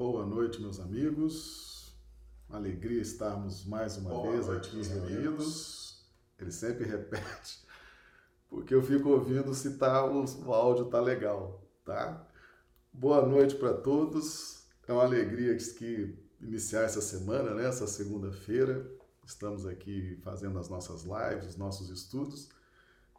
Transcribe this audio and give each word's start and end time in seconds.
Boa 0.00 0.24
noite, 0.24 0.62
meus 0.62 0.80
amigos. 0.80 1.94
Alegria 2.48 3.02
estarmos 3.02 3.66
mais 3.66 3.98
uma 3.98 4.08
Boa 4.08 4.32
vez 4.32 4.46
noite, 4.46 4.68
aqui 4.70 4.88
reunidos. 4.88 6.10
Ele 6.38 6.50
sempre 6.50 6.86
repete, 6.88 7.62
porque 8.48 8.74
eu 8.74 8.82
fico 8.82 9.10
ouvindo 9.10 9.52
se 9.52 9.76
tá, 9.76 10.02
o, 10.06 10.24
o 10.24 10.54
áudio 10.54 10.86
tá 10.86 10.98
legal, 11.02 11.62
tá? 11.84 12.26
Boa 12.90 13.26
noite 13.26 13.56
para 13.56 13.74
todos. 13.74 14.64
É 14.88 14.92
uma 14.94 15.04
alegria 15.04 15.54
que 15.54 16.18
iniciar 16.40 16.84
essa 16.84 17.02
semana, 17.02 17.52
né? 17.52 17.66
Essa 17.66 17.86
segunda-feira. 17.86 18.90
Estamos 19.26 19.66
aqui 19.66 20.18
fazendo 20.22 20.58
as 20.58 20.70
nossas 20.70 21.02
lives, 21.02 21.46
os 21.46 21.56
nossos 21.58 21.90
estudos, 21.90 22.48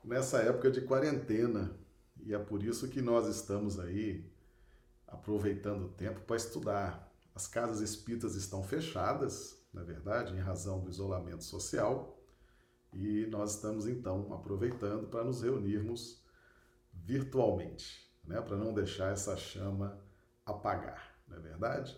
nessa 0.04 0.40
época 0.40 0.72
de 0.72 0.82
quarentena. 0.82 1.78
E 2.26 2.34
é 2.34 2.40
por 2.40 2.64
isso 2.64 2.88
que 2.88 3.04
nós 3.04 3.28
estamos 3.28 3.80
aí 3.80 4.31
aproveitando 5.12 5.86
o 5.86 5.90
tempo 5.90 6.22
para 6.22 6.38
estudar. 6.38 7.12
As 7.36 7.48
casas 7.48 7.82
espíritas 7.82 8.36
estão 8.36 8.64
fechadas, 8.64 9.62
na 9.74 9.84
verdade, 9.84 10.34
em 10.34 10.40
razão 10.40 10.80
do 10.80 10.90
isolamento 10.90 11.44
social, 11.44 12.18
e 12.94 13.26
nós 13.28 13.56
estamos 13.56 13.88
então 13.88 14.34
aproveitando 14.34 15.08
para 15.08 15.24
nos 15.24 15.42
reunirmos 15.42 16.22
virtualmente, 16.94 18.12
né, 18.24 18.42
para 18.42 18.58
não 18.58 18.74
deixar 18.74 19.14
essa 19.14 19.38
chama 19.38 19.98
apagar, 20.46 21.16
não 21.28 21.38
é 21.38 21.40
verdade? 21.40 21.98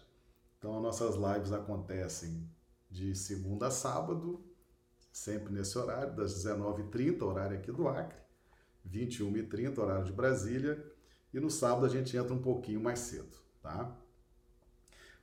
Então, 0.58 0.76
as 0.78 0.82
nossas 0.82 1.16
lives 1.16 1.52
acontecem 1.52 2.48
de 2.90 3.16
segunda 3.16 3.68
a 3.68 3.72
sábado, 3.72 4.46
sempre 5.12 5.52
nesse 5.52 5.78
horário, 5.78 6.16
das 6.16 6.44
19h30, 6.44 7.22
horário 7.24 7.58
aqui 7.58 7.72
do 7.72 7.88
Acre, 7.88 8.22
21h30, 8.88 9.78
horário 9.80 10.06
de 10.06 10.14
Brasília, 10.14 10.93
e 11.34 11.40
no 11.40 11.50
sábado 11.50 11.86
a 11.86 11.90
gente 11.90 12.16
entra 12.16 12.34
um 12.34 12.42
pouquinho 12.42 12.80
mais 12.80 13.00
cedo, 13.00 13.36
tá? 13.62 13.98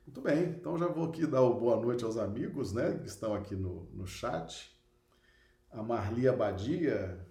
Muito 0.07 0.21
bem, 0.21 0.51
então 0.51 0.77
já 0.77 0.89
vou 0.89 1.09
aqui 1.09 1.27
dar 1.27 1.41
boa 1.43 1.81
noite 1.81 2.05
aos 2.05 2.17
amigos, 2.17 2.73
né, 2.73 2.99
que 2.99 3.07
estão 3.07 3.35
aqui 3.35 3.55
no, 3.55 3.85
no 3.93 4.07
chat. 4.07 4.77
A 5.71 5.83
Marli 5.83 6.27
Abadia, 6.27 7.25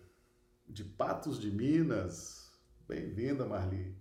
de 0.69 0.83
Patos 0.83 1.39
de 1.39 1.51
Minas. 1.51 2.53
Bem-vinda, 2.87 3.43
Marli. 3.43 3.97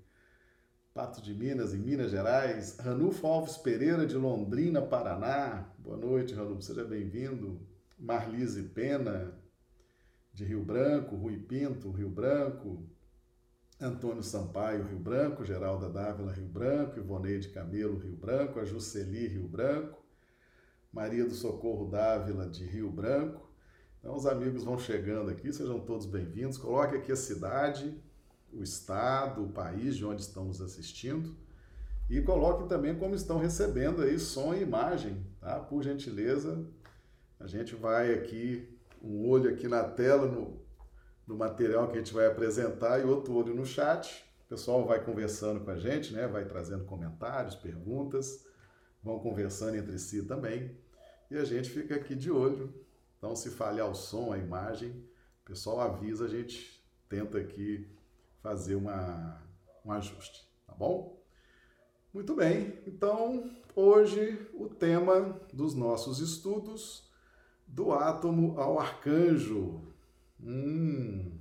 Patos 0.92 1.22
de 1.22 1.32
Minas, 1.32 1.72
em 1.72 1.78
Minas 1.78 2.10
Gerais. 2.10 2.76
Ranulfo 2.78 3.26
Alves 3.26 3.56
Pereira, 3.56 4.06
de 4.06 4.16
Londrina, 4.16 4.82
Paraná. 4.82 5.72
Boa 5.78 5.96
noite, 5.96 6.34
Ranulfo, 6.34 6.62
seja 6.62 6.84
bem-vindo. 6.84 7.66
Marlise 7.98 8.62
Pena, 8.62 9.34
de 10.32 10.44
Rio 10.44 10.62
Branco. 10.62 11.16
Rui 11.16 11.38
Pinto, 11.38 11.90
Rio 11.90 12.10
Branco. 12.10 12.87
Antônio 13.80 14.24
Sampaio, 14.24 14.82
Rio 14.88 14.98
Branco, 14.98 15.44
Geralda 15.44 15.88
Dávila, 15.88 16.32
Rio 16.32 16.46
Branco, 16.46 16.98
Ivoneide 16.98 17.50
Camelo, 17.50 17.96
Rio 17.96 18.16
Branco, 18.16 18.58
a 18.58 18.64
Rio 18.64 19.46
Branco, 19.46 20.02
Maria 20.92 21.24
do 21.24 21.34
Socorro 21.34 21.88
Dávila, 21.88 22.48
de 22.48 22.64
Rio 22.64 22.90
Branco. 22.90 23.48
Então, 24.00 24.16
os 24.16 24.26
amigos 24.26 24.64
vão 24.64 24.78
chegando 24.78 25.30
aqui, 25.30 25.52
sejam 25.52 25.78
todos 25.78 26.06
bem-vindos. 26.06 26.58
Coloque 26.58 26.96
aqui 26.96 27.12
a 27.12 27.16
cidade, 27.16 27.96
o 28.52 28.64
estado, 28.64 29.44
o 29.44 29.52
país 29.52 29.96
de 29.96 30.04
onde 30.04 30.22
estão 30.22 30.44
nos 30.44 30.60
assistindo 30.60 31.36
e 32.10 32.20
coloque 32.22 32.68
também 32.68 32.98
como 32.98 33.14
estão 33.14 33.38
recebendo 33.38 34.02
aí 34.02 34.18
som 34.18 34.54
e 34.54 34.62
imagem, 34.62 35.24
tá? 35.40 35.60
Por 35.60 35.82
gentileza, 35.82 36.66
a 37.38 37.46
gente 37.46 37.76
vai 37.76 38.14
aqui, 38.14 38.68
um 39.00 39.28
olho 39.28 39.50
aqui 39.50 39.68
na 39.68 39.84
tela, 39.84 40.26
no 40.26 40.58
do 41.28 41.36
material 41.36 41.88
que 41.88 41.92
a 41.92 41.98
gente 41.98 42.14
vai 42.14 42.26
apresentar 42.26 42.98
e 43.00 43.04
outro 43.04 43.34
olho 43.34 43.54
no 43.54 43.66
chat. 43.66 44.24
O 44.46 44.48
pessoal 44.48 44.86
vai 44.86 45.04
conversando 45.04 45.60
com 45.60 45.70
a 45.70 45.76
gente, 45.76 46.10
né? 46.10 46.26
Vai 46.26 46.46
trazendo 46.46 46.86
comentários, 46.86 47.54
perguntas, 47.54 48.46
vão 49.02 49.18
conversando 49.18 49.76
entre 49.76 49.98
si 49.98 50.22
também. 50.22 50.74
E 51.30 51.36
a 51.36 51.44
gente 51.44 51.68
fica 51.68 51.96
aqui 51.96 52.14
de 52.14 52.30
olho. 52.30 52.72
Então, 53.18 53.36
se 53.36 53.50
falhar 53.50 53.90
o 53.90 53.94
som, 53.94 54.32
a 54.32 54.38
imagem, 54.38 54.88
o 55.42 55.44
pessoal 55.44 55.82
avisa, 55.82 56.24
a 56.24 56.28
gente 56.28 56.82
tenta 57.10 57.36
aqui 57.36 57.86
fazer 58.42 58.74
uma, 58.74 59.42
um 59.84 59.92
ajuste, 59.92 60.48
tá 60.66 60.72
bom? 60.72 61.22
Muito 62.14 62.34
bem, 62.34 62.78
então 62.86 63.50
hoje 63.76 64.48
o 64.54 64.66
tema 64.66 65.38
dos 65.52 65.74
nossos 65.74 66.20
estudos 66.20 67.06
do 67.66 67.92
átomo 67.92 68.58
ao 68.58 68.80
arcanjo, 68.80 69.87
Hum, 70.40 71.38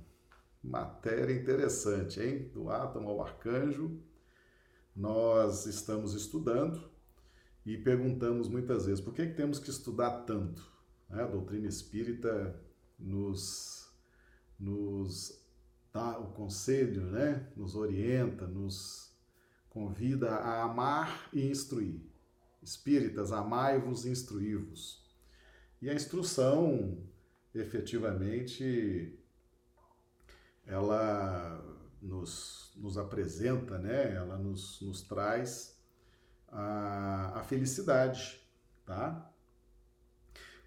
matéria 0.62 1.32
interessante, 1.32 2.20
hein? 2.20 2.50
Do 2.52 2.70
átomo 2.70 3.08
ao 3.08 3.22
arcanjo. 3.22 4.00
Nós 4.94 5.66
estamos 5.66 6.14
estudando 6.14 6.90
e 7.64 7.76
perguntamos 7.76 8.48
muitas 8.48 8.86
vezes 8.86 9.00
por 9.00 9.14
que, 9.14 9.26
que 9.26 9.34
temos 9.34 9.60
que 9.60 9.70
estudar 9.70 10.22
tanto? 10.22 10.68
Né? 11.08 11.22
A 11.22 11.26
doutrina 11.26 11.68
espírita 11.68 12.60
nos, 12.98 13.88
nos 14.58 15.40
dá 15.92 16.18
o 16.18 16.32
conselho, 16.32 17.02
né? 17.06 17.48
nos 17.56 17.76
orienta, 17.76 18.46
nos 18.46 19.16
convida 19.70 20.30
a 20.30 20.64
amar 20.64 21.28
e 21.32 21.48
instruir. 21.48 22.00
Espíritas, 22.60 23.30
amai-vos 23.30 24.04
e 24.04 24.10
instruí-vos. 24.10 25.06
E 25.80 25.88
a 25.88 25.94
instrução 25.94 26.98
efetivamente 27.54 29.18
ela 30.66 31.64
nos, 32.00 32.72
nos 32.76 32.98
apresenta, 32.98 33.78
né? 33.78 34.14
ela 34.14 34.36
nos, 34.36 34.80
nos 34.82 35.02
traz 35.02 35.78
a, 36.48 37.38
a 37.38 37.42
felicidade, 37.42 38.40
tá? 38.84 39.30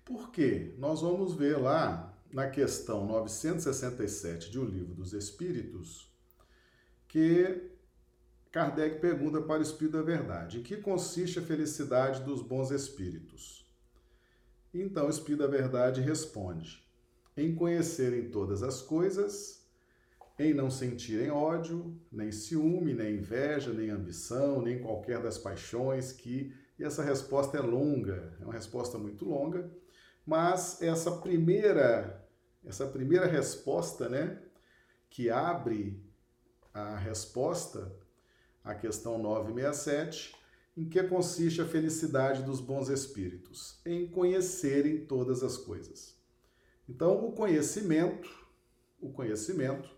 Por 0.04 0.32
quê? 0.32 0.76
Nós 0.78 1.02
vamos 1.02 1.36
ver 1.36 1.58
lá 1.58 2.18
na 2.32 2.50
questão 2.50 3.06
967 3.06 4.50
de 4.50 4.60
O 4.60 4.66
Livro 4.66 4.94
dos 4.94 5.14
Espíritos 5.14 6.12
que 7.08 7.70
Kardec 8.52 9.00
pergunta 9.00 9.42
para 9.42 9.60
o 9.60 9.62
Espírito 9.62 9.98
da 9.98 10.02
Verdade: 10.04 10.60
em 10.60 10.64
que 10.64 10.78
consiste 10.78 11.40
a 11.40 11.42
felicidade 11.42 12.24
dos 12.24 12.42
bons 12.42 12.72
espíritos? 12.72 13.61
Então 14.74 15.08
o 15.08 15.10
Espírito 15.10 15.42
da 15.42 15.48
Verdade 15.48 16.02
responde: 16.02 16.86
em 17.36 17.54
conhecerem 17.54 18.30
todas 18.30 18.64
as 18.64 18.82
coisas, 18.82 19.66
em 20.40 20.54
não 20.54 20.70
sentirem 20.70 21.30
ódio, 21.30 22.00
nem 22.12 22.32
ciúme, 22.32 22.94
nem 22.94 23.16
inveja, 23.16 23.74
nem 23.74 23.90
ambição, 23.90 24.62
nem 24.62 24.80
qualquer 24.82 25.22
das 25.22 25.38
paixões 25.38 26.12
que. 26.12 26.54
E 26.80 26.84
essa 26.84 27.04
resposta 27.04 27.58
é 27.58 27.62
longa, 27.62 28.36
é 28.40 28.44
uma 28.44 28.54
resposta 28.54 28.98
muito 28.98 29.24
longa, 29.24 29.70
mas 30.26 30.82
essa 30.82 31.12
primeira, 31.12 32.28
essa 32.66 32.88
primeira 32.88 33.28
resposta, 33.28 34.10
né, 34.10 34.42
que 35.08 35.30
abre 35.30 36.04
a 36.74 36.96
resposta 36.96 37.96
à 38.64 38.74
questão 38.74 39.20
967, 39.20 40.34
em 40.76 40.88
que 40.88 41.04
consiste 41.04 41.62
a 41.62 41.68
felicidade 41.68 42.44
dos 42.44 42.60
bons 42.60 42.90
espíritos? 42.90 43.80
Em 43.86 44.08
conhecerem 44.08 45.06
todas 45.06 45.44
as 45.44 45.58
coisas. 45.58 46.16
Então, 46.88 47.26
o 47.26 47.32
conhecimento, 47.32 48.30
o 49.00 49.12
conhecimento, 49.12 49.90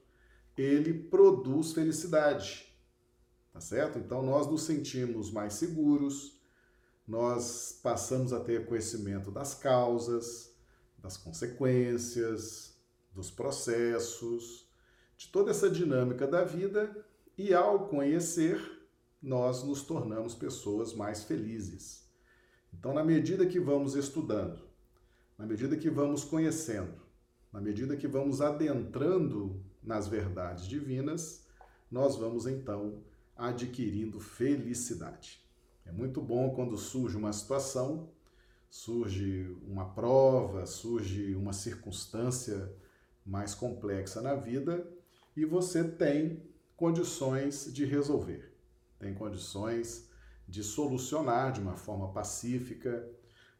ele 0.57 0.93
produz 0.93 1.73
felicidade. 1.73 2.71
Tá 3.51 3.59
certo? 3.59 3.99
Então, 3.99 4.23
nós 4.23 4.47
nos 4.47 4.63
sentimos 4.63 5.31
mais 5.31 5.53
seguros, 5.53 6.41
nós 7.07 7.79
passamos 7.83 8.33
a 8.33 8.39
ter 8.39 8.65
conhecimento 8.65 9.29
das 9.29 9.53
causas, 9.53 10.55
das 10.97 11.17
consequências, 11.17 12.75
dos 13.13 13.29
processos, 13.29 14.67
de 15.17 15.27
toda 15.27 15.51
essa 15.51 15.69
dinâmica 15.69 16.25
da 16.25 16.43
vida, 16.43 17.05
e 17.37 17.53
ao 17.53 17.87
conhecer, 17.87 18.82
nós 19.23 19.63
nos 19.63 19.81
tornamos 19.83 20.35
pessoas 20.35 20.93
mais 20.93 21.23
felizes. 21.23 22.03
Então, 22.73 22.93
na 22.93 23.05
medida 23.05 23.45
que 23.45 23.57
vamos 23.57 23.95
estudando, 23.95 24.59
na 25.37 25.45
medida 25.45 25.77
que 25.77 25.89
vamos 25.89 26.25
conhecendo, 26.25 27.01
na 27.51 27.61
medida 27.61 27.95
que 27.95 28.05
vamos 28.05 28.41
adentrando 28.41 29.63
nas 29.81 30.07
verdades 30.07 30.67
divinas, 30.67 31.47
nós 31.89 32.17
vamos 32.17 32.45
então 32.45 33.01
adquirindo 33.37 34.19
felicidade. 34.19 35.41
É 35.85 35.91
muito 35.91 36.21
bom 36.21 36.53
quando 36.53 36.77
surge 36.77 37.15
uma 37.15 37.31
situação, 37.31 38.09
surge 38.69 39.55
uma 39.65 39.85
prova, 39.85 40.65
surge 40.65 41.33
uma 41.33 41.53
circunstância 41.53 42.75
mais 43.25 43.55
complexa 43.55 44.21
na 44.21 44.35
vida 44.35 44.85
e 45.35 45.45
você 45.45 45.81
tem 45.81 46.43
condições 46.75 47.73
de 47.73 47.85
resolver 47.85 48.52
tem 49.03 49.13
condições 49.13 50.09
de 50.47 50.63
solucionar 50.63 51.51
de 51.51 51.59
uma 51.59 51.75
forma 51.75 52.11
pacífica, 52.11 53.07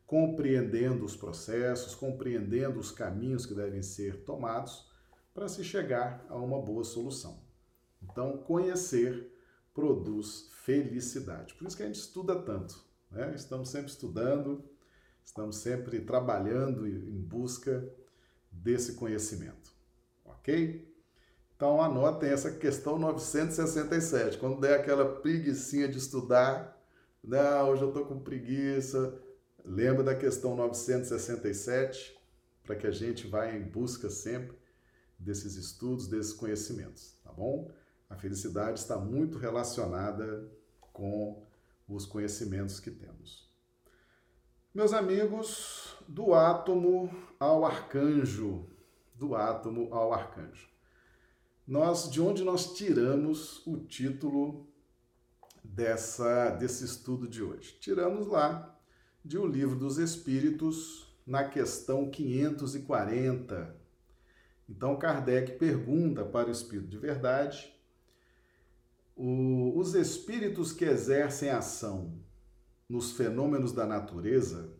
compreendendo 0.05 1.05
os 1.05 1.15
processos, 1.15 1.93
compreendendo 1.93 2.79
os 2.79 2.91
caminhos 2.91 3.45
que 3.45 3.53
devem 3.53 3.81
ser 3.81 4.23
tomados 4.23 4.89
para 5.33 5.47
se 5.47 5.63
chegar 5.63 6.25
a 6.29 6.37
uma 6.37 6.61
boa 6.61 6.83
solução. 6.83 7.41
Então, 8.01 8.37
conhecer 8.37 9.31
produz 9.73 10.49
felicidade. 10.63 11.53
Por 11.55 11.67
isso 11.67 11.75
que 11.75 11.83
a 11.83 11.87
gente 11.87 11.99
estuda 11.99 12.41
tanto. 12.41 12.83
Né? 13.09 13.33
Estamos 13.35 13.69
sempre 13.69 13.89
estudando, 13.89 14.63
estamos 15.25 15.57
sempre 15.57 16.01
trabalhando 16.01 16.87
em 16.87 17.21
busca 17.21 17.89
desse 18.51 18.93
conhecimento. 18.93 19.73
Ok? 20.23 20.92
Então 21.55 21.81
anotem 21.81 22.29
essa 22.29 22.51
questão 22.51 22.97
967. 22.97 24.37
Quando 24.37 24.59
der 24.59 24.79
aquela 24.79 25.05
preguiçinha 25.21 25.87
de 25.87 25.97
estudar, 25.97 26.77
não, 27.23 27.69
hoje 27.69 27.81
eu 27.83 27.89
estou 27.89 28.05
com 28.05 28.19
preguiça, 28.19 29.17
lembra 29.63 30.03
da 30.03 30.15
questão 30.15 30.55
967 30.55 32.17
para 32.63 32.75
que 32.75 32.87
a 32.87 32.91
gente 32.91 33.27
vá 33.27 33.49
em 33.49 33.61
busca 33.61 34.09
sempre 34.09 34.57
desses 35.17 35.55
estudos, 35.55 36.07
desses 36.07 36.33
conhecimentos, 36.33 37.15
tá 37.23 37.31
bom? 37.31 37.71
A 38.09 38.15
felicidade 38.15 38.79
está 38.79 38.97
muito 38.97 39.37
relacionada 39.37 40.49
com 40.91 41.43
os 41.87 42.05
conhecimentos 42.05 42.79
que 42.79 42.91
temos. 42.91 43.49
Meus 44.73 44.93
amigos, 44.93 45.95
do 46.07 46.33
átomo 46.33 47.09
ao 47.39 47.65
arcanjo, 47.65 48.67
do 49.15 49.35
átomo 49.35 49.93
ao 49.93 50.13
arcanjo. 50.13 50.72
Nós 51.65 52.11
de 52.11 52.19
onde 52.19 52.43
nós 52.43 52.73
tiramos 52.73 53.65
o 53.65 53.77
título 53.77 54.67
dessa 55.63 56.49
desse 56.49 56.83
estudo 56.83 57.25
de 57.25 57.41
hoje? 57.41 57.77
Tiramos 57.79 58.27
lá 58.27 58.77
de 59.23 59.37
O 59.37 59.47
Livro 59.47 59.77
dos 59.77 59.97
Espíritos, 59.97 61.07
na 61.25 61.45
questão 61.45 62.11
540. 62.11 63.77
Então 64.67 64.99
Kardec 64.99 65.53
pergunta 65.53 66.25
para 66.25 66.49
o 66.49 66.51
espírito 66.51 66.89
de 66.89 66.97
verdade: 66.97 67.73
o, 69.15 69.71
os 69.77 69.95
espíritos 69.95 70.73
que 70.73 70.83
exercem 70.83 71.49
ação 71.49 72.19
nos 72.89 73.13
fenômenos 73.13 73.71
da 73.71 73.85
natureza 73.85 74.75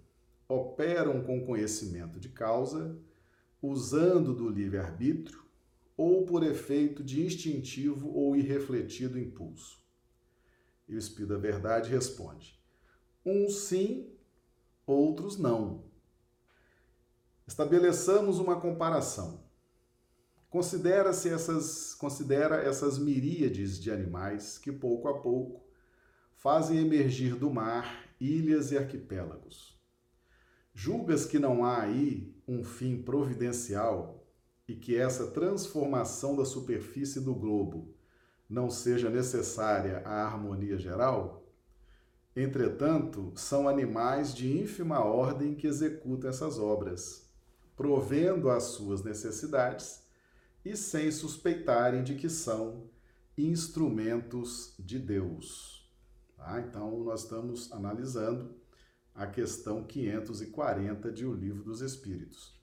operam 0.49 1.23
com 1.23 1.45
conhecimento 1.45 2.19
de 2.19 2.27
causa, 2.27 2.99
usando 3.61 4.33
do 4.35 4.49
livre-arbítrio 4.49 5.42
ou 5.95 6.25
por 6.25 6.43
efeito 6.43 7.03
de 7.03 7.25
instintivo 7.25 8.09
ou 8.09 8.35
irrefletido 8.35 9.19
impulso? 9.19 9.83
E 10.87 10.95
o 10.95 10.97
Espírito 10.97 11.33
da 11.33 11.37
Verdade 11.37 11.89
responde: 11.89 12.59
uns 13.25 13.61
sim, 13.61 14.11
outros 14.85 15.37
não. 15.37 15.85
Estabeleçamos 17.47 18.39
uma 18.39 18.59
comparação. 18.59 19.43
Considera-se 20.49 21.29
essas, 21.29 21.93
considera 21.95 22.57
essas 22.57 22.97
miríades 22.97 23.81
de 23.81 23.91
animais 23.91 24.57
que 24.57 24.71
pouco 24.71 25.07
a 25.07 25.19
pouco 25.19 25.63
fazem 26.35 26.77
emergir 26.77 27.35
do 27.35 27.49
mar 27.49 28.07
ilhas 28.19 28.71
e 28.71 28.77
arquipélagos. 28.77 29.77
Julgas 30.73 31.25
que 31.25 31.39
não 31.39 31.65
há 31.65 31.81
aí 31.81 32.33
um 32.47 32.63
fim 32.63 33.01
providencial 33.01 34.22
e 34.67 34.75
que 34.75 34.95
essa 34.95 35.27
transformação 35.27 36.35
da 36.35 36.45
superfície 36.45 37.19
do 37.19 37.35
globo 37.35 37.93
não 38.49 38.69
seja 38.69 39.09
necessária 39.09 40.01
à 40.05 40.25
harmonia 40.25 40.77
geral? 40.77 41.43
Entretanto, 42.35 43.31
são 43.35 43.69
animais 43.69 44.33
de 44.33 44.51
ínfima 44.59 44.99
ordem 45.03 45.53
que 45.53 45.67
executam 45.67 46.29
essas 46.29 46.57
obras, 46.57 47.29
provendo 47.75 48.49
às 48.49 48.63
suas 48.63 49.03
necessidades 49.03 50.03
e 50.65 50.75
sem 50.75 51.11
suspeitarem 51.11 52.03
de 52.03 52.15
que 52.15 52.29
são 52.29 52.89
instrumentos 53.37 54.73
de 54.79 54.97
Deus. 54.97 55.91
Tá? 56.35 56.59
Então, 56.61 57.03
nós 57.03 57.23
estamos 57.23 57.71
analisando 57.71 58.55
a 59.13 59.27
questão 59.27 59.83
540 59.83 61.11
de 61.11 61.25
O 61.25 61.33
Livro 61.33 61.63
dos 61.63 61.81
Espíritos. 61.81 62.62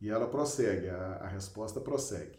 E 0.00 0.08
ela 0.08 0.26
prossegue, 0.26 0.88
a, 0.88 1.16
a 1.16 1.26
resposta 1.28 1.80
prossegue. 1.80 2.38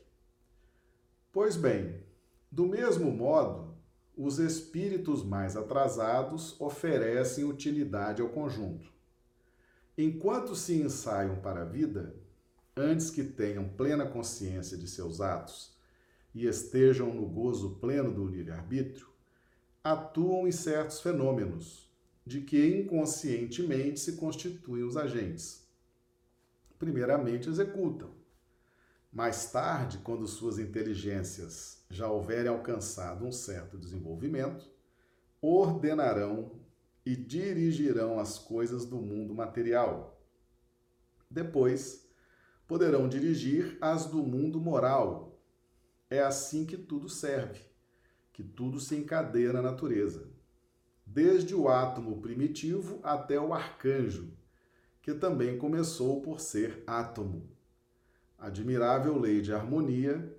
Pois 1.31 1.55
bem, 1.55 2.03
do 2.51 2.65
mesmo 2.65 3.11
modo, 3.11 3.77
os 4.17 4.39
espíritos 4.39 5.23
mais 5.23 5.55
atrasados 5.55 6.59
oferecem 6.59 7.43
utilidade 7.43 8.21
ao 8.21 8.29
conjunto. 8.29 8.91
Enquanto 9.97 10.55
se 10.55 10.81
ensaiam 10.81 11.39
para 11.39 11.61
a 11.61 11.65
vida, 11.65 12.15
antes 12.75 13.09
que 13.09 13.23
tenham 13.23 13.69
plena 13.69 14.05
consciência 14.05 14.77
de 14.77 14.87
seus 14.87 15.21
atos 15.21 15.77
e 16.33 16.47
estejam 16.47 17.13
no 17.13 17.27
gozo 17.27 17.75
pleno 17.75 18.11
do 18.11 18.25
livre-arbítrio, 18.25 19.07
atuam 19.83 20.47
em 20.47 20.51
certos 20.51 20.99
fenômenos, 21.01 21.89
de 22.25 22.41
que 22.41 22.67
inconscientemente 22.67 23.99
se 23.99 24.13
constituem 24.13 24.83
os 24.83 24.97
agentes 24.97 25.61
primeiramente 26.81 27.47
executam. 27.47 28.09
Mais 29.13 29.51
tarde, 29.51 29.99
quando 29.99 30.25
suas 30.25 30.57
inteligências 30.57 31.85
já 31.91 32.09
houverem 32.09 32.49
alcançado 32.51 33.23
um 33.23 33.31
certo 33.31 33.77
desenvolvimento, 33.77 34.67
ordenarão 35.39 36.59
e 37.05 37.15
dirigirão 37.15 38.19
as 38.19 38.39
coisas 38.39 38.83
do 38.83 38.97
mundo 38.97 39.35
material. 39.35 40.19
Depois, 41.29 42.09
poderão 42.67 43.07
dirigir 43.07 43.77
as 43.79 44.07
do 44.07 44.23
mundo 44.23 44.59
moral. 44.59 45.39
É 46.09 46.19
assim 46.19 46.65
que 46.65 46.77
tudo 46.77 47.07
serve, 47.07 47.61
que 48.33 48.41
tudo 48.41 48.79
se 48.79 48.95
encadeia 48.95 49.53
na 49.53 49.61
natureza. 49.61 50.31
Desde 51.05 51.53
o 51.53 51.69
átomo 51.69 52.19
primitivo 52.21 52.99
até 53.03 53.39
o 53.39 53.53
arcanjo, 53.53 54.33
que 55.01 55.13
também 55.13 55.57
começou 55.57 56.21
por 56.21 56.39
ser 56.39 56.83
átomo. 56.85 57.49
Admirável 58.37 59.17
lei 59.17 59.41
de 59.41 59.53
harmonia 59.53 60.35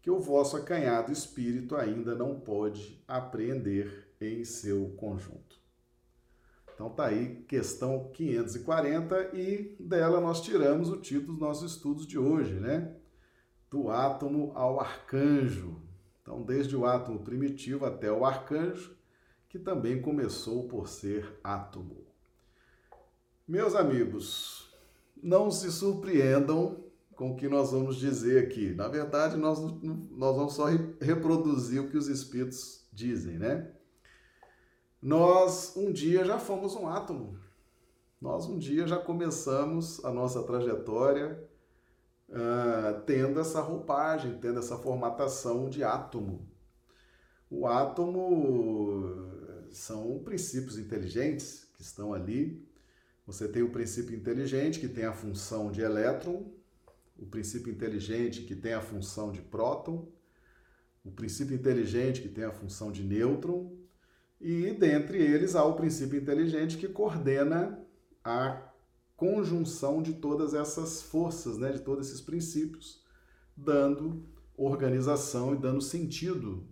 que 0.00 0.10
o 0.10 0.20
vosso 0.20 0.56
acanhado 0.56 1.12
espírito 1.12 1.74
ainda 1.74 2.14
não 2.14 2.38
pode 2.38 3.02
apreender 3.08 4.14
em 4.20 4.44
seu 4.44 4.90
conjunto. 4.96 5.56
Então 6.74 6.90
tá 6.90 7.06
aí 7.06 7.44
questão 7.48 8.10
540 8.12 9.34
e 9.34 9.74
dela 9.80 10.20
nós 10.20 10.42
tiramos 10.42 10.90
o 10.90 11.00
título 11.00 11.32
dos 11.32 11.40
nossos 11.40 11.72
estudos 11.72 12.06
de 12.06 12.18
hoje, 12.18 12.54
né? 12.54 12.94
Do 13.70 13.90
átomo 13.90 14.52
ao 14.54 14.78
arcanjo. 14.78 15.82
Então, 16.22 16.42
desde 16.42 16.76
o 16.76 16.84
átomo 16.84 17.20
primitivo 17.20 17.86
até 17.86 18.12
o 18.12 18.24
arcanjo, 18.24 18.96
que 19.48 19.58
também 19.58 20.02
começou 20.02 20.68
por 20.68 20.88
ser 20.88 21.38
átomo. 21.42 22.05
Meus 23.48 23.76
amigos, 23.76 24.68
não 25.22 25.52
se 25.52 25.70
surpreendam 25.70 26.84
com 27.14 27.30
o 27.30 27.36
que 27.36 27.48
nós 27.48 27.70
vamos 27.70 27.94
dizer 27.94 28.44
aqui. 28.44 28.74
Na 28.74 28.88
verdade, 28.88 29.36
nós, 29.36 29.60
nós 29.60 30.36
vamos 30.36 30.54
só 30.54 30.64
reproduzir 31.00 31.80
o 31.80 31.88
que 31.88 31.96
os 31.96 32.08
espíritos 32.08 32.88
dizem, 32.92 33.38
né? 33.38 33.70
Nós 35.00 35.76
um 35.76 35.92
dia 35.92 36.24
já 36.24 36.40
fomos 36.40 36.74
um 36.74 36.88
átomo. 36.88 37.38
Nós 38.20 38.46
um 38.46 38.58
dia 38.58 38.84
já 38.84 38.98
começamos 38.98 40.04
a 40.04 40.10
nossa 40.10 40.42
trajetória 40.42 41.40
uh, 42.28 43.00
tendo 43.06 43.38
essa 43.38 43.60
roupagem, 43.60 44.38
tendo 44.38 44.58
essa 44.58 44.76
formatação 44.76 45.70
de 45.70 45.84
átomo. 45.84 46.50
O 47.48 47.64
átomo 47.68 49.14
são 49.70 50.18
princípios 50.24 50.76
inteligentes 50.76 51.70
que 51.76 51.82
estão 51.82 52.12
ali 52.12 52.65
você 53.26 53.48
tem 53.48 53.62
o 53.62 53.70
princípio 53.70 54.16
inteligente, 54.16 54.78
que 54.78 54.88
tem 54.88 55.04
a 55.04 55.12
função 55.12 55.72
de 55.72 55.80
elétron, 55.80 56.52
o 57.18 57.26
princípio 57.26 57.72
inteligente, 57.72 58.42
que 58.42 58.54
tem 58.54 58.72
a 58.72 58.80
função 58.80 59.32
de 59.32 59.40
próton, 59.40 60.08
o 61.04 61.10
princípio 61.10 61.54
inteligente, 61.54 62.22
que 62.22 62.28
tem 62.28 62.44
a 62.44 62.52
função 62.52 62.92
de 62.92 63.02
nêutron, 63.02 63.76
e 64.40 64.70
dentre 64.72 65.18
eles 65.18 65.56
há 65.56 65.64
o 65.64 65.74
princípio 65.74 66.18
inteligente 66.18 66.76
que 66.76 66.88
coordena 66.88 67.84
a 68.22 68.70
conjunção 69.16 70.02
de 70.02 70.14
todas 70.14 70.52
essas 70.52 71.02
forças, 71.02 71.56
né, 71.56 71.72
de 71.72 71.80
todos 71.80 72.08
esses 72.08 72.20
princípios, 72.20 73.02
dando 73.56 74.24
organização 74.56 75.54
e 75.54 75.58
dando 75.58 75.80
sentido 75.80 76.66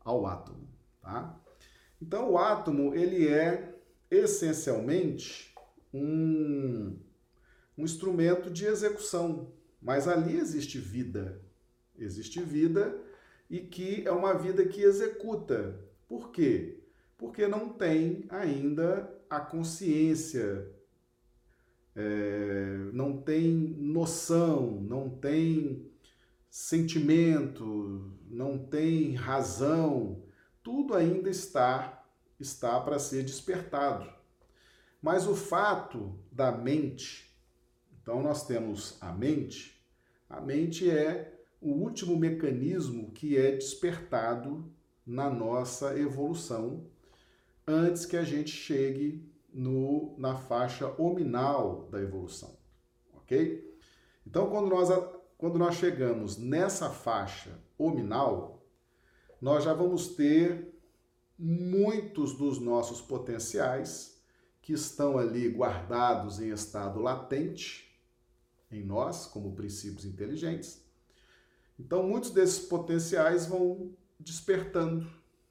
ao 0.00 0.26
átomo, 0.26 0.68
tá? 1.00 1.40
Então 2.02 2.32
o 2.32 2.38
átomo 2.38 2.94
ele 2.94 3.28
é 3.28 3.78
essencialmente 4.10 5.55
um, 5.96 6.98
um 7.76 7.84
instrumento 7.84 8.50
de 8.50 8.66
execução, 8.66 9.52
mas 9.80 10.06
ali 10.08 10.36
existe 10.36 10.78
vida. 10.78 11.40
Existe 11.98 12.40
vida 12.42 13.00
e 13.48 13.60
que 13.60 14.06
é 14.06 14.10
uma 14.10 14.34
vida 14.34 14.64
que 14.66 14.82
executa. 14.82 15.80
Por 16.08 16.30
quê? 16.30 16.80
Porque 17.16 17.46
não 17.46 17.70
tem 17.70 18.26
ainda 18.28 19.10
a 19.30 19.40
consciência, 19.40 20.70
é, 21.94 22.90
não 22.92 23.16
tem 23.16 23.50
noção, 23.78 24.80
não 24.82 25.08
tem 25.08 25.90
sentimento, 26.50 28.12
não 28.28 28.58
tem 28.58 29.14
razão. 29.14 30.22
tudo 30.62 30.94
ainda 30.94 31.30
está 31.30 31.96
está 32.38 32.78
para 32.80 32.98
ser 32.98 33.24
despertado. 33.24 34.15
Mas 35.00 35.26
o 35.26 35.34
fato 35.34 36.18
da 36.32 36.50
mente, 36.50 37.36
então 38.00 38.22
nós 38.22 38.46
temos 38.46 38.96
a 39.00 39.12
mente, 39.12 39.80
a 40.28 40.40
mente 40.40 40.90
é 40.90 41.36
o 41.60 41.70
último 41.70 42.16
mecanismo 42.16 43.10
que 43.12 43.36
é 43.36 43.52
despertado 43.52 44.70
na 45.06 45.30
nossa 45.30 45.98
evolução 45.98 46.86
antes 47.66 48.04
que 48.04 48.16
a 48.16 48.24
gente 48.24 48.50
chegue 48.50 49.28
no, 49.52 50.14
na 50.18 50.36
faixa 50.36 50.92
hominal 51.00 51.88
da 51.90 52.00
evolução, 52.00 52.56
ok? 53.14 53.66
Então, 54.26 54.50
quando 54.50 54.68
nós, 54.68 54.88
quando 55.38 55.58
nós 55.58 55.76
chegamos 55.76 56.36
nessa 56.36 56.90
faixa 56.90 57.58
hominal, 57.78 58.62
nós 59.40 59.64
já 59.64 59.72
vamos 59.72 60.08
ter 60.08 60.74
muitos 61.38 62.36
dos 62.36 62.58
nossos 62.58 63.00
potenciais 63.00 64.15
que 64.66 64.72
estão 64.72 65.16
ali 65.16 65.48
guardados 65.48 66.40
em 66.40 66.50
estado 66.50 67.00
latente 67.00 67.96
em 68.68 68.82
nós, 68.82 69.24
como 69.24 69.54
princípios 69.54 70.04
inteligentes. 70.04 70.84
Então, 71.78 72.02
muitos 72.02 72.32
desses 72.32 72.66
potenciais 72.66 73.46
vão 73.46 73.94
despertando 74.18 75.08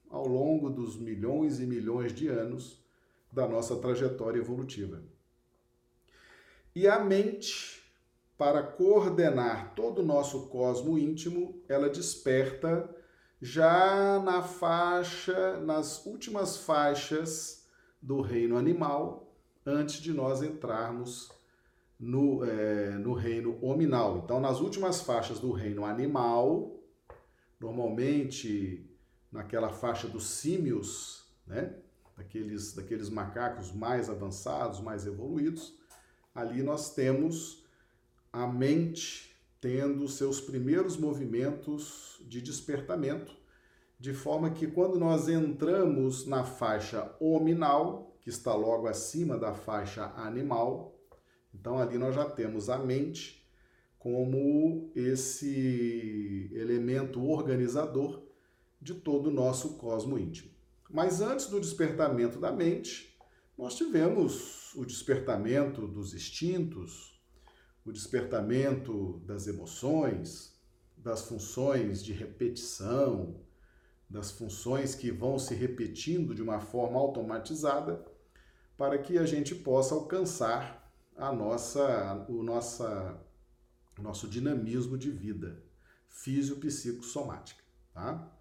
ao 0.09 0.27
longo 0.27 0.69
dos 0.69 0.97
milhões 0.97 1.61
e 1.61 1.65
milhões 1.65 2.11
de 2.11 2.27
anos 2.27 2.83
da 3.31 3.47
nossa 3.47 3.77
trajetória 3.77 4.39
evolutiva. 4.39 5.01
E 6.75 6.85
a 6.85 6.99
mente, 6.99 7.89
para 8.37 8.61
coordenar 8.61 9.75
todo 9.75 9.99
o 9.99 10.05
nosso 10.05 10.47
cosmo 10.47 10.97
íntimo, 10.97 11.63
ela 11.69 11.89
desperta 11.89 12.93
já 13.41 14.21
na 14.21 14.41
faixa, 14.41 15.57
nas 15.61 16.05
últimas 16.05 16.57
faixas 16.57 17.64
do 18.05 18.21
reino 18.21 18.55
animal, 18.55 19.35
antes 19.65 19.95
de 19.99 20.13
nós 20.13 20.43
entrarmos 20.43 21.31
no, 21.99 22.45
é, 22.45 22.91
no 22.99 23.13
reino 23.13 23.57
hominal. 23.65 24.21
Então, 24.23 24.39
nas 24.39 24.59
últimas 24.59 25.01
faixas 25.01 25.39
do 25.39 25.51
reino 25.51 25.83
animal, 25.83 26.79
normalmente 27.59 28.87
naquela 29.31 29.69
faixa 29.69 30.07
dos 30.07 30.27
símios, 30.27 31.25
né? 31.47 31.75
daqueles, 32.15 32.73
daqueles 32.73 33.09
macacos 33.09 33.71
mais 33.71 34.07
avançados, 34.07 34.79
mais 34.79 35.07
evoluídos, 35.07 35.73
ali 36.33 36.61
nós 36.61 36.93
temos 36.93 37.65
a 38.31 38.45
mente 38.45 39.35
tendo 39.59 40.07
seus 40.07 40.39
primeiros 40.39 40.95
movimentos 40.95 42.21
de 42.27 42.39
despertamento, 42.39 43.35
de 44.05 44.13
forma 44.13 44.51
que 44.51 44.67
quando 44.67 44.99
nós 44.99 45.27
entramos 45.27 46.27
na 46.27 46.43
faixa 46.43 47.11
hominal, 47.19 48.15
que 48.21 48.29
está 48.29 48.53
logo 48.53 48.85
acima 48.85 49.35
da 49.35 49.51
faixa 49.51 50.13
animal, 50.15 50.95
então 51.51 51.79
ali 51.79 51.97
nós 51.97 52.13
já 52.13 52.23
temos 52.23 52.69
a 52.69 52.77
mente 52.77 53.43
como 53.97 54.91
esse 54.95 56.51
elemento 56.53 57.19
organizador 57.19 58.21
de 58.79 58.93
todo 58.93 59.31
o 59.31 59.33
nosso 59.33 59.75
cosmo 59.77 60.19
íntimo. 60.19 60.51
Mas 60.87 61.19
antes 61.19 61.47
do 61.47 61.59
despertamento 61.59 62.39
da 62.39 62.51
mente, 62.51 63.17
nós 63.57 63.73
tivemos 63.73 64.71
o 64.75 64.85
despertamento 64.85 65.87
dos 65.87 66.13
instintos, 66.13 67.19
o 67.83 67.91
despertamento 67.91 69.19
das 69.25 69.47
emoções, 69.47 70.53
das 70.95 71.27
funções 71.27 72.05
de 72.05 72.13
repetição, 72.13 73.43
das 74.09 74.31
funções 74.31 74.95
que 74.95 75.11
vão 75.11 75.37
se 75.39 75.53
repetindo 75.53 76.35
de 76.35 76.41
uma 76.41 76.59
forma 76.59 76.99
automatizada, 76.99 78.05
para 78.77 78.97
que 78.97 79.17
a 79.17 79.25
gente 79.25 79.55
possa 79.55 79.95
alcançar 79.95 80.91
a 81.15 81.31
nossa, 81.31 82.25
o 82.29 82.43
nossa, 82.43 83.19
nosso 83.97 84.27
dinamismo 84.27 84.97
de 84.97 85.09
vida 85.09 85.63
físio-psicossomática. 86.09 87.63
Tá? 87.93 88.31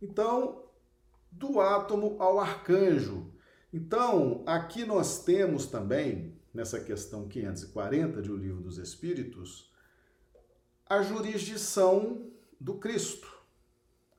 Então, 0.00 0.64
do 1.30 1.60
átomo 1.60 2.16
ao 2.18 2.38
arcanjo. 2.38 3.32
Então, 3.72 4.42
aqui 4.46 4.84
nós 4.84 5.24
temos 5.24 5.66
também 5.66 6.38
nessa 6.52 6.80
questão 6.80 7.28
540 7.28 8.22
de 8.22 8.30
O 8.30 8.36
Livro 8.36 8.62
dos 8.62 8.78
Espíritos, 8.78 9.70
a 10.88 11.02
jurisdição 11.02 12.30
do 12.58 12.74
Cristo. 12.74 13.37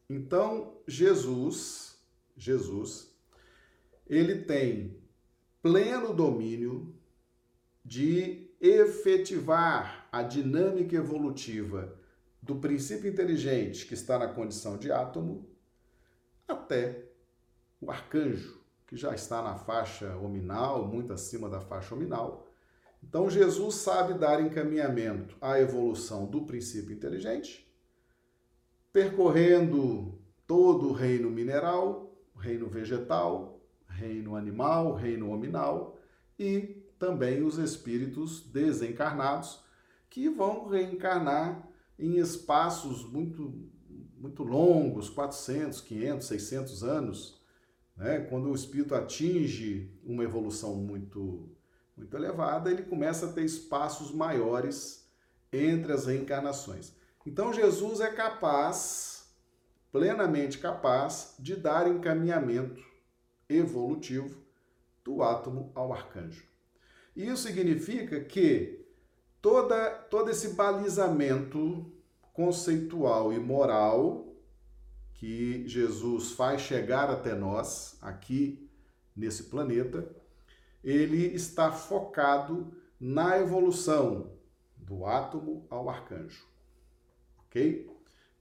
Então, 0.10 0.78
Jesus, 0.88 1.96
Jesus, 2.36 3.14
ele 4.08 4.44
tem 4.44 4.98
pleno 5.62 6.14
domínio 6.14 6.96
de 7.86 8.50
efetivar 8.60 10.10
a 10.12 10.24
dinâmica 10.24 10.96
evolutiva 10.96 11.96
do 12.42 12.56
princípio 12.56 13.10
inteligente 13.10 13.86
que 13.86 13.94
está 13.94 14.18
na 14.18 14.28
condição 14.28 14.78
de 14.78 14.92
átomo 14.92 15.48
até 16.48 17.06
o 17.80 17.92
arcanjo, 17.92 18.60
que 18.88 18.98
já 18.98 19.14
está 19.14 19.44
na 19.44 19.56
faixa 19.56 20.18
hominal, 20.18 20.88
muito 20.88 21.14
acima 21.14 21.48
da 21.48 21.62
faixa 21.62 21.94
hominal. 21.94 22.48
Então, 23.04 23.30
Jesus 23.30 23.76
sabe 23.76 24.16
dar 24.16 24.42
encaminhamento 24.42 25.38
à 25.40 25.60
evolução 25.60 26.26
do 26.26 26.42
princípio 26.42 26.94
inteligente, 26.94 27.69
percorrendo 28.92 30.20
todo 30.48 30.90
o 30.90 30.94
reino 30.94 31.30
mineral, 31.30 32.16
reino 32.36 32.68
vegetal, 32.68 33.62
reino 33.88 34.36
animal, 34.36 34.94
reino 34.94 35.32
hominal 35.32 35.98
e 36.38 36.84
também 36.98 37.44
os 37.44 37.58
espíritos 37.58 38.42
desencarnados 38.42 39.64
que 40.10 40.30
vão 40.30 40.68
reencarnar 40.68 41.68
em 41.98 42.18
espaços 42.18 43.04
muito 43.04 43.70
muito 44.18 44.44
longos, 44.44 45.10
400, 45.10 45.80
500, 45.80 46.28
600 46.28 46.84
anos, 46.84 47.42
né? 47.96 48.20
Quando 48.30 48.50
o 48.50 48.56
espírito 48.56 48.94
atinge 48.94 49.98
uma 50.04 50.24
evolução 50.24 50.76
muito, 50.76 51.50
muito 51.96 52.16
elevada, 52.18 52.70
ele 52.70 52.84
começa 52.84 53.28
a 53.28 53.32
ter 53.32 53.46
espaços 53.46 54.12
maiores 54.12 55.10
entre 55.54 55.94
as 55.94 56.06
reencarnações. 56.06 56.94
Então 57.26 57.54
Jesus 57.54 58.00
é 58.00 58.12
capaz, 58.12 59.30
plenamente 59.92 60.58
capaz, 60.58 61.36
de 61.38 61.56
dar 61.56 61.88
encaminhamento 61.88 62.84
evolutivo 63.48 64.42
do 65.04 65.22
átomo 65.24 65.72
ao 65.76 65.92
arcanjo. 65.92 66.48
Isso 67.16 67.44
significa 67.44 68.24
que 68.24 68.86
toda, 69.42 69.90
todo 69.90 70.30
esse 70.30 70.50
balizamento 70.50 71.92
conceitual 72.34 73.34
e 73.34 73.40
moral 73.40 74.28
que 75.16 75.68
Jesus 75.68 76.32
faz 76.32 76.62
chegar 76.62 77.10
até 77.10 77.36
nós, 77.36 77.98
aqui 78.02 78.70
nesse 79.14 79.44
planeta, 79.44 80.10
ele 80.82 81.26
está 81.36 81.72
focado 81.72 82.74
na 82.98 83.38
evolução 83.38 84.32
do 84.78 85.06
átomo 85.06 85.68
ao 85.70 85.90
arcanjo. 85.90 86.49
Ok? 87.50 87.90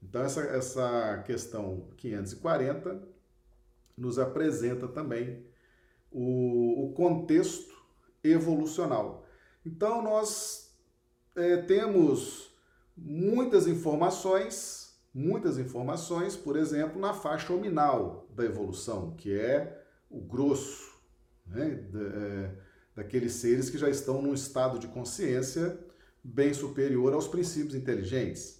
Então, 0.02 0.22
essa, 0.22 0.42
essa 0.42 1.22
questão 1.26 1.88
540 1.96 3.02
nos 3.96 4.18
apresenta 4.18 4.86
também 4.86 5.44
o, 6.10 6.84
o 6.84 6.92
contexto 6.92 7.74
evolucional. 8.22 9.26
Então, 9.66 10.02
nós 10.02 10.72
é, 11.34 11.56
temos 11.56 12.54
muitas 12.96 13.66
informações 13.66 14.88
muitas 15.18 15.58
informações, 15.58 16.36
por 16.36 16.56
exemplo, 16.56 17.00
na 17.00 17.12
faixa 17.12 17.52
hominal 17.52 18.28
da 18.34 18.44
evolução, 18.44 19.14
que 19.16 19.32
é 19.32 19.84
o 20.08 20.20
grosso 20.20 20.96
né, 21.46 21.70
da, 21.90 22.00
é, 22.00 22.54
daqueles 22.94 23.32
seres 23.32 23.68
que 23.68 23.78
já 23.78 23.90
estão 23.90 24.22
num 24.22 24.32
estado 24.32 24.78
de 24.78 24.86
consciência 24.86 25.78
bem 26.22 26.54
superior 26.54 27.12
aos 27.12 27.26
princípios 27.26 27.74
inteligentes. 27.74 28.57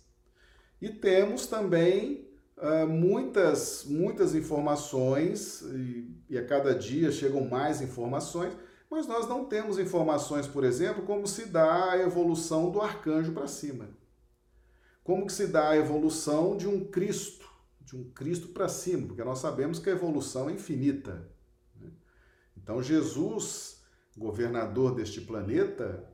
E 0.80 0.88
temos 0.88 1.47
também 1.47 2.28
uh, 2.56 2.87
muitas, 2.87 3.85
muitas 3.85 4.35
informações, 4.35 5.62
e, 5.62 6.11
e 6.30 6.38
a 6.38 6.44
cada 6.44 6.75
dia 6.75 7.11
chegam 7.11 7.49
mais 7.49 7.80
informações, 7.80 8.56
mas 8.90 9.06
nós 9.06 9.28
não 9.28 9.44
temos 9.44 9.78
informações, 9.78 10.47
por 10.47 10.64
exemplo, 10.64 11.02
como 11.04 11.26
se 11.26 11.47
dá 11.47 11.92
a 11.92 11.99
evolução 11.99 12.70
do 12.70 12.80
arcanjo 12.80 13.32
para 13.32 13.47
cima 13.47 13.88
como 15.08 15.25
que 15.25 15.32
se 15.32 15.47
dá 15.47 15.70
a 15.70 15.76
evolução 15.78 16.54
de 16.54 16.68
um 16.68 16.85
Cristo, 16.85 17.50
de 17.80 17.97
um 17.97 18.11
Cristo 18.11 18.49
para 18.49 18.68
cima, 18.68 19.06
porque 19.06 19.25
nós 19.25 19.38
sabemos 19.38 19.78
que 19.78 19.88
a 19.88 19.92
evolução 19.94 20.50
é 20.50 20.52
infinita. 20.52 21.26
Né? 21.80 21.90
Então 22.54 22.82
Jesus, 22.82 23.82
governador 24.14 24.94
deste 24.94 25.23
planeta, 25.23 26.06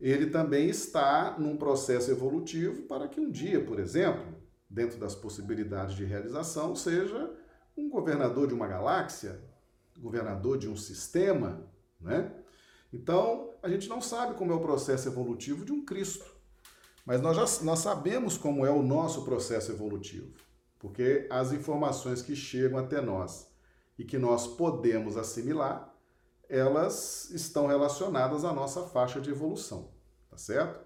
ele 0.00 0.26
também 0.26 0.68
está 0.68 1.36
num 1.38 1.56
processo 1.56 2.10
evolutivo 2.10 2.82
para 2.82 3.08
que 3.08 3.20
um 3.20 3.30
dia, 3.30 3.64
por 3.64 3.80
exemplo, 3.80 4.36
dentro 4.70 4.98
das 4.98 5.14
possibilidades 5.14 5.96
de 5.96 6.04
realização, 6.04 6.76
seja 6.76 7.32
um 7.76 7.88
governador 7.88 8.46
de 8.46 8.54
uma 8.54 8.66
galáxia, 8.66 9.40
governador 9.98 10.58
de 10.58 10.68
um 10.68 10.76
sistema, 10.76 11.66
né? 12.00 12.32
Então, 12.92 13.50
a 13.62 13.68
gente 13.68 13.88
não 13.88 14.00
sabe 14.00 14.34
como 14.34 14.52
é 14.52 14.54
o 14.54 14.60
processo 14.60 15.08
evolutivo 15.08 15.64
de 15.64 15.72
um 15.72 15.84
Cristo. 15.84 16.24
Mas 17.04 17.20
nós, 17.20 17.36
já, 17.36 17.64
nós 17.64 17.78
sabemos 17.80 18.36
como 18.36 18.64
é 18.66 18.70
o 18.70 18.82
nosso 18.82 19.24
processo 19.24 19.72
evolutivo, 19.72 20.34
porque 20.78 21.26
as 21.30 21.52
informações 21.52 22.20
que 22.20 22.36
chegam 22.36 22.78
até 22.78 23.00
nós 23.00 23.50
e 23.98 24.04
que 24.04 24.18
nós 24.18 24.46
podemos 24.46 25.16
assimilar, 25.16 25.87
elas 26.48 27.30
estão 27.30 27.66
relacionadas 27.66 28.44
à 28.44 28.52
nossa 28.52 28.82
faixa 28.82 29.20
de 29.20 29.30
evolução, 29.30 29.90
tá 30.30 30.36
certo? 30.36 30.80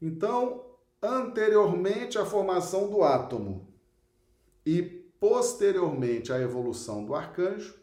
Então, 0.00 0.64
anteriormente 1.02 2.18
à 2.18 2.24
formação 2.24 2.88
do 2.88 3.02
átomo 3.02 3.68
e 4.64 4.82
posteriormente 5.18 6.32
à 6.32 6.40
evolução 6.40 7.04
do 7.04 7.14
arcanjo, 7.14 7.78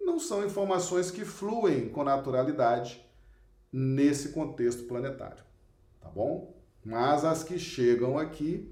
não 0.00 0.18
são 0.18 0.44
informações 0.44 1.10
que 1.10 1.24
fluem 1.24 1.88
com 1.88 2.04
naturalidade 2.04 3.04
nesse 3.72 4.28
contexto 4.28 4.84
planetário, 4.84 5.42
tá 6.00 6.08
bom? 6.08 6.54
Mas 6.84 7.24
as 7.24 7.42
que 7.42 7.58
chegam 7.58 8.18
aqui 8.18 8.70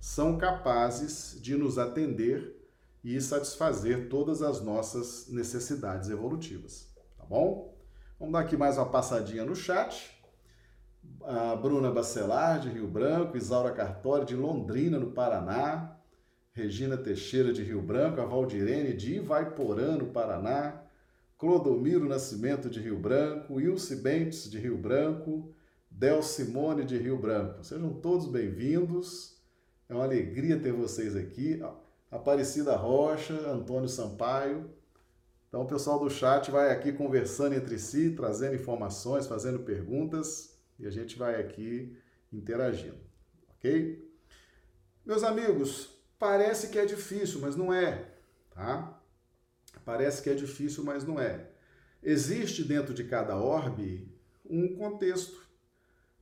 são 0.00 0.38
capazes 0.38 1.36
de 1.42 1.56
nos 1.56 1.76
atender 1.76 2.56
e 3.02 3.20
satisfazer 3.20 4.08
todas 4.08 4.42
as 4.42 4.60
nossas 4.60 5.28
necessidades 5.28 6.08
evolutivas, 6.08 6.87
bom? 7.28 7.76
Vamos 8.18 8.32
dar 8.32 8.40
aqui 8.40 8.56
mais 8.56 8.78
uma 8.78 8.86
passadinha 8.88 9.44
no 9.44 9.54
chat. 9.54 10.18
A 11.24 11.54
Bruna 11.56 11.90
Bacelar, 11.90 12.58
de 12.58 12.70
Rio 12.70 12.88
Branco, 12.88 13.36
Isaura 13.36 13.70
Cartori, 13.70 14.24
de 14.24 14.34
Londrina, 14.34 14.98
no 14.98 15.10
Paraná, 15.10 15.98
Regina 16.52 16.96
Teixeira 16.96 17.52
de 17.52 17.62
Rio 17.62 17.82
Branco, 17.82 18.18
a 18.20 18.24
Valdirene 18.24 18.94
de 18.94 19.16
Ivaiporã, 19.16 19.96
no 19.96 20.06
Paraná, 20.06 20.82
Clodomiro 21.36 22.08
Nascimento 22.08 22.70
de 22.70 22.80
Rio 22.80 22.98
Branco, 22.98 23.60
Ilse 23.60 23.96
Bentes 23.96 24.50
de 24.50 24.58
Rio 24.58 24.78
Branco, 24.78 25.54
Del 25.90 26.22
Simone 26.22 26.82
de 26.84 26.96
Rio 26.96 27.18
Branco. 27.18 27.62
Sejam 27.62 27.92
todos 27.92 28.26
bem-vindos. 28.26 29.36
É 29.86 29.94
uma 29.94 30.04
alegria 30.04 30.58
ter 30.58 30.72
vocês 30.72 31.14
aqui. 31.14 31.60
Aparecida 32.10 32.74
Rocha, 32.74 33.34
Antônio 33.50 33.88
Sampaio. 33.88 34.77
Então, 35.48 35.62
o 35.62 35.66
pessoal 35.66 35.98
do 35.98 36.10
chat 36.10 36.50
vai 36.50 36.70
aqui 36.70 36.92
conversando 36.92 37.54
entre 37.54 37.78
si, 37.78 38.10
trazendo 38.10 38.54
informações, 38.54 39.26
fazendo 39.26 39.60
perguntas 39.60 40.58
e 40.78 40.86
a 40.86 40.90
gente 40.90 41.18
vai 41.18 41.40
aqui 41.40 41.96
interagindo, 42.32 42.98
ok? 43.56 44.06
Meus 45.06 45.24
amigos, 45.24 45.98
Parece 46.18 46.68
que 46.68 46.78
é 46.78 46.84
difícil, 46.84 47.40
mas 47.40 47.54
não 47.54 47.72
é, 47.72 48.06
tá? 48.50 49.00
Parece 49.84 50.20
que 50.20 50.28
é 50.28 50.34
difícil, 50.34 50.82
mas 50.82 51.04
não 51.04 51.20
é. 51.20 51.48
Existe 52.02 52.64
dentro 52.64 52.92
de 52.92 53.04
cada 53.04 53.36
orbe 53.36 54.12
um 54.44 54.76
contexto 54.76 55.48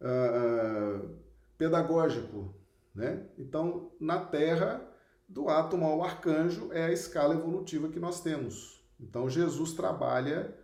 uh, 0.00 1.16
pedagógico, 1.56 2.54
né? 2.94 3.26
Então, 3.38 3.90
na 3.98 4.22
Terra, 4.22 4.86
do 5.26 5.48
átomo 5.48 5.86
ao 5.86 6.04
arcanjo 6.04 6.70
é 6.72 6.84
a 6.84 6.92
escala 6.92 7.34
evolutiva 7.34 7.88
que 7.88 7.98
nós 7.98 8.20
temos. 8.20 8.75
Então, 8.98 9.28
Jesus 9.28 9.72
trabalha 9.72 10.56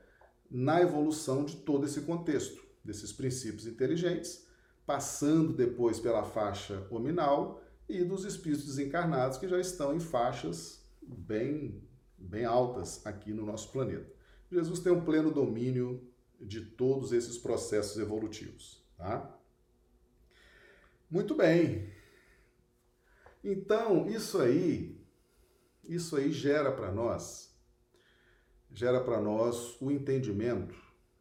na 0.51 0.81
evolução 0.81 1.45
de 1.45 1.57
todo 1.57 1.87
esse 1.87 2.03
contexto, 2.03 2.63
desses 2.85 3.13
princípios 3.13 3.67
inteligentes, 3.67 4.47
passando 4.85 5.53
depois 5.53 6.01
pela 6.01 6.25
faixa 6.25 6.87
hominal 6.91 7.63
e 7.89 8.05
dos 8.05 8.25
espíritos 8.25 8.67
desencarnados 8.67 9.39
que 9.39 9.49
já 9.49 9.59
estão 9.59 9.95
em 9.95 10.01
faixas 10.01 10.85
bem, 11.03 11.83
bem 12.19 12.45
altas 12.45 13.05
aqui 13.07 13.33
no 13.33 13.47
nosso 13.47 13.71
planeta. 13.71 14.13
Jesus 14.51 14.81
tem 14.81 14.93
um 14.93 15.05
pleno 15.05 15.31
domínio 15.31 16.07
de 16.41 16.61
todos 16.61 17.13
esses 17.13 17.39
processos 17.39 17.99
evolutivos, 17.99 18.85
tá? 18.97 19.39
Muito 21.11 21.35
bem. 21.35 21.91
Então, 23.45 24.09
isso 24.09 24.39
aí, 24.41 25.01
isso 25.85 26.17
aí 26.17 26.33
gera 26.33 26.73
para 26.73 26.93
nós, 26.93 27.52
gera 28.75 29.01
para 29.01 29.21
nós 29.21 29.77
o 29.81 29.91
entendimento 29.91 30.75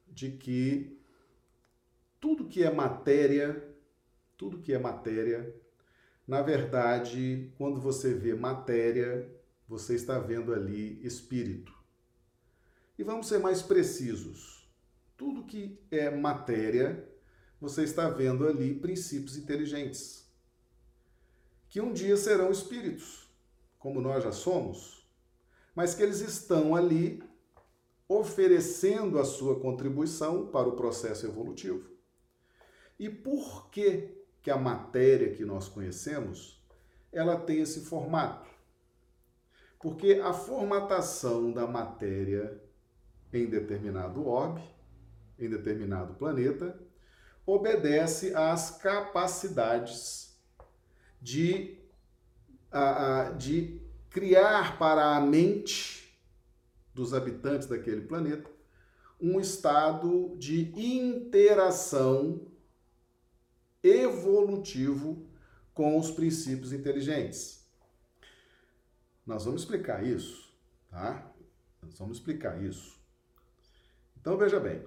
de 0.08 0.32
que 0.32 1.00
tudo 2.20 2.48
que 2.48 2.64
é 2.64 2.72
matéria, 2.72 3.68
tudo 4.38 4.60
que 4.60 4.74
é 4.74 4.80
matéria 4.80 5.54
na 6.32 6.42
verdade, 6.42 7.52
quando 7.58 7.82
você 7.82 8.14
vê 8.14 8.34
matéria, 8.34 9.30
você 9.68 9.96
está 9.96 10.18
vendo 10.18 10.54
ali 10.54 11.06
espírito. 11.06 11.74
E 12.98 13.04
vamos 13.04 13.28
ser 13.28 13.40
mais 13.40 13.62
precisos. 13.62 14.66
Tudo 15.18 15.44
que 15.44 15.78
é 15.92 16.10
matéria, 16.10 17.06
você 17.60 17.84
está 17.84 18.10
vendo 18.10 18.48
ali 18.48 18.74
princípios 18.74 19.36
inteligentes, 19.36 20.26
que 21.68 21.82
um 21.82 21.92
dia 21.92 22.16
serão 22.16 22.50
espíritos, 22.50 23.30
como 23.78 24.00
nós 24.00 24.24
já 24.24 24.32
somos, 24.32 25.06
mas 25.76 25.94
que 25.94 26.02
eles 26.02 26.22
estão 26.22 26.76
ali 26.76 27.22
oferecendo 28.20 29.18
a 29.20 29.24
sua 29.24 29.60
contribuição 29.60 30.48
para 30.48 30.68
o 30.68 30.76
processo 30.76 31.26
evolutivo. 31.26 31.90
E 33.00 33.10
por 33.10 33.70
que 33.70 34.22
que 34.42 34.52
a 34.52 34.58
matéria 34.58 35.34
que 35.34 35.46
nós 35.46 35.70
conhecemos, 35.70 36.62
ela 37.12 37.40
tem 37.40 37.62
esse 37.62 37.82
formato. 37.82 38.50
Porque 39.80 40.20
a 40.24 40.34
formatação 40.34 41.52
da 41.52 41.68
matéria 41.68 42.62
em 43.32 43.46
determinado 43.46 44.28
orbe, 44.28 44.62
em 45.40 45.50
determinado 45.50 46.16
planeta, 46.16 46.78
obedece 47.46 48.36
às 48.36 48.72
capacidades 48.72 50.38
de, 51.22 51.78
de 53.38 53.80
criar 54.10 54.78
para 54.78 55.16
a 55.16 55.22
mente 55.22 56.01
dos 56.94 57.14
habitantes 57.14 57.68
daquele 57.68 58.02
planeta 58.02 58.50
um 59.22 59.40
estado 59.40 60.36
de 60.38 60.72
interação 60.76 62.48
evolutivo 63.84 65.28
com 65.74 65.98
os 65.98 66.10
princípios 66.10 66.74
inteligentes. 66.74 67.64
Nós 69.26 69.46
vamos 69.46 69.62
explicar 69.62 70.04
isso, 70.04 70.52
tá? 70.90 71.32
Nós 71.84 71.98
vamos 72.00 72.18
explicar 72.18 72.62
isso. 72.64 73.00
Então 74.20 74.38
veja 74.38 74.60
bem. 74.60 74.84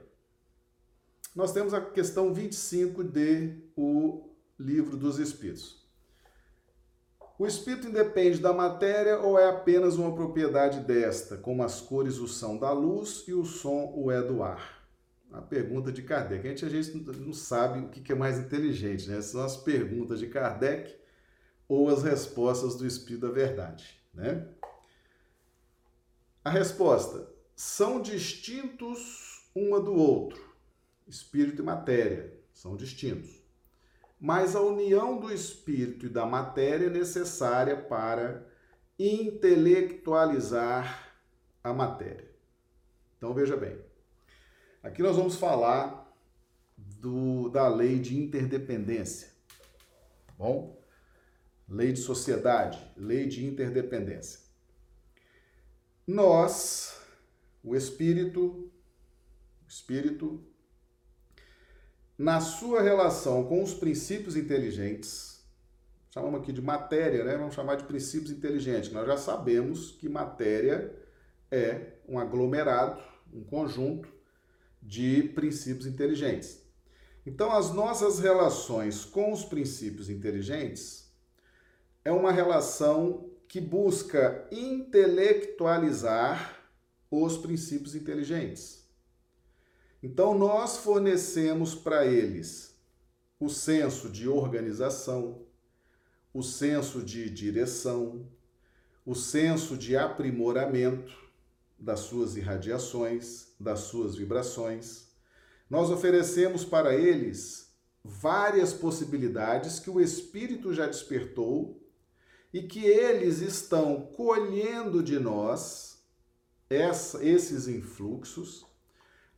Nós 1.34 1.52
temos 1.52 1.72
a 1.72 1.80
questão 1.80 2.34
25 2.34 3.04
de 3.04 3.56
o 3.76 4.30
livro 4.58 4.96
dos 4.96 5.18
espíritos. 5.18 5.83
O 7.38 7.46
espírito 7.46 7.88
independe 7.88 8.38
da 8.38 8.52
matéria 8.52 9.18
ou 9.18 9.38
é 9.38 9.48
apenas 9.48 9.96
uma 9.96 10.14
propriedade 10.14 10.80
desta, 10.80 11.36
como 11.36 11.62
as 11.62 11.80
cores 11.80 12.18
o 12.18 12.28
são 12.28 12.56
da 12.56 12.70
luz 12.72 13.24
e 13.26 13.34
o 13.34 13.44
som 13.44 13.92
o 13.96 14.10
é 14.10 14.22
do 14.22 14.42
ar? 14.42 14.84
a 15.34 15.42
pergunta 15.42 15.90
de 15.90 16.02
Kardec. 16.02 16.46
A 16.46 16.50
gente, 16.50 16.64
a 16.64 16.68
gente 16.68 17.20
não 17.20 17.32
sabe 17.32 17.80
o 17.80 17.88
que 17.88 18.12
é 18.12 18.14
mais 18.14 18.38
inteligente, 18.38 19.08
né? 19.08 19.20
São 19.20 19.42
as 19.42 19.56
perguntas 19.56 20.20
de 20.20 20.28
Kardec 20.28 20.96
ou 21.68 21.88
as 21.88 22.02
respostas 22.02 22.76
do 22.76 22.86
Espírito 22.86 23.26
da 23.26 23.32
Verdade, 23.32 24.00
né? 24.12 24.48
A 26.44 26.50
resposta: 26.50 27.28
são 27.56 28.00
distintos 28.00 29.50
uma 29.54 29.80
do 29.80 29.94
outro. 29.94 30.42
Espírito 31.06 31.60
e 31.60 31.64
matéria 31.64 32.32
são 32.52 32.76
distintos. 32.76 33.43
Mas 34.20 34.56
a 34.56 34.60
união 34.60 35.18
do 35.18 35.32
espírito 35.32 36.06
e 36.06 36.08
da 36.08 36.24
matéria 36.24 36.86
é 36.86 36.90
necessária 36.90 37.76
para 37.76 38.46
intelectualizar 38.98 41.12
a 41.62 41.72
matéria. 41.72 42.32
Então 43.16 43.34
veja 43.34 43.56
bem, 43.56 43.78
Aqui 44.84 45.02
nós 45.02 45.16
vamos 45.16 45.36
falar 45.36 46.14
do, 46.76 47.48
da 47.48 47.66
lei 47.68 47.98
de 47.98 48.18
interdependência, 48.18 49.30
tá 50.26 50.34
bom? 50.36 50.78
Lei 51.66 51.90
de 51.90 52.00
sociedade, 52.00 52.78
lei 52.94 53.26
de 53.26 53.46
interdependência. 53.46 54.40
Nós, 56.06 57.00
o 57.62 57.74
espírito, 57.74 58.70
o 59.64 59.66
espírito, 59.66 60.46
na 62.16 62.40
sua 62.40 62.80
relação 62.80 63.44
com 63.44 63.62
os 63.62 63.74
princípios 63.74 64.36
inteligentes, 64.36 65.44
chamamos 66.10 66.40
aqui 66.40 66.52
de 66.52 66.62
matéria, 66.62 67.24
né? 67.24 67.36
Vamos 67.36 67.54
chamar 67.54 67.76
de 67.76 67.84
princípios 67.84 68.30
inteligentes. 68.30 68.92
Nós 68.92 69.06
já 69.06 69.16
sabemos 69.16 69.92
que 69.92 70.08
matéria 70.08 70.94
é 71.50 71.94
um 72.08 72.18
aglomerado, 72.18 73.02
um 73.32 73.42
conjunto 73.42 74.08
de 74.80 75.24
princípios 75.34 75.86
inteligentes. 75.86 76.62
Então, 77.26 77.50
as 77.50 77.72
nossas 77.72 78.18
relações 78.18 79.04
com 79.04 79.32
os 79.32 79.44
princípios 79.44 80.10
inteligentes 80.10 81.10
é 82.04 82.12
uma 82.12 82.30
relação 82.30 83.30
que 83.48 83.60
busca 83.60 84.46
intelectualizar 84.52 86.60
os 87.10 87.38
princípios 87.38 87.94
inteligentes. 87.94 88.83
Então, 90.04 90.36
nós 90.38 90.76
fornecemos 90.76 91.74
para 91.74 92.04
eles 92.04 92.78
o 93.40 93.48
senso 93.48 94.10
de 94.10 94.28
organização, 94.28 95.46
o 96.30 96.42
senso 96.42 97.02
de 97.02 97.30
direção, 97.30 98.28
o 99.06 99.14
senso 99.14 99.78
de 99.78 99.96
aprimoramento 99.96 101.16
das 101.78 102.00
suas 102.00 102.36
irradiações, 102.36 103.54
das 103.58 103.80
suas 103.80 104.14
vibrações. 104.14 105.08
Nós 105.70 105.88
oferecemos 105.90 106.66
para 106.66 106.94
eles 106.94 107.74
várias 108.04 108.74
possibilidades 108.74 109.80
que 109.80 109.88
o 109.88 110.02
espírito 110.02 110.74
já 110.74 110.86
despertou 110.86 111.82
e 112.52 112.62
que 112.64 112.84
eles 112.84 113.40
estão 113.40 114.02
colhendo 114.14 115.02
de 115.02 115.18
nós 115.18 116.04
essa, 116.68 117.24
esses 117.24 117.68
influxos, 117.68 118.63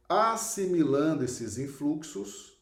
assimilando 0.08 1.24
esses 1.24 1.58
influxos 1.58 2.56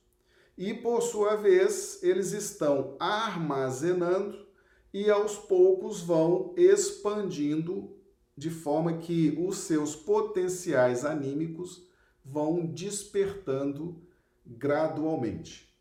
e, 0.56 0.72
por 0.72 1.02
sua 1.02 1.36
vez, 1.36 2.02
eles 2.02 2.32
estão 2.32 2.96
armazenando 2.98 4.46
e 4.92 5.10
aos 5.10 5.36
poucos 5.36 6.00
vão 6.00 6.54
expandindo 6.56 7.96
de 8.36 8.50
forma 8.50 8.98
que 8.98 9.36
os 9.38 9.58
seus 9.58 9.96
potenciais 9.96 11.04
anímicos 11.04 11.88
vão 12.24 12.66
despertando 12.66 14.00
gradualmente. 14.46 15.74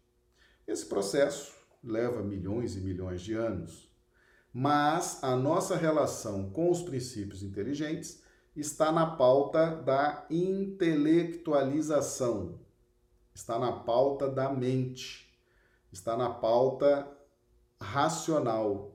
Esse 0.67 0.85
processo 0.85 1.53
leva 1.83 2.23
milhões 2.23 2.75
e 2.75 2.79
milhões 2.79 3.21
de 3.21 3.33
anos, 3.33 3.91
mas 4.51 5.23
a 5.23 5.35
nossa 5.35 5.75
relação 5.75 6.49
com 6.49 6.71
os 6.71 6.81
princípios 6.81 7.43
inteligentes 7.43 8.22
está 8.55 8.91
na 8.91 9.07
pauta 9.07 9.75
da 9.75 10.27
intelectualização, 10.29 12.59
está 13.33 13.57
na 13.57 13.71
pauta 13.71 14.29
da 14.29 14.51
mente, 14.51 15.35
está 15.91 16.15
na 16.15 16.29
pauta 16.29 17.11
racional. 17.81 18.91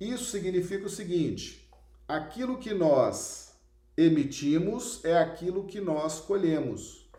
Isso 0.00 0.30
significa 0.30 0.86
o 0.86 0.90
seguinte: 0.90 1.68
aquilo 2.06 2.58
que 2.58 2.72
nós 2.72 3.58
emitimos 3.96 5.04
é 5.04 5.18
aquilo 5.18 5.66
que 5.66 5.80
nós 5.80 6.20
colhemos. 6.20 7.10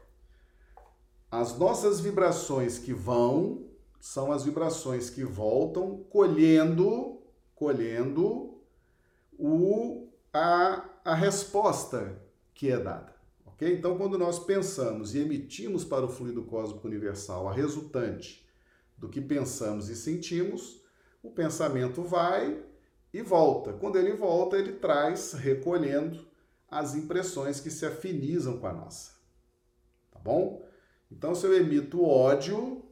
As 1.30 1.58
nossas 1.58 2.00
vibrações 2.00 2.80
que 2.80 2.94
vão 2.94 3.66
são 4.00 4.32
as 4.32 4.46
vibrações 4.46 5.10
que 5.10 5.24
voltam 5.24 6.04
colhendo, 6.10 7.22
colhendo 7.54 8.58
o, 9.38 10.08
a, 10.34 10.89
a 11.10 11.16
resposta 11.16 12.22
que 12.54 12.70
é 12.70 12.78
dada. 12.78 13.16
ok? 13.44 13.74
Então, 13.74 13.98
quando 13.98 14.16
nós 14.16 14.38
pensamos 14.38 15.16
e 15.16 15.20
emitimos 15.20 15.84
para 15.84 16.06
o 16.06 16.10
fluido 16.10 16.44
cósmico 16.44 16.88
universal 16.88 17.48
a 17.48 17.52
resultante 17.52 18.48
do 18.96 19.10
que 19.10 19.20
pensamos 19.20 19.90
e 19.90 19.96
sentimos, 19.96 20.84
o 21.24 21.32
pensamento 21.32 22.04
vai 22.04 22.64
e 23.12 23.24
volta. 23.24 23.74
Quando 23.74 23.98
ele 23.98 24.14
volta, 24.14 24.56
ele 24.56 24.74
traz, 24.74 25.34
recolhendo 25.34 26.28
as 26.70 26.94
impressões 26.94 27.60
que 27.60 27.72
se 27.72 27.88
afinizam 27.88 28.60
com 28.60 28.68
a 28.68 28.74
nossa. 28.74 29.14
Tá 30.12 30.20
bom? 30.20 30.64
Então, 31.12 31.34
se 31.34 31.44
eu 31.44 31.56
emito 31.56 32.06
ódio, 32.06 32.86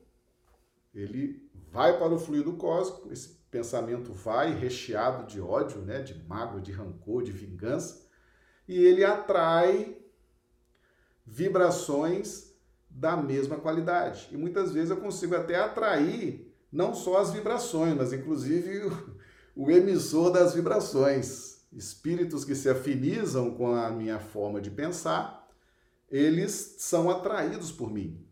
ele 0.91 1.47
vai 1.71 1.99
para 1.99 2.15
o 2.15 2.17
fluido 2.17 2.53
cósmico, 2.53 3.13
esse 3.13 3.37
pensamento 3.51 4.11
vai 4.11 4.55
recheado 4.55 5.27
de 5.27 5.39
ódio, 5.39 5.81
né, 5.81 6.01
de 6.01 6.15
mágoa, 6.23 6.59
de 6.59 6.71
rancor, 6.71 7.21
de 7.21 7.31
vingança, 7.31 8.06
e 8.67 8.77
ele 8.77 9.03
atrai 9.03 9.97
vibrações 11.25 12.53
da 12.89 13.15
mesma 13.15 13.57
qualidade. 13.57 14.27
E 14.31 14.37
muitas 14.37 14.71
vezes 14.71 14.89
eu 14.89 14.97
consigo 14.97 15.35
até 15.35 15.55
atrair 15.55 16.53
não 16.71 16.93
só 16.93 17.17
as 17.19 17.31
vibrações, 17.31 17.95
mas 17.95 18.11
inclusive 18.11 18.91
o 19.55 19.71
emissor 19.71 20.31
das 20.31 20.53
vibrações. 20.53 21.57
Espíritos 21.71 22.45
que 22.45 22.55
se 22.55 22.69
afinizam 22.69 23.51
com 23.51 23.75
a 23.75 23.89
minha 23.89 24.19
forma 24.19 24.61
de 24.61 24.71
pensar, 24.71 25.47
eles 26.09 26.75
são 26.79 27.09
atraídos 27.09 27.71
por 27.71 27.91
mim. 27.91 28.25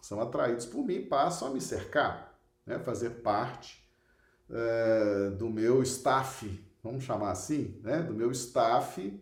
São 0.00 0.20
atraídos 0.20 0.66
por 0.66 0.84
mim, 0.84 1.06
passam 1.06 1.48
a 1.48 1.50
me 1.50 1.60
cercar, 1.60 2.38
né? 2.66 2.78
fazer 2.78 3.22
parte 3.22 3.82
é, 4.50 5.30
do 5.30 5.48
meu 5.48 5.82
staff, 5.82 6.62
vamos 6.82 7.04
chamar 7.04 7.30
assim, 7.30 7.80
né? 7.82 8.02
do 8.02 8.12
meu 8.12 8.30
staff, 8.30 9.20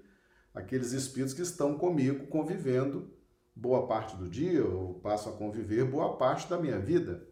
aqueles 0.55 0.93
espíritos 0.93 1.35
que 1.35 1.43
estão 1.43 1.79
comigo 1.79 2.27
convivendo 2.27 3.11
boa 3.55 3.87
parte 3.87 4.17
do 4.17 4.29
dia, 4.29 4.59
eu 4.59 5.01
passo 5.03 5.29
a 5.29 5.33
conviver 5.33 5.85
boa 5.85 6.17
parte 6.17 6.49
da 6.49 6.59
minha 6.59 6.79
vida. 6.79 7.27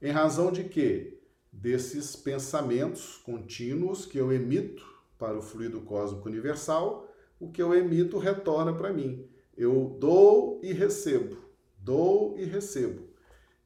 Em 0.00 0.10
razão 0.10 0.50
de 0.50 0.64
quê? 0.64 1.20
desses 1.52 2.14
pensamentos 2.14 3.16
contínuos 3.18 4.06
que 4.06 4.18
eu 4.18 4.32
emito 4.32 4.86
para 5.18 5.36
o 5.36 5.42
fluido 5.42 5.80
cósmico 5.82 6.28
universal, 6.28 7.08
o 7.38 7.50
que 7.50 7.60
eu 7.60 7.74
emito 7.74 8.18
retorna 8.18 8.72
para 8.72 8.92
mim. 8.92 9.28
Eu 9.56 9.96
dou 9.98 10.60
e 10.62 10.72
recebo, 10.72 11.36
dou 11.78 12.38
e 12.38 12.44
recebo. 12.44 13.08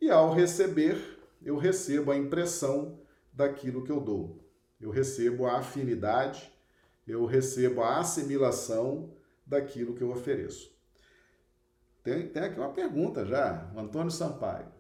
E 0.00 0.10
ao 0.10 0.32
receber, 0.32 0.98
eu 1.42 1.56
recebo 1.56 2.10
a 2.10 2.16
impressão 2.16 2.98
daquilo 3.32 3.84
que 3.84 3.92
eu 3.92 4.00
dou. 4.00 4.40
Eu 4.80 4.90
recebo 4.90 5.46
a 5.46 5.58
afinidade, 5.58 6.52
eu 7.06 7.24
recebo 7.24 7.82
a 7.82 7.98
assimilação 7.98 9.14
daquilo 9.46 9.94
que 9.94 10.02
eu 10.02 10.10
ofereço. 10.10 10.74
Tem, 12.02 12.28
tem 12.28 12.42
aqui 12.42 12.58
uma 12.58 12.72
pergunta 12.72 13.24
já, 13.24 13.70
Antônio 13.76 14.10
Sampaio. 14.10 14.72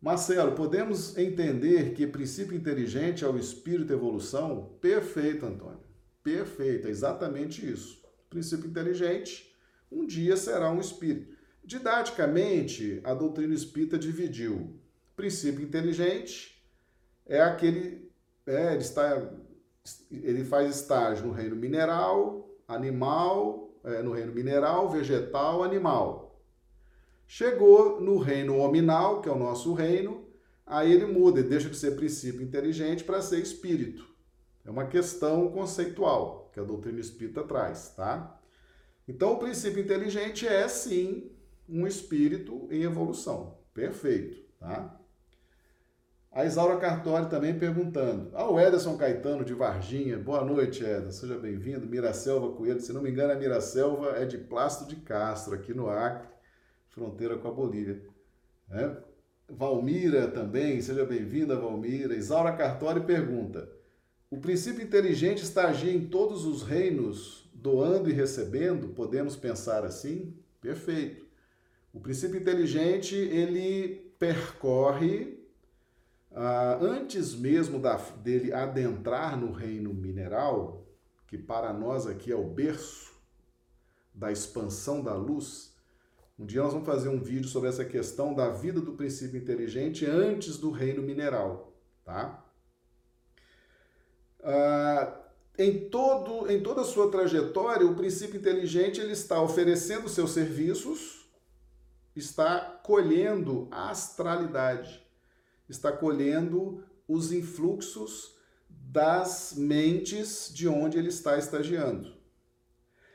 Marcelo, 0.00 0.52
podemos 0.52 1.16
entender 1.16 1.94
que 1.94 2.06
princípio 2.06 2.56
inteligente 2.56 3.24
é 3.24 3.28
o 3.28 3.38
espírito 3.38 3.92
evolução? 3.92 4.76
Perfeito, 4.80 5.46
Antônio. 5.46 5.82
Perfeito, 6.22 6.86
é 6.86 6.90
exatamente 6.90 7.66
isso. 7.66 8.02
Princípio 8.28 8.68
inteligente, 8.68 9.54
um 9.90 10.06
dia 10.06 10.36
será 10.36 10.70
um 10.70 10.80
espírito. 10.80 11.34
Didaticamente, 11.64 13.00
a 13.02 13.14
doutrina 13.14 13.54
espírita 13.54 13.98
dividiu. 13.98 14.78
Princípio 15.16 15.64
inteligente 15.64 16.62
é 17.24 17.40
aquele. 17.40 18.12
É, 18.46 18.74
ele, 18.74 18.82
está, 18.82 19.32
ele 20.10 20.44
faz 20.44 20.76
estágio 20.76 21.26
no 21.26 21.32
reino 21.32 21.56
mineral, 21.56 22.48
animal, 22.66 23.70
é, 23.84 24.02
no 24.02 24.12
reino 24.12 24.32
mineral, 24.32 24.88
vegetal, 24.88 25.62
animal. 25.62 26.40
Chegou 27.26 28.00
no 28.00 28.18
reino 28.18 28.58
hominal, 28.58 29.20
que 29.20 29.28
é 29.28 29.32
o 29.32 29.38
nosso 29.38 29.74
reino, 29.74 30.26
aí 30.66 30.92
ele 30.92 31.06
muda, 31.06 31.40
ele 31.40 31.48
deixa 31.48 31.68
de 31.68 31.76
ser 31.76 31.96
princípio 31.96 32.42
inteligente 32.42 33.04
para 33.04 33.20
ser 33.20 33.40
espírito. 33.40 34.06
É 34.64 34.70
uma 34.70 34.86
questão 34.86 35.50
conceitual 35.50 36.50
que 36.52 36.60
a 36.60 36.64
doutrina 36.64 37.00
espírita 37.00 37.42
traz, 37.42 37.90
tá? 37.94 38.40
Então, 39.06 39.32
o 39.32 39.38
princípio 39.38 39.82
inteligente 39.82 40.46
é 40.46 40.66
sim 40.66 41.30
um 41.68 41.86
espírito 41.86 42.66
em 42.70 42.82
evolução. 42.82 43.58
Perfeito, 43.74 44.42
tá? 44.58 44.98
A 46.34 46.44
Isaura 46.44 46.76
Cartori 46.78 47.30
também 47.30 47.56
perguntando. 47.56 48.28
Ah, 48.34 48.50
o 48.50 48.58
Ederson 48.58 48.96
Caetano 48.96 49.44
de 49.44 49.54
Varginha. 49.54 50.18
Boa 50.18 50.44
noite, 50.44 50.82
Ederson. 50.82 51.12
Seja 51.12 51.38
bem-vindo. 51.38 51.86
Miracelva 51.86 52.50
Coelho. 52.56 52.80
Se 52.80 52.92
não 52.92 53.00
me 53.00 53.08
engano, 53.08 53.32
a 53.32 53.36
Miracelva 53.36 54.16
é 54.16 54.24
de 54.24 54.36
Plástico 54.36 54.90
de 54.90 54.96
Castro, 54.96 55.54
aqui 55.54 55.72
no 55.72 55.88
Acre 55.88 56.26
fronteira 56.88 57.38
com 57.38 57.46
a 57.46 57.52
Bolívia. 57.52 58.02
Né? 58.68 58.96
Valmira 59.48 60.26
também, 60.26 60.82
seja 60.82 61.04
bem-vinda, 61.04 61.54
Valmira. 61.54 62.16
Isaura 62.16 62.50
Cartori 62.50 63.02
pergunta: 63.02 63.68
o 64.28 64.38
princípio 64.38 64.82
inteligente 64.82 65.44
estagia 65.44 65.92
em 65.92 66.08
todos 66.08 66.44
os 66.44 66.64
reinos, 66.64 67.48
doando 67.54 68.10
e 68.10 68.12
recebendo? 68.12 68.88
Podemos 68.88 69.36
pensar 69.36 69.84
assim? 69.84 70.34
Perfeito. 70.60 71.24
O 71.92 72.00
princípio 72.00 72.40
inteligente 72.40 73.14
ele 73.14 74.12
percorre 74.18 75.43
ah, 76.34 76.78
antes 76.80 77.34
mesmo 77.34 77.78
da, 77.78 77.96
dele 77.96 78.52
adentrar 78.52 79.38
no 79.38 79.52
reino 79.52 79.94
mineral, 79.94 80.86
que 81.26 81.38
para 81.38 81.72
nós 81.72 82.06
aqui 82.06 82.30
é 82.30 82.36
o 82.36 82.44
berço 82.44 83.14
da 84.12 84.30
expansão 84.30 85.02
da 85.02 85.14
luz 85.14 85.74
um 86.38 86.44
dia 86.44 86.62
nós 86.62 86.72
vamos 86.72 86.86
fazer 86.86 87.08
um 87.08 87.20
vídeo 87.20 87.48
sobre 87.48 87.68
essa 87.68 87.84
questão 87.84 88.34
da 88.34 88.50
vida 88.50 88.80
do 88.80 88.92
princípio 88.94 89.38
inteligente 89.38 90.04
antes 90.04 90.56
do 90.56 90.70
reino 90.70 91.00
mineral, 91.00 91.72
tá? 92.04 92.44
Ah, 94.42 95.16
em, 95.56 95.88
todo, 95.88 96.50
em 96.50 96.60
toda 96.60 96.80
a 96.80 96.84
sua 96.84 97.08
trajetória, 97.08 97.86
o 97.86 97.94
princípio 97.94 98.38
inteligente 98.38 99.00
ele 99.00 99.12
está 99.12 99.40
oferecendo 99.40 100.08
seus 100.08 100.32
serviços, 100.32 101.30
está 102.16 102.80
colhendo 102.82 103.68
a 103.70 103.90
astralidade, 103.90 105.03
está 105.68 105.92
colhendo 105.92 106.84
os 107.06 107.32
influxos 107.32 108.36
das 108.68 109.54
mentes 109.56 110.50
de 110.52 110.68
onde 110.68 110.98
ele 110.98 111.08
está 111.08 111.38
estagiando. 111.38 112.14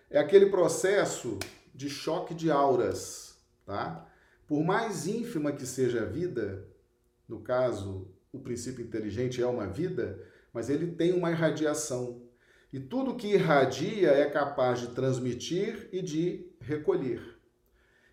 É 0.09 0.19
aquele 0.19 0.47
processo 0.47 1.37
de 1.73 1.89
choque 1.89 2.33
de 2.33 2.51
auras, 2.51 3.37
tá? 3.65 4.07
Por 4.47 4.63
mais 4.63 5.05
ínfima 5.07 5.51
que 5.51 5.65
seja 5.65 6.01
a 6.01 6.05
vida, 6.05 6.67
no 7.27 7.41
caso, 7.41 8.07
o 8.31 8.39
princípio 8.39 8.83
inteligente 8.83 9.41
é 9.41 9.45
uma 9.45 9.67
vida, 9.67 10.19
mas 10.51 10.69
ele 10.69 10.91
tem 10.93 11.13
uma 11.13 11.31
irradiação. 11.31 12.23
E 12.73 12.79
tudo 12.79 13.15
que 13.15 13.33
irradia 13.33 14.09
é 14.09 14.29
capaz 14.29 14.79
de 14.79 14.87
transmitir 14.87 15.89
e 15.91 16.01
de 16.01 16.51
recolher. 16.59 17.21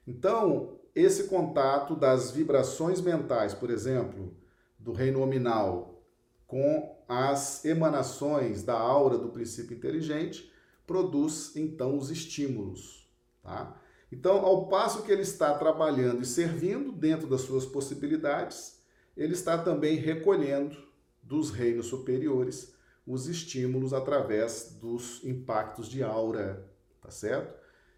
Então, 0.07 0.76
esse 0.97 1.25
contato 1.25 1.95
das 1.95 2.31
vibrações 2.31 3.03
mentais, 3.03 3.53
por 3.53 3.69
exemplo, 3.69 4.35
do 4.79 4.93
reino 4.93 5.21
nominal 5.21 6.03
com 6.47 6.97
as 7.07 7.65
emanações 7.67 8.63
da 8.63 8.73
aura 8.73 9.19
do 9.19 9.29
princípio 9.29 9.77
inteligente, 9.77 10.51
produz 10.87 11.55
então 11.55 11.99
os 11.99 12.11
estímulos, 12.11 13.07
tá? 13.43 13.79
Então, 14.11 14.39
ao 14.39 14.69
passo 14.69 15.03
que 15.03 15.13
ele 15.13 15.23
está 15.23 15.59
trabalhando 15.59 16.23
e 16.23 16.27
servindo 16.27 16.93
dentro 16.93 17.29
das 17.29 17.43
suas 17.43 17.67
possibilidades, 17.67 18.81
ele 19.17 19.35
está 19.35 19.59
também 19.59 19.97
recolhendo 19.97 20.77
dos 21.23 21.51
reinos 21.51 21.87
superiores 21.87 22.75
os 23.07 23.27
estímulos 23.27 23.93
através 23.93 24.77
dos 24.81 25.23
impactos 25.25 25.89
de 25.89 26.03
aura, 26.03 26.67
tá 27.03 27.11
certo? 27.11 27.55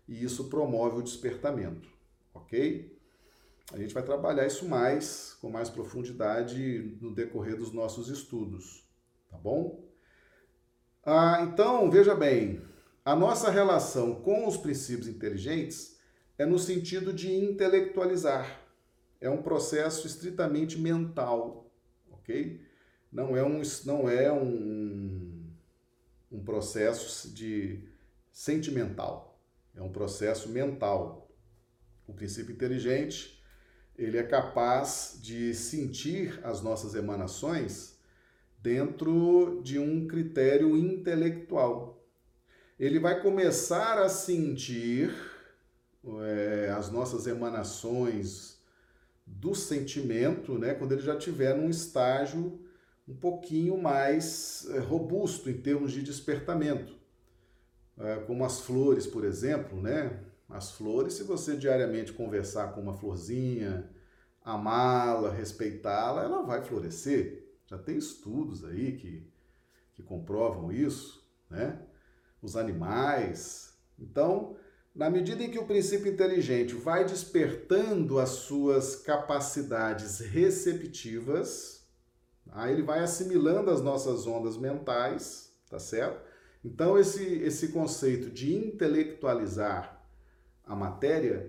E 0.08 0.24
isso 0.24 0.48
promove 0.48 0.98
o 0.98 1.02
despertamento, 1.02 1.88
ok? 2.42 2.96
A 3.72 3.78
gente 3.78 3.92
vai 3.92 4.02
trabalhar 4.02 4.46
isso 4.46 4.66
mais, 4.66 5.36
com 5.40 5.50
mais 5.50 5.68
profundidade 5.68 6.96
no 7.00 7.14
decorrer 7.14 7.56
dos 7.56 7.72
nossos 7.72 8.08
estudos, 8.08 8.86
tá 9.30 9.36
bom? 9.36 9.84
Ah, 11.04 11.40
então, 11.42 11.90
veja 11.90 12.14
bem, 12.14 12.62
a 13.04 13.14
nossa 13.14 13.50
relação 13.50 14.16
com 14.16 14.46
os 14.46 14.56
princípios 14.56 15.08
inteligentes 15.08 15.98
é 16.38 16.46
no 16.46 16.58
sentido 16.58 17.12
de 17.12 17.32
intelectualizar. 17.32 18.60
É 19.20 19.28
um 19.28 19.42
processo 19.42 20.06
estritamente 20.06 20.78
mental, 20.78 21.70
ok? 22.10 22.60
Não 23.10 23.36
é 23.36 23.42
um, 23.42 23.62
não 23.84 24.08
é 24.08 24.32
um, 24.32 25.42
um 26.30 26.44
processo 26.44 27.32
de 27.32 27.82
sentimental, 28.30 29.40
é 29.74 29.82
um 29.82 29.90
processo 29.90 30.48
mental. 30.48 31.27
O 32.08 32.14
princípio 32.14 32.54
inteligente, 32.54 33.40
ele 33.96 34.16
é 34.16 34.22
capaz 34.22 35.18
de 35.20 35.54
sentir 35.54 36.40
as 36.42 36.62
nossas 36.62 36.94
emanações 36.94 37.98
dentro 38.60 39.60
de 39.62 39.78
um 39.78 40.08
critério 40.08 40.76
intelectual. 40.76 42.02
Ele 42.80 42.98
vai 42.98 43.20
começar 43.20 43.98
a 43.98 44.08
sentir 44.08 45.14
é, 46.22 46.72
as 46.74 46.90
nossas 46.90 47.26
emanações 47.26 48.58
do 49.26 49.54
sentimento, 49.54 50.58
né, 50.58 50.72
quando 50.74 50.92
ele 50.92 51.02
já 51.02 51.14
estiver 51.16 51.54
num 51.54 51.68
estágio 51.68 52.58
um 53.06 53.14
pouquinho 53.14 53.76
mais 53.76 54.66
é, 54.70 54.78
robusto 54.78 55.50
em 55.50 55.60
termos 55.60 55.92
de 55.92 56.02
despertamento. 56.02 56.96
É, 57.98 58.16
como 58.20 58.44
as 58.44 58.60
flores, 58.60 59.06
por 59.06 59.24
exemplo, 59.24 59.80
né? 59.80 60.27
As 60.48 60.70
flores, 60.72 61.14
se 61.14 61.24
você 61.24 61.56
diariamente 61.56 62.12
conversar 62.12 62.72
com 62.72 62.80
uma 62.80 62.94
florzinha, 62.94 63.90
amá-la, 64.42 65.30
respeitá-la, 65.30 66.22
ela 66.22 66.42
vai 66.42 66.62
florescer. 66.62 67.46
Já 67.66 67.76
tem 67.76 67.98
estudos 67.98 68.64
aí 68.64 68.96
que, 68.96 69.30
que 69.92 70.02
comprovam 70.02 70.72
isso, 70.72 71.28
né? 71.50 71.82
Os 72.40 72.56
animais. 72.56 73.74
Então, 73.98 74.56
na 74.94 75.10
medida 75.10 75.42
em 75.42 75.50
que 75.50 75.58
o 75.58 75.66
princípio 75.66 76.10
inteligente 76.10 76.74
vai 76.74 77.04
despertando 77.04 78.18
as 78.18 78.30
suas 78.30 78.96
capacidades 78.96 80.18
receptivas, 80.20 81.86
aí 82.50 82.72
ele 82.72 82.82
vai 82.82 83.00
assimilando 83.00 83.70
as 83.70 83.82
nossas 83.82 84.26
ondas 84.26 84.56
mentais, 84.56 85.52
tá 85.68 85.78
certo? 85.78 86.26
Então 86.64 86.98
esse 86.98 87.22
esse 87.22 87.68
conceito 87.68 88.30
de 88.30 88.54
intelectualizar 88.54 89.97
a 90.68 90.76
matéria, 90.76 91.46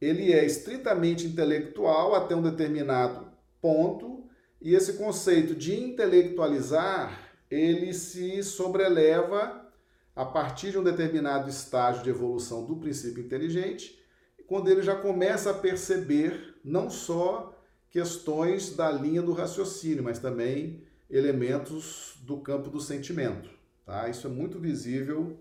ele 0.00 0.32
é 0.32 0.44
estritamente 0.44 1.26
intelectual 1.26 2.14
até 2.14 2.34
um 2.34 2.42
determinado 2.42 3.30
ponto, 3.60 4.24
e 4.60 4.74
esse 4.74 4.94
conceito 4.94 5.54
de 5.54 5.74
intelectualizar, 5.74 7.30
ele 7.50 7.92
se 7.92 8.42
sobreleva 8.42 9.66
a 10.14 10.24
partir 10.24 10.70
de 10.70 10.78
um 10.78 10.84
determinado 10.84 11.48
estágio 11.48 12.02
de 12.02 12.10
evolução 12.10 12.66
do 12.66 12.76
princípio 12.76 13.24
inteligente, 13.24 13.98
quando 14.46 14.68
ele 14.68 14.82
já 14.82 14.96
começa 14.96 15.50
a 15.50 15.54
perceber 15.54 16.56
não 16.64 16.90
só 16.90 17.56
questões 17.88 18.74
da 18.76 18.90
linha 18.90 19.22
do 19.22 19.32
raciocínio, 19.32 20.04
mas 20.04 20.18
também 20.18 20.82
elementos 21.08 22.18
do 22.22 22.38
campo 22.38 22.68
do 22.68 22.80
sentimento. 22.80 23.50
Tá? 23.84 24.08
Isso 24.08 24.26
é 24.26 24.30
muito 24.30 24.58
visível 24.58 25.38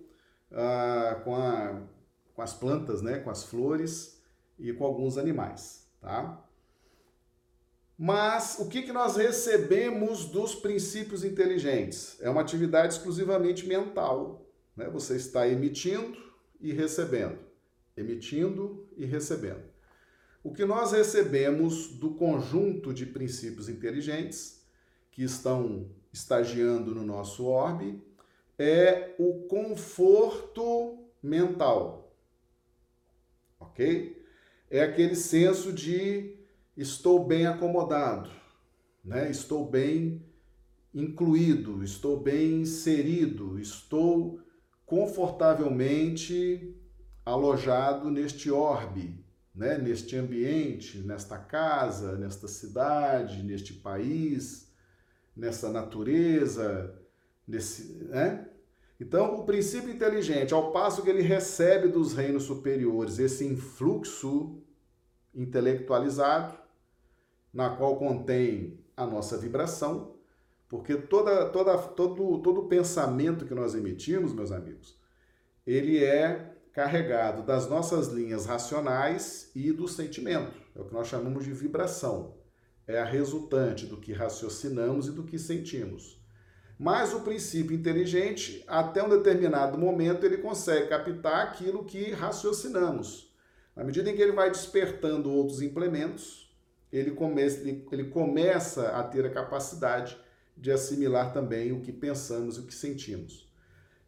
ah, 0.52 1.22
com, 1.24 1.36
a, 1.36 1.82
com 2.40 2.44
as 2.44 2.54
plantas, 2.54 3.02
né? 3.02 3.20
com 3.20 3.30
as 3.30 3.44
flores 3.44 4.18
e 4.58 4.72
com 4.72 4.86
alguns 4.86 5.18
animais. 5.18 5.86
Tá? 6.00 6.42
Mas 7.98 8.60
o 8.60 8.70
que, 8.70 8.82
que 8.82 8.94
nós 8.94 9.18
recebemos 9.18 10.24
dos 10.24 10.56
princípios 10.56 11.26
inteligentes? 11.26 12.18
É 12.22 12.30
uma 12.30 12.40
atividade 12.40 12.94
exclusivamente 12.94 13.68
mental. 13.68 14.50
Né? 14.74 14.90
Você 14.90 15.18
está 15.18 15.50
emitindo 15.50 16.18
e 16.62 16.72
recebendo, 16.72 17.40
emitindo 17.98 18.88
e 18.96 19.04
recebendo. 19.04 19.66
O 20.42 20.54
que 20.54 20.64
nós 20.64 20.94
recebemos 20.94 21.90
do 21.90 22.12
conjunto 22.12 22.94
de 22.94 23.06
princípios 23.06 23.68
inteligentes 23.68 24.64
que 25.12 25.24
estão 25.24 25.90
estagiando 26.14 26.96
no 26.96 27.04
nosso 27.04 27.48
orbe 27.48 28.02
é 28.58 29.14
o 29.20 29.46
conforto 29.50 31.00
mental. 31.22 31.99
Ok? 33.70 34.24
É 34.70 34.82
aquele 34.82 35.16
senso 35.16 35.74
de 35.74 36.36
estou 36.76 37.26
bem 37.26 37.48
acomodado, 37.48 38.30
né? 39.04 39.30
estou 39.30 39.70
bem 39.70 40.24
incluído, 40.94 41.84
estou 41.84 42.20
bem 42.20 42.62
inserido, 42.62 43.60
estou 43.60 44.40
confortavelmente 44.86 46.76
alojado 47.26 48.10
neste 48.10 48.50
orbe, 48.50 49.24
né? 49.54 49.78
neste 49.78 50.16
ambiente, 50.16 51.00
nesta 51.00 51.38
casa, 51.38 52.18
nesta 52.18 52.48
cidade, 52.48 53.44
neste 53.44 53.74
país, 53.74 54.72
nessa 55.36 55.70
natureza, 55.70 56.96
nesse, 57.48 57.94
né? 58.06 58.49
Então, 59.00 59.36
o 59.36 59.46
princípio 59.46 59.90
inteligente, 59.90 60.54
ao 60.54 60.72
passo 60.72 61.02
que 61.02 61.10
ele 61.10 61.22
recebe 61.22 61.88
dos 61.88 62.14
reinos 62.14 62.44
superiores 62.44 63.18
esse 63.18 63.46
influxo 63.46 64.62
intelectualizado, 65.34 66.58
na 67.54 67.70
qual 67.70 67.96
contém 67.96 68.80
a 68.98 69.06
nossa 69.06 69.38
vibração, 69.38 70.16
porque 70.68 70.96
toda, 70.96 71.50
toda, 71.50 71.78
todo, 71.78 72.40
todo 72.40 72.68
pensamento 72.68 73.46
que 73.46 73.56
nós 73.56 73.74
emitimos, 73.74 74.34
meus 74.34 74.52
amigos, 74.52 75.00
ele 75.66 76.04
é 76.04 76.56
carregado 76.74 77.42
das 77.44 77.68
nossas 77.68 78.10
linhas 78.10 78.46
racionais 78.46 79.50
e 79.56 79.72
do 79.72 79.88
sentimento. 79.88 80.54
É 80.76 80.82
o 80.82 80.86
que 80.86 80.94
nós 80.94 81.08
chamamos 81.08 81.46
de 81.46 81.54
vibração. 81.54 82.38
É 82.86 83.00
a 83.00 83.06
resultante 83.06 83.86
do 83.86 83.98
que 83.98 84.14
raciocinamos 84.14 85.08
e 85.08 85.12
do 85.12 85.24
que 85.24 85.40
sentimos. 85.40 86.19
Mas 86.80 87.14
o 87.14 87.20
princípio 87.20 87.76
inteligente, 87.76 88.64
até 88.66 89.04
um 89.04 89.10
determinado 89.10 89.78
momento, 89.78 90.26
ele 90.26 90.38
consegue 90.38 90.88
captar 90.88 91.48
aquilo 91.48 91.84
que 91.84 92.12
raciocinamos. 92.12 93.36
À 93.76 93.84
medida 93.84 94.10
em 94.10 94.16
que 94.16 94.22
ele 94.22 94.32
vai 94.32 94.50
despertando 94.50 95.30
outros 95.30 95.62
implementos, 95.62 96.50
ele 96.90 97.12
começa, 97.12 97.60
ele, 97.60 97.86
ele 97.92 98.06
começa 98.06 98.92
a 98.92 99.04
ter 99.04 99.26
a 99.26 99.30
capacidade 99.30 100.18
de 100.56 100.72
assimilar 100.72 101.34
também 101.34 101.74
o 101.74 101.82
que 101.82 101.92
pensamos 101.92 102.56
e 102.56 102.62
o 102.62 102.66
que 102.66 102.74
sentimos. 102.74 103.52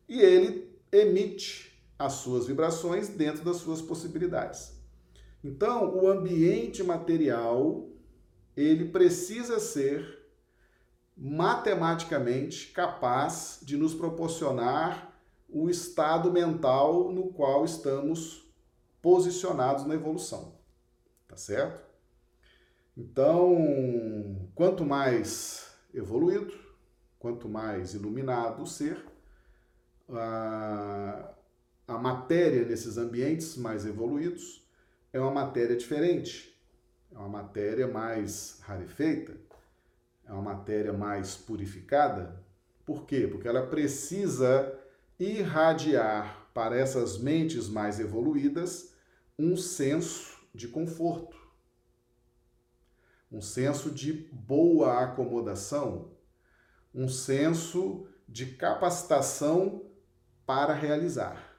E 0.08 0.22
ele 0.22 0.74
emite 0.90 1.78
as 2.00 2.14
suas 2.14 2.48
vibrações 2.48 3.10
dentro 3.10 3.44
das 3.44 3.58
suas 3.58 3.82
possibilidades. 3.82 4.82
Então, 5.44 5.94
o 5.94 6.08
ambiente 6.08 6.84
material, 6.84 7.90
ele 8.56 8.86
precisa 8.86 9.60
ser 9.60 10.21
matematicamente 11.24 12.72
capaz 12.72 13.60
de 13.62 13.78
nos 13.78 13.94
proporcionar 13.94 15.16
o 15.48 15.70
estado 15.70 16.32
mental 16.32 17.12
no 17.12 17.32
qual 17.32 17.64
estamos 17.64 18.52
posicionados 19.04 19.86
na 19.86 19.94
evolução. 19.94 20.58
Tá 21.28 21.38
certo? 21.38 21.86
Então, 22.98 24.50
quanto 24.56 24.84
mais 24.84 25.72
evoluído, 25.94 26.54
quanto 27.20 27.48
mais 27.48 27.94
iluminado 27.94 28.64
o 28.64 28.68
ser, 28.68 29.06
a, 30.10 31.36
a 31.88 31.98
matéria 32.00 32.66
nesses 32.66 32.98
ambientes 32.98 33.56
mais 33.58 33.86
evoluídos 33.86 34.68
é 35.14 35.20
uma 35.20 35.32
matéria 35.32 35.76
diferente, 35.76 36.60
é 37.12 37.18
uma 37.18 37.30
matéria 37.30 37.88
mais 37.88 38.60
rarefeita, 38.62 39.51
é 40.32 40.34
uma 40.34 40.54
matéria 40.54 40.94
mais 40.94 41.36
purificada. 41.36 42.42
Por 42.86 43.06
quê? 43.06 43.28
Porque 43.28 43.48
ela 43.48 43.68
precisa 43.68 44.80
irradiar 45.20 46.48
para 46.54 46.78
essas 46.78 47.18
mentes 47.18 47.68
mais 47.68 48.00
evoluídas 48.00 48.96
um 49.38 49.58
senso 49.58 50.40
de 50.56 50.70
conforto, 50.70 51.38
um 53.32 53.42
senso 53.42 53.92
de 53.92 54.14
boa 54.32 55.04
acomodação, 55.04 56.12
um 56.96 57.08
senso 57.08 58.08
de 58.28 58.46
capacitação 58.46 59.86
para 60.46 60.74
realizar, 60.74 61.58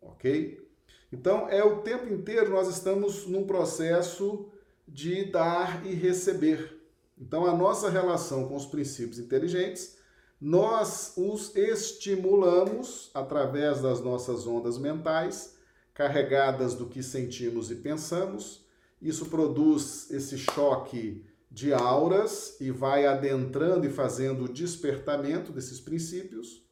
ok? 0.00 0.68
Então, 1.12 1.48
é 1.48 1.64
o 1.64 1.82
tempo 1.82 2.12
inteiro 2.12 2.50
nós 2.50 2.68
estamos 2.68 3.26
num 3.26 3.46
processo 3.46 4.50
de 4.86 5.24
dar 5.24 5.84
e 5.86 5.94
receber. 5.94 6.79
Então, 7.20 7.44
a 7.44 7.54
nossa 7.54 7.90
relação 7.90 8.48
com 8.48 8.56
os 8.56 8.64
princípios 8.64 9.18
inteligentes, 9.18 9.98
nós 10.40 11.12
os 11.18 11.54
estimulamos 11.54 13.10
através 13.12 13.82
das 13.82 14.00
nossas 14.00 14.46
ondas 14.46 14.78
mentais, 14.78 15.54
carregadas 15.92 16.74
do 16.74 16.86
que 16.86 17.02
sentimos 17.02 17.70
e 17.70 17.74
pensamos. 17.74 18.64
Isso 19.02 19.26
produz 19.26 20.10
esse 20.10 20.38
choque 20.38 21.26
de 21.50 21.74
auras 21.74 22.56
e 22.58 22.70
vai 22.70 23.04
adentrando 23.04 23.86
e 23.86 23.90
fazendo 23.90 24.44
o 24.44 24.52
despertamento 24.52 25.52
desses 25.52 25.78
princípios. 25.78 26.64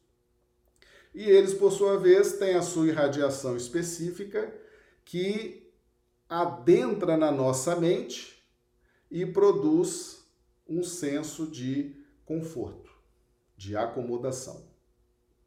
E 1.13 1.23
eles, 1.23 1.53
por 1.53 1.71
sua 1.71 1.97
vez, 1.97 2.33
têm 2.33 2.55
a 2.55 2.61
sua 2.63 2.87
irradiação 2.87 3.55
específica 3.55 4.51
que 5.05 5.71
adentra 6.27 7.17
na 7.17 7.31
nossa 7.31 7.75
mente 7.75 8.43
e 9.11 9.25
produz 9.25 10.18
um 10.69 10.83
senso 10.83 11.47
de 11.47 11.95
conforto, 12.25 12.91
de 13.57 13.75
acomodação, 13.75 14.67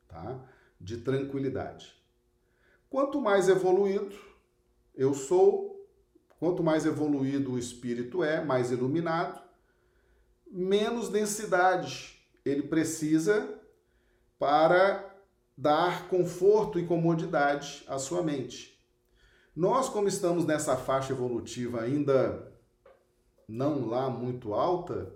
tá? 0.09 0.45
de 0.81 0.99
tranquilidade. 0.99 1.95
Quanto 2.91 3.21
mais 3.21 3.49
evoluído 3.49 4.17
eu 4.95 5.15
sou, 5.15 5.89
quanto 6.39 6.63
mais 6.63 6.85
evoluído 6.85 7.53
o 7.53 7.59
espírito 7.59 8.23
é, 8.23 8.45
mais 8.45 8.71
iluminado, 8.71 9.41
menos 10.51 11.09
densidade 11.09 12.21
ele 12.45 12.65
precisa 12.65 13.59
para 14.39 15.09
dar 15.57 16.09
conforto 16.09 16.79
e 16.79 16.87
comodidade 16.87 17.85
à 17.87 17.99
sua 17.99 18.23
mente. 18.23 18.73
Nós, 19.55 19.89
como 19.89 20.09
estamos 20.09 20.45
nessa 20.45 20.77
faixa 20.77 21.13
evolutiva 21.13 21.83
ainda 21.83 22.52
não 23.53 23.87
lá 23.87 24.09
muito 24.09 24.55
alta, 24.55 25.13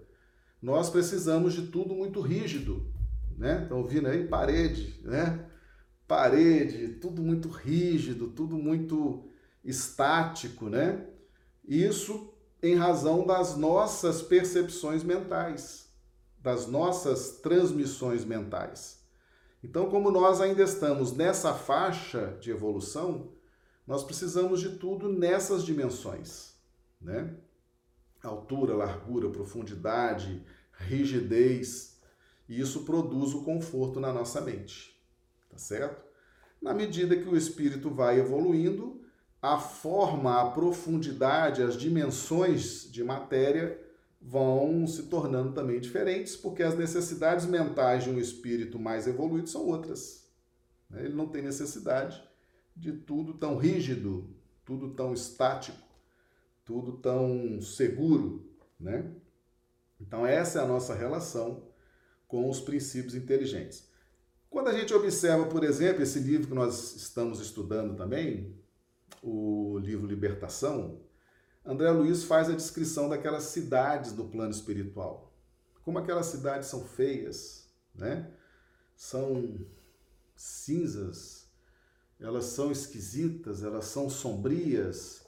nós 0.61 0.91
precisamos 0.91 1.55
de 1.55 1.69
tudo 1.69 1.95
muito 1.95 2.21
rígido, 2.21 2.87
né? 3.37 3.63
Estão 3.63 3.79
ouvindo 3.79 4.09
aí? 4.09 4.29
Parede, 4.29 5.01
né? 5.03 5.49
Parede, 6.07 6.89
tudo 7.01 7.23
muito 7.23 7.49
rígido, 7.49 8.29
tudo 8.29 8.59
muito 8.59 9.25
estático, 9.65 10.69
né? 10.69 11.07
Isso 11.67 12.33
em 12.63 12.75
razão 12.75 13.27
das 13.27 13.57
nossas 13.57 14.21
percepções 14.21 15.03
mentais, 15.03 15.89
das 16.39 16.67
nossas 16.67 17.39
transmissões 17.41 18.25
mentais. 18.25 19.01
Então, 19.65 19.89
como 19.89 20.11
nós 20.11 20.41
ainda 20.41 20.63
estamos 20.63 21.13
nessa 21.13 21.55
faixa 21.55 22.37
de 22.41 22.51
evolução, 22.51 23.33
nós 23.87 24.05
precisamos 24.05 24.61
de 24.61 24.77
tudo 24.77 25.09
nessas 25.09 25.65
dimensões, 25.65 26.55
né? 27.01 27.35
Altura, 28.23 28.75
largura, 28.75 29.29
profundidade, 29.29 30.45
rigidez, 30.73 32.01
e 32.49 32.61
isso 32.61 32.85
produz 32.85 33.35
o 33.35 33.43
conforto 33.43 34.01
na 34.01 34.13
nossa 34.13 34.41
mente, 34.41 35.01
tá 35.51 35.59
certo? 35.59 36.05
Na 36.61 36.73
medida 36.73 37.17
que 37.17 37.29
o 37.29 37.37
espírito 37.37 37.91
vai 37.91 38.19
evoluindo, 38.19 39.01
a 39.41 39.59
forma, 39.59 40.41
a 40.41 40.51
profundidade, 40.51 41.63
as 41.63 41.77
dimensões 41.77 42.91
de 42.91 43.05
matéria 43.05 43.81
vão 44.21 44.87
se 44.87 45.05
tornando 45.05 45.53
também 45.53 45.79
diferentes, 45.79 46.35
porque 46.35 46.63
as 46.63 46.77
necessidades 46.77 47.47
mentais 47.47 48.05
de 48.05 48.11
um 48.11 48.19
espírito 48.19 48.79
mais 48.79 49.07
evoluído 49.07 49.49
são 49.49 49.67
outras. 49.67 50.29
Né? 50.91 51.05
Ele 51.05 51.15
não 51.15 51.29
tem 51.29 51.43
necessidade 51.43 52.23
de 52.75 52.93
tudo 52.93 53.35
tão 53.35 53.57
rígido, 53.57 54.35
tudo 54.65 54.95
tão 54.95 55.15
estático 55.15 55.86
tudo 56.67 56.99
tão 56.99 57.63
seguro, 57.63 58.45
né? 58.79 59.15
Então 59.99 60.27
essa 60.27 60.59
é 60.59 60.63
a 60.63 60.67
nossa 60.67 60.95
relação 60.95 61.63
com 62.29 62.51
os 62.51 62.61
princípios 62.61 63.15
inteligentes. 63.15 63.89
Quando 64.51 64.69
a 64.69 64.73
gente 64.73 64.93
observa, 64.93 65.47
por 65.47 65.65
exemplo, 65.65 66.03
esse 66.03 66.19
livro 66.19 66.49
que 66.49 66.55
nós 66.55 66.97
estamos 66.97 67.41
estudando 67.41 67.97
também, 67.97 68.55
o 69.23 69.79
livro 69.79 70.07
Libertação, 70.07 71.01
André 71.65 71.91
Luiz 71.91 72.25
faz 72.25 72.49
a 72.49 72.55
descrição 72.55 73.09
daquelas 73.09 73.45
cidades 73.45 74.13
do 74.13 74.25
plano 74.25 74.51
espiritual. 74.51 75.33
Como 75.85 75.99
aquelas 75.99 76.27
cidades 76.27 76.69
são 76.69 76.85
feias, 76.85 77.69
né? 77.95 78.31
São 78.97 79.67
cinzas, 80.35 81.49
elas 82.19 82.47
são 82.47 82.73
esquisitas, 82.73 83.63
elas 83.63 83.85
são 83.87 84.09
sombrias, 84.09 85.26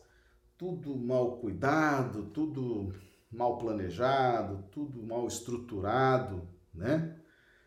tudo 0.59 0.97
mal 0.97 1.39
cuidado, 1.39 2.25
tudo 2.35 2.93
mal 3.31 3.59
planejado, 3.59 4.65
tudo 4.73 5.01
mal 5.01 5.27
estruturado, 5.29 6.49
né? 6.75 7.17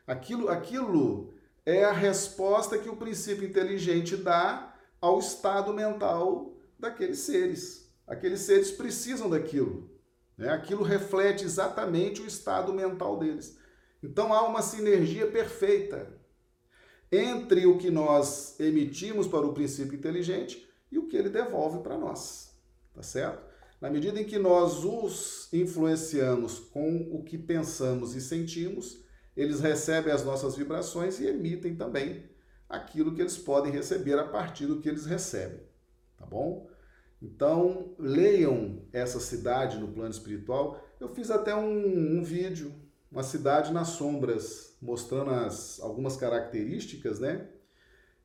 Aquilo, 0.06 0.49
aquilo 0.49 1.34
é 1.65 1.86
a 1.86 1.93
resposta 1.93 2.77
que 2.77 2.89
o 2.89 2.97
princípio 2.97 3.47
inteligente 3.47 4.17
dá 4.17 4.75
ao 4.99 5.19
estado 5.19 5.73
mental 5.73 6.58
daqueles 6.77 7.19
seres. 7.19 7.89
Aqueles 8.06 8.41
seres 8.41 8.71
precisam 8.71 9.30
daquilo. 9.30 9.89
Né? 10.38 10.49
Aquilo 10.49 10.84
reflete 10.84 11.45
exatamente 11.45 12.21
o 12.21 12.27
estado 12.27 12.73
mental 12.73 13.17
deles. 13.17 13.58
Então 14.04 14.34
há 14.34 14.45
uma 14.45 14.62
sinergia 14.62 15.27
perfeita 15.32 16.19
entre 17.10 17.65
o 17.65 17.77
que 17.77 17.89
nós 17.89 18.60
emitimos 18.60 19.27
para 19.27 19.45
o 19.45 19.54
princípio 19.54 19.95
inteligente 19.95 20.67
e 20.91 20.97
o 20.97 21.08
que 21.08 21.15
ele 21.15 21.30
devolve 21.30 21.82
para 21.82 21.97
nós 21.97 22.50
tá 22.93 23.04
certo? 23.04 23.51
Na 23.80 23.89
medida 23.89 24.19
em 24.21 24.25
que 24.25 24.38
nós 24.38 24.84
os 24.84 25.51
influenciamos 25.51 26.60
com 26.60 27.10
o 27.12 27.23
que 27.23 27.38
pensamos 27.38 28.15
e 28.15 28.21
sentimos, 28.21 29.04
eles 29.36 29.60
recebem 29.60 30.13
as 30.13 30.23
nossas 30.23 30.56
vibrações 30.56 31.19
e 31.19 31.27
emitem 31.27 31.75
também 31.75 32.30
aquilo 32.69 33.13
que 33.13 33.21
eles 33.21 33.38
podem 33.38 33.71
receber 33.71 34.17
a 34.17 34.27
partir 34.27 34.65
do 34.65 34.80
que 34.80 34.88
eles 34.88 35.06
recebem, 35.06 35.62
tá 36.17 36.25
bom? 36.25 36.69
Então, 37.21 37.93
leiam 37.99 38.84
essa 38.91 39.19
cidade 39.19 39.77
no 39.77 39.89
plano 39.89 40.10
espiritual. 40.10 40.84
Eu 40.99 41.10
fiz 41.10 41.30
até 41.30 41.56
um, 41.56 42.17
um 42.17 42.23
vídeo, 42.23 42.73
uma 43.12 43.23
cidade 43.23 43.71
nas 43.71 43.89
sombras, 43.89 44.75
mostrando 44.82 45.32
as, 45.32 45.80
algumas 45.82 46.18
características, 46.18 47.20
né? 47.20 47.47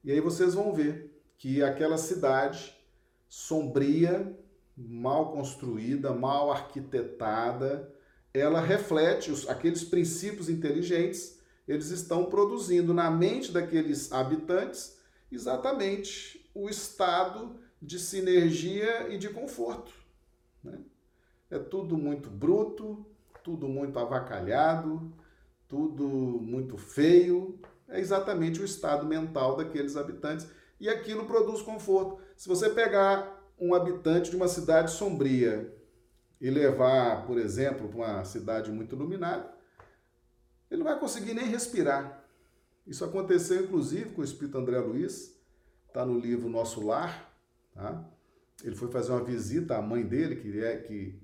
E 0.02 0.10
aí 0.12 0.20
vocês 0.20 0.54
vão 0.54 0.72
ver 0.72 1.12
que 1.36 1.62
aquela 1.62 1.98
cidade 1.98 2.74
sombria, 3.28 4.34
mal 4.76 5.32
construída, 5.32 6.12
mal 6.12 6.52
arquitetada, 6.52 7.92
ela 8.34 8.60
reflete 8.60 9.30
os, 9.30 9.48
aqueles 9.48 9.82
princípios 9.82 10.48
inteligentes, 10.48 11.40
eles 11.66 11.90
estão 11.90 12.26
produzindo 12.26 12.92
na 12.92 13.10
mente 13.10 13.50
daqueles 13.50 14.12
habitantes 14.12 14.98
exatamente 15.32 16.48
o 16.54 16.68
estado 16.68 17.58
de 17.80 17.98
sinergia 17.98 19.08
e 19.08 19.18
de 19.18 19.28
conforto. 19.28 19.92
Né? 20.62 20.78
É 21.50 21.58
tudo 21.58 21.96
muito 21.96 22.30
bruto, 22.30 23.06
tudo 23.42 23.68
muito 23.68 23.98
avacalhado, 23.98 25.12
tudo 25.68 26.06
muito 26.06 26.76
feio. 26.76 27.58
É 27.88 28.00
exatamente 28.00 28.60
o 28.60 28.64
estado 28.64 29.06
mental 29.06 29.56
daqueles 29.56 29.96
habitantes. 29.96 30.48
E 30.78 30.88
aquilo 30.88 31.24
produz 31.26 31.62
conforto. 31.62 32.18
Se 32.36 32.48
você 32.48 32.68
pegar 32.70 33.35
um 33.58 33.74
habitante 33.74 34.30
de 34.30 34.36
uma 34.36 34.48
cidade 34.48 34.90
sombria 34.90 35.74
e 36.40 36.50
levar, 36.50 37.26
por 37.26 37.38
exemplo, 37.38 37.88
para 37.88 37.96
uma 37.96 38.24
cidade 38.24 38.70
muito 38.70 38.94
iluminada, 38.94 39.54
ele 40.70 40.82
não 40.82 40.90
vai 40.90 40.98
conseguir 40.98 41.34
nem 41.34 41.46
respirar. 41.46 42.24
Isso 42.86 43.04
aconteceu, 43.04 43.64
inclusive, 43.64 44.10
com 44.10 44.20
o 44.20 44.24
Espírito 44.24 44.58
André 44.58 44.78
Luiz, 44.78 45.34
está 45.88 46.04
no 46.04 46.18
livro 46.18 46.48
Nosso 46.48 46.84
Lar. 46.84 47.32
Tá? 47.74 48.04
Ele 48.62 48.76
foi 48.76 48.90
fazer 48.90 49.12
uma 49.12 49.24
visita 49.24 49.76
à 49.76 49.82
mãe 49.82 50.04
dele, 50.04 50.36
que, 50.36 50.60
é, 50.60 50.76
que, 50.76 51.20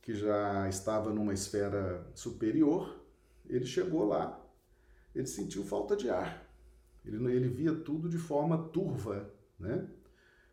que 0.00 0.14
já 0.14 0.68
estava 0.68 1.12
numa 1.12 1.34
esfera 1.34 2.06
superior. 2.14 3.04
Ele 3.48 3.66
chegou 3.66 4.04
lá 4.06 4.44
ele 5.18 5.26
sentiu 5.26 5.64
falta 5.64 5.96
de 5.96 6.08
ar. 6.08 6.46
Ele, 7.04 7.32
ele 7.32 7.48
via 7.48 7.74
tudo 7.74 8.08
de 8.08 8.18
forma 8.18 8.68
turva, 8.68 9.32
né? 9.58 9.88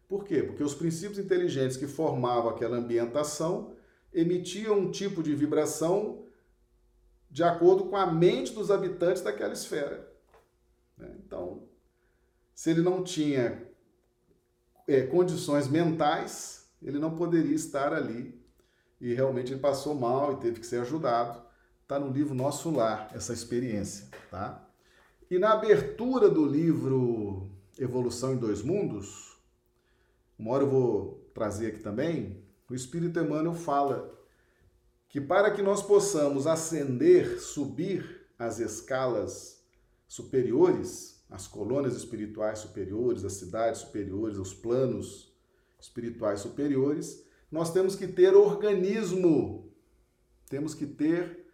Por 0.07 0.23
quê? 0.23 0.43
Porque 0.43 0.63
os 0.63 0.75
princípios 0.75 1.19
inteligentes 1.19 1.77
que 1.77 1.87
formavam 1.87 2.49
aquela 2.49 2.77
ambientação 2.77 3.75
emitiam 4.13 4.79
um 4.79 4.91
tipo 4.91 5.21
de 5.21 5.35
vibração 5.35 6.23
de 7.29 7.43
acordo 7.43 7.85
com 7.85 7.97
a 7.97 8.05
mente 8.05 8.53
dos 8.53 8.71
habitantes 8.71 9.21
daquela 9.21 9.53
esfera. 9.53 10.09
Né? 10.97 11.15
Então, 11.25 11.63
se 12.53 12.69
ele 12.69 12.81
não 12.81 13.03
tinha 13.03 13.67
é, 14.87 15.01
condições 15.01 15.67
mentais, 15.67 16.69
ele 16.81 16.99
não 16.99 17.15
poderia 17.15 17.55
estar 17.55 17.93
ali. 17.93 18.41
E 19.01 19.13
realmente 19.13 19.51
ele 19.51 19.59
passou 19.59 19.93
mal 19.93 20.33
e 20.33 20.37
teve 20.37 20.59
que 20.59 20.65
ser 20.65 20.81
ajudado. 20.81 21.43
Está 21.81 21.99
no 21.99 22.09
livro 22.09 22.33
Nosso 22.33 22.71
Lar, 22.71 23.11
essa 23.13 23.33
experiência. 23.33 24.07
Tá? 24.31 24.65
E 25.29 25.37
na 25.37 25.51
abertura 25.51 26.29
do 26.29 26.45
livro 26.45 27.49
Evolução 27.77 28.33
em 28.33 28.37
Dois 28.37 28.61
Mundos, 28.61 29.34
uma 30.37 30.51
hora 30.51 30.63
eu 30.63 30.69
vou 30.69 31.29
trazer 31.33 31.67
aqui 31.67 31.79
também, 31.79 32.43
o 32.69 32.75
Espírito 32.75 33.19
Emmanuel 33.19 33.53
fala 33.53 34.13
que 35.07 35.21
para 35.21 35.51
que 35.51 35.61
nós 35.61 35.81
possamos 35.81 36.45
ascender, 36.47 37.39
subir 37.39 38.27
as 38.37 38.59
escalas 38.59 39.63
superiores, 40.07 41.23
as 41.29 41.47
colônias 41.47 41.95
espirituais 41.95 42.59
superiores, 42.59 43.23
as 43.23 43.33
cidades 43.33 43.81
superiores, 43.81 44.37
os 44.37 44.53
planos 44.53 45.33
espirituais 45.79 46.41
superiores, 46.41 47.25
nós 47.51 47.71
temos 47.71 47.95
que 47.95 48.07
ter 48.07 48.33
organismo, 48.33 49.71
temos 50.49 50.73
que 50.73 50.85
ter 50.85 51.45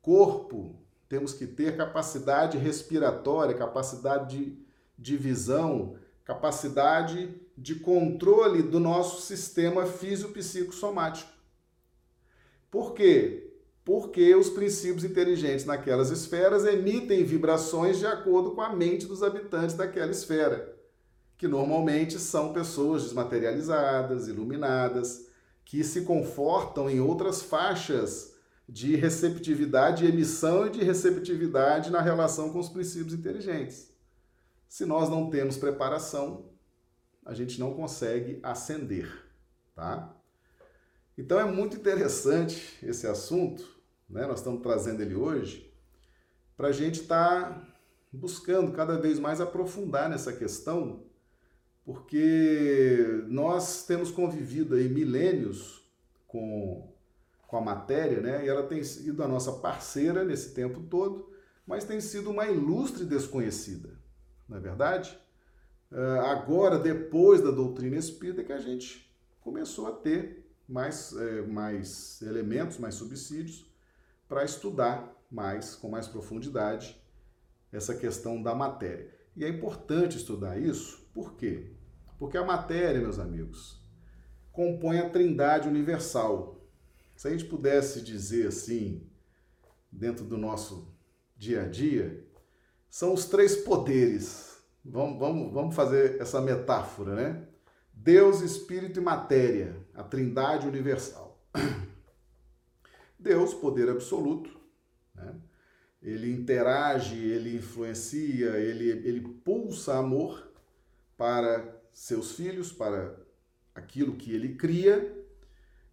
corpo, 0.00 0.80
temos 1.08 1.32
que 1.32 1.46
ter 1.46 1.76
capacidade 1.76 2.58
respiratória, 2.58 3.56
capacidade 3.56 4.36
de, 4.36 4.58
de 4.96 5.16
visão, 5.16 5.96
capacidade 6.24 7.34
de 7.60 7.74
controle 7.74 8.62
do 8.62 8.78
nosso 8.78 9.20
sistema 9.20 9.84
físico-psicossomático. 9.84 11.28
Por 12.70 12.94
quê? 12.94 13.52
Porque 13.84 14.32
os 14.36 14.48
princípios 14.48 15.02
inteligentes 15.02 15.64
naquelas 15.64 16.10
esferas 16.10 16.64
emitem 16.64 17.24
vibrações 17.24 17.98
de 17.98 18.06
acordo 18.06 18.52
com 18.52 18.60
a 18.60 18.72
mente 18.72 19.06
dos 19.06 19.24
habitantes 19.24 19.74
daquela 19.74 20.12
esfera, 20.12 20.72
que 21.36 21.48
normalmente 21.48 22.20
são 22.20 22.52
pessoas 22.52 23.02
desmaterializadas, 23.02 24.28
iluminadas, 24.28 25.26
que 25.64 25.82
se 25.82 26.02
confortam 26.02 26.88
em 26.88 27.00
outras 27.00 27.42
faixas 27.42 28.34
de 28.68 28.94
receptividade, 28.94 30.04
de 30.04 30.12
emissão 30.12 30.66
e 30.66 30.70
de 30.70 30.84
receptividade 30.84 31.90
na 31.90 32.00
relação 32.00 32.52
com 32.52 32.60
os 32.60 32.68
princípios 32.68 33.14
inteligentes. 33.14 33.90
Se 34.68 34.84
nós 34.84 35.08
não 35.08 35.28
temos 35.28 35.56
preparação, 35.56 36.47
a 37.28 37.34
gente 37.34 37.60
não 37.60 37.74
consegue 37.74 38.40
ascender, 38.42 39.06
tá? 39.74 40.16
Então 41.16 41.38
é 41.38 41.44
muito 41.44 41.76
interessante 41.76 42.78
esse 42.82 43.06
assunto, 43.06 43.62
né? 44.08 44.26
Nós 44.26 44.38
estamos 44.38 44.62
trazendo 44.62 45.02
ele 45.02 45.14
hoje 45.14 45.70
para 46.56 46.68
a 46.68 46.72
gente 46.72 47.02
estar 47.02 47.50
tá 47.50 47.68
buscando 48.10 48.72
cada 48.72 48.96
vez 48.96 49.18
mais 49.18 49.42
aprofundar 49.42 50.08
nessa 50.08 50.32
questão, 50.32 51.04
porque 51.84 53.24
nós 53.26 53.84
temos 53.84 54.10
convivido 54.10 54.74
aí 54.74 54.88
milênios 54.88 55.86
com, 56.26 56.90
com 57.46 57.56
a 57.58 57.60
matéria, 57.60 58.22
né? 58.22 58.46
E 58.46 58.48
ela 58.48 58.62
tem 58.62 58.82
sido 58.82 59.22
a 59.22 59.28
nossa 59.28 59.52
parceira 59.52 60.24
nesse 60.24 60.54
tempo 60.54 60.80
todo, 60.84 61.30
mas 61.66 61.84
tem 61.84 62.00
sido 62.00 62.30
uma 62.30 62.46
ilustre 62.46 63.04
desconhecida, 63.04 63.90
não 64.48 64.56
é 64.56 64.60
verdade? 64.60 65.27
Ah, 65.90 66.32
agora, 66.32 66.78
depois 66.78 67.40
da 67.40 67.50
doutrina 67.50 67.96
espírita, 67.96 68.44
que 68.44 68.52
a 68.52 68.60
gente 68.60 69.10
começou 69.40 69.86
a 69.86 69.92
ter 69.92 70.46
mais, 70.68 71.16
é, 71.16 71.42
mais 71.42 72.20
elementos, 72.22 72.78
mais 72.78 72.94
subsídios 72.94 73.66
para 74.28 74.44
estudar 74.44 75.16
mais, 75.30 75.74
com 75.74 75.88
mais 75.88 76.06
profundidade, 76.06 77.00
essa 77.72 77.94
questão 77.94 78.42
da 78.42 78.54
matéria. 78.54 79.10
E 79.34 79.44
é 79.44 79.48
importante 79.48 80.16
estudar 80.16 80.58
isso, 80.58 81.06
por 81.14 81.34
quê? 81.34 81.72
Porque 82.18 82.36
a 82.36 82.44
matéria, 82.44 83.00
meus 83.00 83.18
amigos, 83.18 83.80
compõe 84.52 84.98
a 84.98 85.08
trindade 85.08 85.68
universal. 85.68 86.60
Se 87.14 87.28
a 87.28 87.30
gente 87.30 87.44
pudesse 87.44 88.02
dizer 88.02 88.48
assim, 88.48 89.06
dentro 89.90 90.24
do 90.24 90.36
nosso 90.36 90.94
dia 91.36 91.62
a 91.62 91.68
dia, 91.68 92.26
são 92.90 93.14
os 93.14 93.26
três 93.26 93.56
poderes 93.56 94.47
Vamos, 94.90 95.18
vamos, 95.18 95.52
vamos 95.52 95.74
fazer 95.74 96.20
essa 96.20 96.40
metáfora, 96.40 97.14
né? 97.14 97.48
Deus, 97.92 98.40
Espírito 98.40 99.00
e 99.00 99.02
Matéria, 99.02 99.76
a 99.94 100.02
trindade 100.02 100.66
universal. 100.66 101.38
Deus, 103.18 103.52
poder 103.52 103.90
absoluto, 103.90 104.48
né? 105.14 105.34
ele 106.00 106.32
interage, 106.32 107.16
ele 107.18 107.56
influencia, 107.56 108.56
ele, 108.56 108.88
ele 108.88 109.20
pulsa 109.44 109.98
amor 109.98 110.50
para 111.16 111.82
seus 111.92 112.32
filhos, 112.32 112.72
para 112.72 113.14
aquilo 113.74 114.16
que 114.16 114.32
ele 114.32 114.54
cria. 114.54 115.14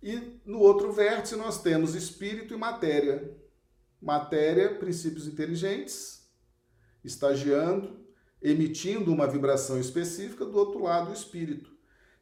E 0.01 0.39
no 0.45 0.59
outro 0.59 0.93
vértice 0.93 1.35
nós 1.35 1.61
temos 1.61 1.95
espírito 1.95 2.53
e 2.53 2.57
matéria. 2.57 3.35
Matéria, 4.01 4.75
princípios 4.75 5.27
inteligentes, 5.27 6.29
estagiando, 7.03 8.04
emitindo 8.45 9.11
uma 9.11 9.25
vibração 9.25 9.79
específica, 9.79 10.45
do 10.45 10.55
outro 10.55 10.83
lado 10.83 11.09
o 11.09 11.13
espírito. 11.13 11.75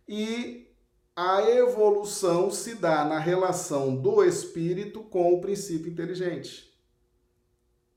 E 0.08 0.74
a 1.14 1.42
evolução 1.50 2.50
se 2.50 2.76
dá 2.76 3.04
na 3.04 3.20
relação 3.20 3.94
do 3.94 4.24
espírito 4.24 5.04
com 5.04 5.34
o 5.34 5.42
princípio 5.42 5.92
inteligente, 5.92 6.74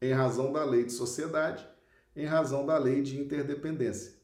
em 0.03 0.13
razão 0.13 0.53
da 0.53 0.65
lei 0.65 0.85
de 0.85 0.93
sociedade, 0.93 1.67
em 2.17 2.27
razão 2.27 2.67
da 2.67 2.77
lei 2.77 3.01
de 3.01 3.21
interdependência. 3.21 4.17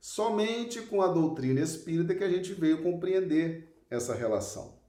Somente 0.00 0.80
com 0.80 1.02
a 1.02 1.08
doutrina 1.08 1.60
espírita 1.60 2.14
que 2.14 2.24
a 2.24 2.30
gente 2.30 2.54
veio 2.54 2.82
compreender 2.82 3.84
essa 3.90 4.14
relação. 4.14 4.80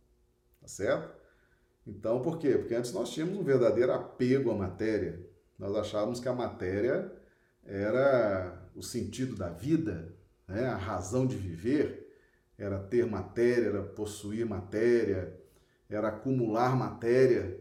Tá 0.62 0.68
certo? 0.68 1.14
Então, 1.86 2.22
por 2.22 2.40
quê? 2.40 2.58
Porque 2.58 2.74
antes 2.74 2.94
nós 2.94 3.10
tínhamos 3.12 3.38
um 3.38 3.44
verdadeiro 3.44 3.92
apego 3.92 4.50
à 4.50 4.56
matéria. 4.56 5.30
Nós 5.60 5.76
achávamos 5.76 6.20
que 6.20 6.28
a 6.28 6.34
matéria 6.34 7.12
era 7.66 8.70
o 8.76 8.84
sentido 8.84 9.36
da 9.36 9.50
vida, 9.50 10.14
né? 10.48 10.68
a 10.68 10.78
razão 10.78 11.26
de 11.26 11.36
viver, 11.36 12.06
era 12.58 12.80
ter 12.80 13.06
matéria, 13.06 13.68
era 13.68 13.84
possuir 13.84 14.46
matéria, 14.46 15.38
era 15.90 16.10
acumular 16.10 16.76
matéria. 16.76 17.60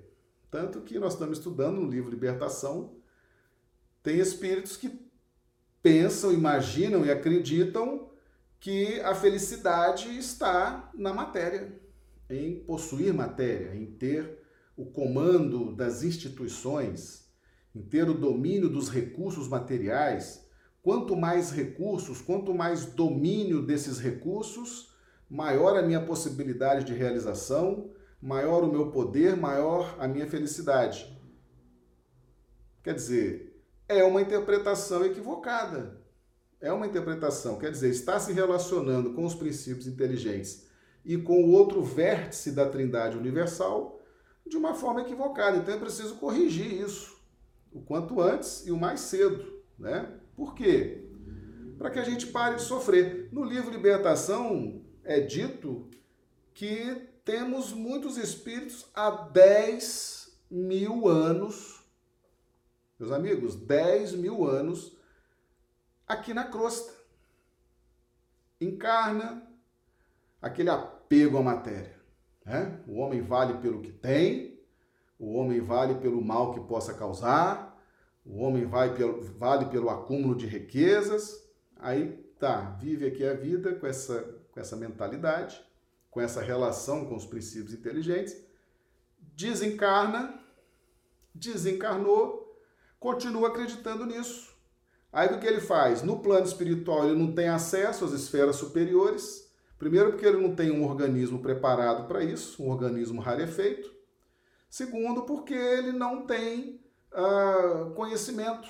Tanto 0.51 0.83
que 0.83 0.99
nós 0.99 1.15
estamos 1.15 1.39
estudando 1.39 1.81
no 1.81 1.91
livro 1.91 2.11
Libertação, 2.11 2.97
tem 4.03 4.19
espíritos 4.19 4.77
que 4.77 5.05
pensam, 5.83 6.33
imaginam 6.33 7.05
e 7.05 7.11
acreditam 7.11 8.11
que 8.61 9.01
a 9.01 9.15
felicidade 9.15 10.17
está 10.17 10.91
na 10.95 11.13
matéria, 11.13 11.79
em 12.31 12.61
possuir 12.61 13.13
matéria, 13.13 13.75
em 13.75 13.87
ter 13.87 14.43
o 14.77 14.87
comando 14.87 15.75
das 15.75 16.03
instituições, 16.03 17.24
em 17.75 17.83
ter 17.83 18.09
o 18.09 18.15
domínio 18.15 18.69
dos 18.69 18.89
recursos 18.89 19.49
materiais, 19.49 20.47
quanto 20.83 21.17
mais 21.17 21.51
recursos, 21.51 22.21
quanto 22.21 22.55
mais 22.55 22.87
domínio 22.87 23.63
desses 23.63 23.99
recursos, 23.99 24.95
maior 25.29 25.77
a 25.77 25.83
minha 25.83 26.01
possibilidade 26.01 26.85
de 26.85 26.95
realização, 26.95 27.91
maior 28.23 28.63
o 28.63 28.71
meu 28.71 28.91
poder, 28.91 29.37
maior 29.37 29.97
a 29.99 30.07
minha 30.07 30.27
felicidade. 30.29 31.19
Quer 32.83 32.95
dizer, 32.95 33.61
é 33.89 34.05
uma 34.05 34.23
interpretação 34.23 35.05
equivocada. 35.05 36.03
É 36.61 36.73
uma 36.73 36.87
interpretação, 36.87 37.59
quer 37.59 37.71
dizer, 37.71 37.91
está 37.91 38.19
se 38.19 38.33
relacionando 38.33 39.13
com 39.13 39.27
os 39.27 39.35
princípios 39.35 39.87
inteligentes 39.87 40.67
e 41.05 41.19
com 41.19 41.45
o 41.45 41.51
outro 41.51 41.83
vértice 41.83 42.53
da 42.53 42.67
Trindade 42.67 43.19
Universal 43.19 44.01
de 44.47 44.57
uma 44.57 44.73
forma 44.73 45.03
equivocada. 45.03 45.59
Então 45.59 45.75
é 45.75 45.79
preciso 45.79 46.15
corrigir 46.15 46.81
isso 46.81 47.14
o 47.75 47.81
quanto 47.81 48.21
antes 48.21 48.67
e 48.67 48.71
o 48.71 48.79
mais 48.79 49.01
cedo, 49.01 49.63
né? 49.79 50.11
Por 50.37 50.55
quê? 50.55 51.05
Para 51.77 51.91
que 51.91 51.99
a 51.99 52.05
gente 52.05 52.29
pare 52.29 52.57
de 52.57 52.63
sofrer. 52.63 53.29
No 53.33 53.45
livro 53.45 53.71
Libertação 53.71 54.81
é 55.03 55.21
dito 55.21 55.91
que 56.55 57.09
temos 57.25 57.73
muitos 57.73 58.17
espíritos 58.17 58.87
há 58.95 59.11
10 59.11 60.39
mil 60.51 61.09
anos, 61.09 61.85
meus 62.99 63.11
amigos, 63.11 63.57
10 63.57 64.13
mil 64.15 64.47
anos 64.47 64.97
aqui 66.07 66.33
na 66.33 66.45
crosta. 66.45 66.93
Encarna 68.61 69.43
aquele 70.41 70.71
apego 70.71 71.39
à 71.39 71.43
matéria. 71.43 71.99
Né? 72.45 72.81
O 72.87 72.99
homem 72.99 73.21
vale 73.21 73.59
pelo 73.59 73.81
que 73.81 73.91
tem, 73.91 74.54
o 75.19 75.35
homem 75.35 75.61
vale 75.61 75.95
pelo 75.97 76.23
mal 76.23 76.53
que 76.53 76.61
possa 76.61 76.95
causar, 76.95 77.75
o 78.25 78.43
homem 78.43 78.65
vai 78.65 78.95
pelo, 78.95 79.23
vale 79.39 79.67
pelo 79.67 79.91
acúmulo 79.91 80.35
de 80.35 80.47
riquezas, 80.47 81.43
aí 81.79 82.13
tá, 82.39 82.77
vive 82.81 83.07
aqui 83.07 83.25
a 83.25 83.35
vida 83.35 83.75
com 83.75 83.87
essa, 83.87 84.23
com 84.51 84.61
essa 84.61 84.77
mentalidade, 84.77 85.63
com 86.11 86.21
essa 86.21 86.41
relação 86.41 87.07
com 87.07 87.17
os 87.17 87.27
princípios 87.27 87.75
inteligentes, 87.75 88.37
desencarna, 89.19 90.41
desencarnou, 91.35 92.61
continua 92.99 93.49
acreditando 93.49 94.07
nisso. 94.07 94.55
Aí 95.13 95.29
o 95.29 95.39
que 95.39 95.47
ele 95.47 95.61
faz? 95.61 96.03
No 96.03 96.21
plano 96.21 96.45
espiritual 96.45 97.05
ele 97.05 97.17
não 97.17 97.33
tem 97.33 97.49
acesso 97.49 98.05
às 98.05 98.13
esferas 98.13 98.57
superiores, 98.57 99.49
primeiro 99.79 100.11
porque 100.11 100.27
ele 100.27 100.41
não 100.41 100.57
tem 100.57 100.73
um 100.73 100.85
organismo 100.85 101.41
preparado 101.41 102.09
para 102.09 102.25
isso, 102.25 102.63
um 102.63 102.69
organismo 102.69 103.21
rarefeito. 103.21 103.94
Segundo, 104.75 105.23
porque 105.23 105.55
ele 105.55 105.93
não 105.93 106.27
tem 106.27 106.81
uh, 107.13 107.93
conhecimento 107.95 108.69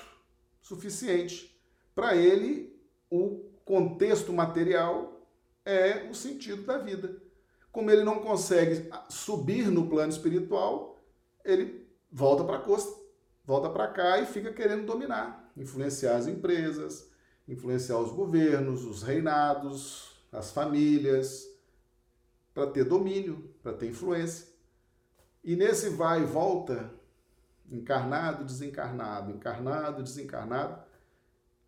suficiente. 0.60 1.58
Para 1.94 2.14
ele, 2.14 2.78
o 3.10 3.48
contexto 3.64 4.30
material 4.30 5.26
é 5.64 6.06
o 6.10 6.14
sentido 6.14 6.64
da 6.64 6.76
vida. 6.76 7.16
Como 7.72 7.90
ele 7.90 8.04
não 8.04 8.18
consegue 8.18 8.86
subir 9.08 9.70
no 9.70 9.88
plano 9.88 10.12
espiritual, 10.12 11.02
ele 11.42 11.88
volta 12.12 12.44
para 12.44 12.58
a 12.58 12.60
costa, 12.60 13.00
volta 13.42 13.70
para 13.70 13.88
cá 13.88 14.18
e 14.18 14.26
fica 14.26 14.52
querendo 14.52 14.84
dominar, 14.84 15.50
influenciar 15.56 16.16
as 16.16 16.26
empresas, 16.26 17.08
influenciar 17.48 17.96
os 17.96 18.12
governos, 18.12 18.84
os 18.84 19.02
reinados, 19.02 20.10
as 20.30 20.52
famílias, 20.52 21.48
para 22.52 22.66
ter 22.66 22.84
domínio, 22.84 23.54
para 23.62 23.72
ter 23.72 23.88
influência. 23.88 24.53
E 25.44 25.54
nesse 25.54 25.90
vai 25.90 26.22
e 26.22 26.24
volta, 26.24 26.90
encarnado, 27.70 28.44
desencarnado, 28.44 29.30
encarnado, 29.30 30.02
desencarnado, 30.02 30.82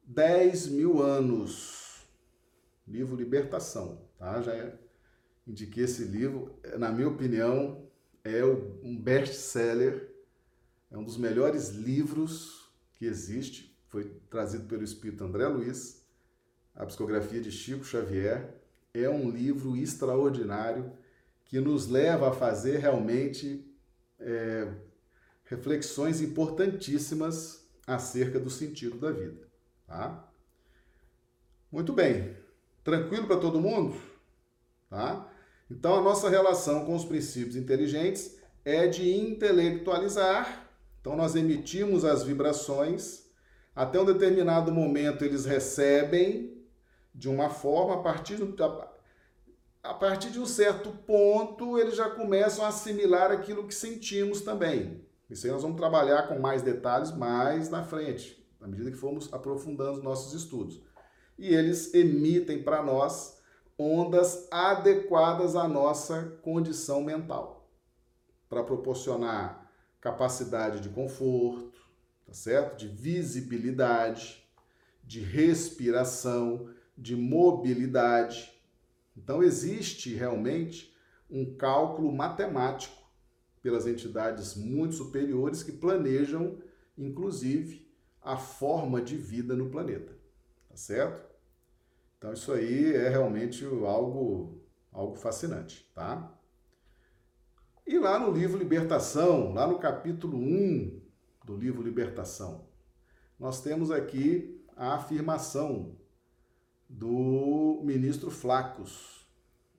10 0.02 0.68
mil 0.68 1.02
anos. 1.02 2.06
Livro 2.88 3.14
Libertação, 3.14 4.00
tá? 4.18 4.40
Já 4.40 4.54
é, 4.54 4.78
indiquei 5.46 5.84
esse 5.84 6.04
livro, 6.04 6.58
na 6.78 6.90
minha 6.90 7.08
opinião, 7.08 7.86
é 8.24 8.42
um 8.44 8.96
best-seller, 8.96 10.10
é 10.90 10.96
um 10.96 11.04
dos 11.04 11.18
melhores 11.18 11.68
livros 11.70 12.70
que 12.94 13.04
existe, 13.04 13.76
foi 13.88 14.04
trazido 14.30 14.66
pelo 14.66 14.84
Espírito 14.84 15.22
André 15.22 15.46
Luiz, 15.48 16.02
a 16.74 16.86
psicografia 16.86 17.42
de 17.42 17.52
Chico 17.52 17.84
Xavier, 17.84 18.54
é 18.94 19.10
um 19.10 19.28
livro 19.28 19.76
extraordinário 19.76 20.92
que 21.46 21.60
nos 21.60 21.88
leva 21.88 22.28
a 22.28 22.32
fazer 22.32 22.78
realmente 22.78 23.64
é, 24.18 24.68
reflexões 25.44 26.20
importantíssimas 26.20 27.66
acerca 27.86 28.38
do 28.38 28.50
sentido 28.50 28.98
da 28.98 29.12
vida. 29.12 29.48
Tá? 29.86 30.28
Muito 31.70 31.92
bem. 31.92 32.36
Tranquilo 32.82 33.26
para 33.26 33.38
todo 33.38 33.60
mundo? 33.60 33.96
Tá? 34.90 35.30
Então, 35.70 35.96
a 35.96 36.00
nossa 36.00 36.28
relação 36.28 36.84
com 36.84 36.94
os 36.94 37.04
princípios 37.04 37.56
inteligentes 37.56 38.36
é 38.64 38.86
de 38.86 39.14
intelectualizar. 39.14 40.68
Então, 41.00 41.16
nós 41.16 41.36
emitimos 41.36 42.04
as 42.04 42.24
vibrações. 42.24 43.26
Até 43.74 44.00
um 44.00 44.04
determinado 44.04 44.72
momento, 44.72 45.24
eles 45.24 45.44
recebem 45.44 46.56
de 47.14 47.28
uma 47.28 47.48
forma, 47.48 47.94
a 47.94 48.02
partir, 48.02 48.36
do, 48.36 48.54
a 49.88 49.94
partir 49.94 50.30
de 50.30 50.38
um 50.38 50.46
certo 50.46 50.90
ponto, 50.90 51.78
eles 51.78 51.96
já 51.96 52.10
começam 52.10 52.64
a 52.64 52.68
assimilar 52.68 53.30
aquilo 53.30 53.66
que 53.66 53.74
sentimos 53.74 54.40
também. 54.40 55.04
Isso 55.30 55.46
aí 55.46 55.52
nós 55.52 55.62
vamos 55.62 55.76
trabalhar 55.76 56.28
com 56.28 56.38
mais 56.38 56.62
detalhes 56.62 57.10
mais 57.10 57.68
na 57.68 57.82
frente 57.82 58.46
à 58.66 58.68
medida 58.68 58.90
que 58.90 58.96
formos 58.96 59.32
aprofundando 59.32 59.98
os 59.98 60.02
nossos 60.02 60.32
estudos. 60.34 60.82
E 61.38 61.54
eles 61.54 61.94
emitem 61.94 62.62
para 62.62 62.82
nós 62.82 63.40
ondas 63.78 64.48
adequadas 64.50 65.54
à 65.54 65.68
nossa 65.68 66.38
condição 66.42 67.02
mental, 67.02 67.70
para 68.48 68.64
proporcionar 68.64 69.70
capacidade 70.00 70.80
de 70.80 70.88
conforto, 70.88 71.78
tá 72.24 72.32
certo? 72.32 72.76
De 72.76 72.88
visibilidade, 72.88 74.44
de 75.04 75.20
respiração, 75.20 76.70
de 76.96 77.14
mobilidade. 77.14 78.52
Então 79.16 79.42
existe 79.42 80.14
realmente 80.14 80.94
um 81.30 81.56
cálculo 81.56 82.12
matemático 82.12 83.02
pelas 83.62 83.86
entidades 83.86 84.54
muito 84.54 84.94
superiores 84.94 85.62
que 85.62 85.72
planejam, 85.72 86.58
inclusive, 86.96 87.90
a 88.22 88.36
forma 88.36 89.00
de 89.00 89.16
vida 89.16 89.54
no 89.56 89.70
planeta. 89.70 90.16
Tá 90.68 90.76
certo? 90.76 91.24
Então 92.18 92.32
isso 92.32 92.52
aí 92.52 92.94
é 92.94 93.08
realmente 93.08 93.64
algo 93.64 94.60
algo 94.92 95.14
fascinante, 95.14 95.90
tá? 95.94 96.32
E 97.86 97.98
lá 97.98 98.18
no 98.18 98.32
livro 98.32 98.58
Libertação, 98.58 99.52
lá 99.52 99.66
no 99.66 99.78
capítulo 99.78 100.38
1 100.38 101.02
do 101.44 101.54
livro 101.54 101.82
Libertação, 101.82 102.66
nós 103.38 103.62
temos 103.62 103.90
aqui 103.90 104.64
a 104.74 104.94
afirmação 104.94 105.96
do 106.88 107.80
ministro 107.84 108.30
Flacos. 108.30 109.26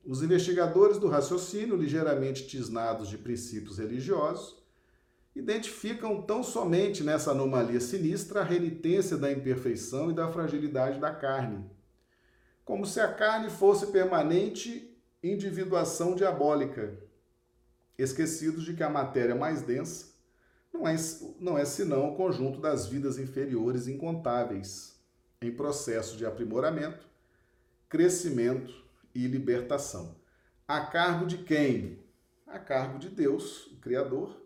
Os 0.06 0.24
investigadores 0.24 0.98
do 0.98 1.08
raciocínio, 1.08 1.76
ligeiramente 1.76 2.48
tisnados 2.48 3.10
de 3.10 3.18
princípios 3.18 3.78
religiosos, 3.78 4.58
identificam 5.36 6.22
tão 6.22 6.42
somente 6.42 7.04
nessa 7.04 7.32
anomalia 7.32 7.80
sinistra 7.80 8.42
a 8.42 8.44
renitência 8.44 9.18
da 9.18 9.32
imperfeição 9.32 10.10
e 10.10 10.14
da 10.14 10.32
fragilidade 10.32 11.00
da 11.00 11.14
carne, 11.14 11.64
como 12.66 12.86
se 12.86 13.00
a 13.00 13.14
carne 13.14 13.50
fosse 13.50 13.88
permanente 13.88 14.98
individuação 15.22 16.16
diabólica, 16.16 16.98
esquecidos 17.98 18.64
de 18.66 18.74
que 18.74 18.84
a 18.84 18.90
matéria 18.90 19.36
mais 19.36 19.62
densa 19.62 20.08
não 20.74 20.88
é, 20.88 20.96
não 21.40 21.58
é 21.58 21.66
senão 21.66 22.10
o 22.10 22.16
conjunto 22.16 22.60
das 22.60 22.88
vidas 22.88 23.18
inferiores 23.18 23.88
incontáveis, 23.88 24.97
em 25.42 25.52
processo 25.52 26.18
de 26.18 26.26
aprimoramento, 26.26 27.08
crescimento 27.90 28.74
e 29.14 29.28
libertação. 29.28 30.16
A 30.68 30.82
cargo 30.82 31.26
de 31.26 31.40
quem? 31.40 32.00
A 32.46 32.60
cargo 32.60 33.00
de 33.00 33.10
Deus, 33.10 33.68
o 33.68 33.78
Criador, 33.78 34.42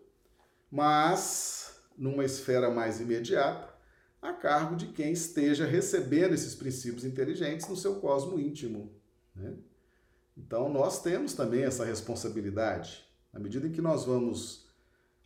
mas 0.70 1.82
numa 1.96 2.24
esfera 2.24 2.70
mais 2.70 3.00
imediata, 3.00 3.72
a 4.20 4.32
cargo 4.32 4.76
de 4.76 4.86
quem 4.88 5.12
esteja 5.12 5.66
recebendo 5.66 6.32
esses 6.32 6.54
princípios 6.54 7.04
inteligentes 7.04 7.68
no 7.68 7.76
seu 7.76 7.96
cosmo 7.96 8.38
íntimo. 8.38 8.92
Né? 9.34 9.54
Então, 10.36 10.68
nós 10.68 11.02
temos 11.02 11.34
também 11.34 11.64
essa 11.64 11.84
responsabilidade. 11.84 13.04
Na 13.32 13.40
medida 13.40 13.66
em 13.66 13.72
que 13.72 13.80
nós 13.80 14.04
vamos 14.04 14.66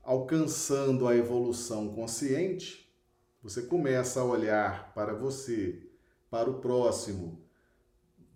alcançando 0.02 1.06
a 1.06 1.16
evolução 1.16 1.94
consciente, 1.94 2.85
você 3.46 3.62
começa 3.62 4.18
a 4.18 4.24
olhar 4.24 4.92
para 4.92 5.14
você, 5.14 5.88
para 6.28 6.50
o 6.50 6.58
próximo, 6.58 7.40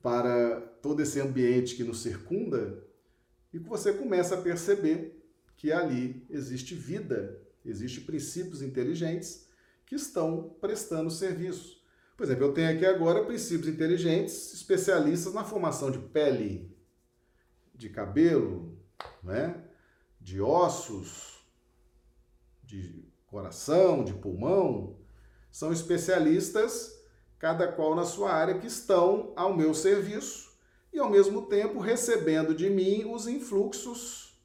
para 0.01 0.61
todo 0.81 1.03
esse 1.03 1.21
ambiente 1.21 1.75
que 1.75 1.83
nos 1.83 2.01
circunda, 2.01 2.81
e 3.53 3.59
você 3.59 3.93
começa 3.93 4.37
a 4.37 4.41
perceber 4.41 5.21
que 5.57 5.73
ali 5.73 6.25
existe 6.31 6.77
vida, 6.77 7.43
existe 7.65 8.01
princípios 8.03 8.63
inteligentes 8.63 9.49
que 9.85 9.97
estão 9.97 10.55
prestando 10.61 11.11
serviço. 11.11 11.85
Por 12.17 12.23
exemplo, 12.23 12.45
eu 12.45 12.55
tenho 12.55 12.71
aqui 12.71 12.87
agora 12.87 13.25
princípios 13.25 13.69
inteligentes 13.69 14.55
especialistas 14.55 15.35
na 15.35 15.43
formação 15.43 15.91
de 15.91 15.99
pele, 15.99 16.73
de 17.75 17.89
cabelo, 17.89 18.79
né? 19.25 19.65
de 20.21 20.41
ossos, 20.41 21.45
de 22.63 23.11
coração, 23.31 24.05
de 24.05 24.13
pulmão. 24.13 25.00
São 25.51 25.73
especialistas, 25.73 27.01
cada 27.39 27.71
qual 27.71 27.95
na 27.95 28.05
sua 28.05 28.33
área, 28.33 28.59
que 28.59 28.67
estão 28.67 29.33
ao 29.37 29.57
meu 29.57 29.75
serviço 29.75 30.51
e, 30.93 30.99
ao 30.99 31.11
mesmo 31.11 31.47
tempo, 31.47 31.79
recebendo 31.79 32.55
de 32.55 32.69
mim 32.69 33.05
os 33.11 33.27
influxos 33.27 34.39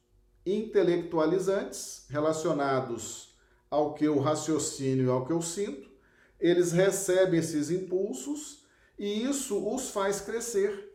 intelectualizantes 0.44 2.06
relacionados 2.08 3.36
ao 3.68 3.94
que 3.94 4.04
eu 4.04 4.18
raciocínio 4.20 5.06
e 5.06 5.10
ao 5.10 5.26
que 5.26 5.32
eu 5.32 5.42
sinto, 5.42 5.90
eles 6.38 6.72
recebem 6.72 7.40
esses 7.40 7.70
impulsos 7.70 8.64
e 8.98 9.24
isso 9.24 9.68
os 9.74 9.90
faz 9.90 10.20
crescer. 10.20 10.92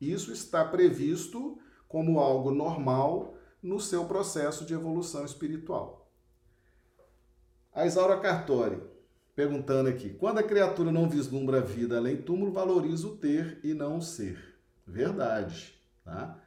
Isso 0.00 0.32
está 0.32 0.64
previsto 0.64 1.58
como 1.88 2.20
algo 2.20 2.50
normal 2.50 3.36
no 3.62 3.80
seu 3.80 4.04
processo 4.04 4.64
de 4.64 4.74
evolução 4.74 5.24
espiritual. 5.24 6.10
A 7.72 7.86
Isaura 7.86 8.20
Cartori, 8.20 8.80
perguntando 9.34 9.88
aqui: 9.88 10.10
quando 10.10 10.38
a 10.38 10.42
criatura 10.42 10.92
não 10.92 11.08
vislumbra 11.08 11.58
a 11.58 11.62
vida 11.62 11.96
além 11.96 12.16
túmulo, 12.16 12.52
valoriza 12.52 13.06
o 13.06 13.16
ter 13.16 13.58
e 13.62 13.74
não 13.74 13.98
o 13.98 14.02
ser. 14.02 14.38
Verdade, 14.86 15.74
tá? 16.04 16.40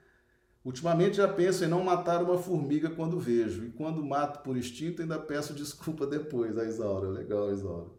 Ultimamente 0.64 1.18
já 1.18 1.28
penso 1.28 1.64
em 1.64 1.68
não 1.68 1.84
matar 1.84 2.22
uma 2.22 2.38
formiga 2.38 2.90
quando 2.90 3.20
vejo, 3.20 3.66
e 3.66 3.70
quando 3.70 4.04
mato 4.04 4.44
por 4.44 4.58
instinto 4.58 5.02
ainda 5.02 5.18
peço 5.18 5.54
desculpa 5.56 6.06
depois, 6.06 6.58
a 6.58 6.66
Isaura. 6.66 7.10
Legal, 7.10 7.52
Isaura. 7.54 7.90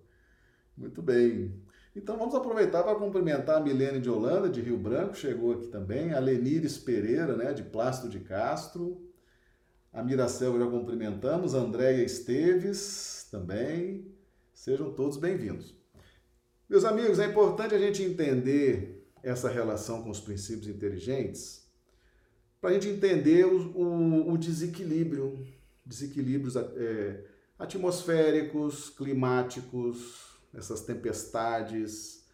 Muito 0.77 1.03
bem. 1.03 1.55
Então 1.97 2.17
vamos 2.17 2.35
aproveitar 2.35 2.85
para 2.85 2.95
cumprimentar 2.95 3.57
a 3.57 3.61
Milene 3.61 4.01
de 4.01 4.09
Holanda, 4.09 4.49
de 4.49 4.61
Rio 4.61 4.79
Branco, 4.79 5.17
chegou 5.17 5.53
aqui 5.53 5.67
também, 5.67 6.13
a 6.13 6.21
Lenires 6.21 6.79
Pereira, 6.79 7.37
né, 7.37 7.53
de 7.53 7.65
Plástico 7.65 8.09
de 8.09 8.21
Castro, 8.21 9.03
a 9.93 10.03
Miracel 10.03 10.57
já 10.59 10.67
cumprimentamos, 10.67 11.55
a 11.55 11.59
Andréia 11.59 12.05
Esteves 12.05 13.27
também, 13.33 14.15
sejam 14.59 14.93
todos 14.93 15.17
bem-vindos. 15.17 15.73
Meus 16.69 16.85
amigos, 16.85 17.21
é 17.21 17.27
importante 17.27 17.77
a 17.77 17.79
gente 17.79 18.03
entender 18.03 19.09
essa 19.23 19.49
relação 19.49 20.03
com 20.03 20.11
os 20.11 20.19
princípios 20.19 20.67
inteligentes, 20.67 21.65
para 22.61 22.71
a 22.71 22.73
gente 22.73 22.89
entender 22.89 23.47
o, 23.47 23.71
o, 23.71 24.33
o 24.33 24.37
desequilíbrio, 24.37 25.47
desequilíbrios 25.87 26.57
é, 26.57 27.25
atmosféricos, 27.57 28.91
climáticos, 28.91 30.41
essas 30.53 30.81
tempestades, 30.81 32.25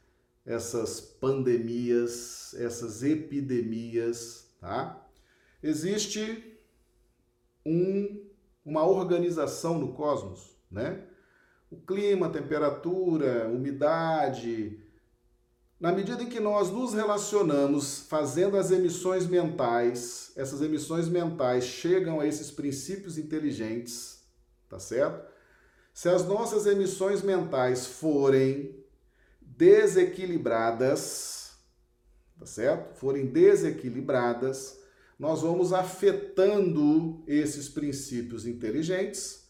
essas 0.46 1.02
pandemias, 1.02 2.54
essas 2.54 3.02
epidemias, 3.02 4.48
tá? 4.58 5.06
Existe 5.62 6.58
um, 7.66 8.26
uma 8.64 8.86
organização 8.86 9.78
no 9.78 9.92
cosmos, 9.92 10.56
né? 10.70 11.06
O 11.74 11.76
clima, 11.84 12.30
temperatura, 12.30 13.48
umidade, 13.48 14.78
na 15.80 15.90
medida 15.90 16.22
em 16.22 16.28
que 16.28 16.38
nós 16.38 16.70
nos 16.70 16.94
relacionamos 16.94 18.06
fazendo 18.08 18.56
as 18.56 18.70
emissões 18.70 19.26
mentais, 19.26 20.30
essas 20.36 20.62
emissões 20.62 21.08
mentais 21.08 21.64
chegam 21.64 22.20
a 22.20 22.28
esses 22.28 22.52
princípios 22.52 23.18
inteligentes, 23.18 24.22
tá 24.68 24.78
certo? 24.78 25.28
Se 25.92 26.08
as 26.08 26.24
nossas 26.24 26.64
emissões 26.64 27.22
mentais 27.22 27.86
forem 27.86 28.76
desequilibradas, 29.40 31.56
tá 32.38 32.46
certo? 32.46 32.94
Forem 32.94 33.26
desequilibradas, 33.26 34.78
nós 35.18 35.42
vamos 35.42 35.72
afetando 35.72 37.24
esses 37.26 37.68
princípios 37.68 38.46
inteligentes 38.46 39.43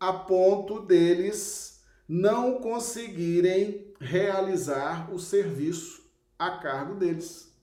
a 0.00 0.12
ponto 0.12 0.80
deles 0.80 1.84
não 2.08 2.58
conseguirem 2.60 3.94
realizar 4.00 5.12
o 5.12 5.18
serviço 5.18 6.10
a 6.38 6.58
cargo 6.58 6.94
deles. 6.94 7.54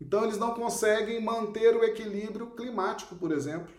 Então, 0.00 0.22
eles 0.24 0.36
não 0.36 0.54
conseguem 0.54 1.22
manter 1.22 1.74
o 1.74 1.82
equilíbrio 1.82 2.50
climático, 2.50 3.16
por 3.16 3.32
exemplo. 3.32 3.72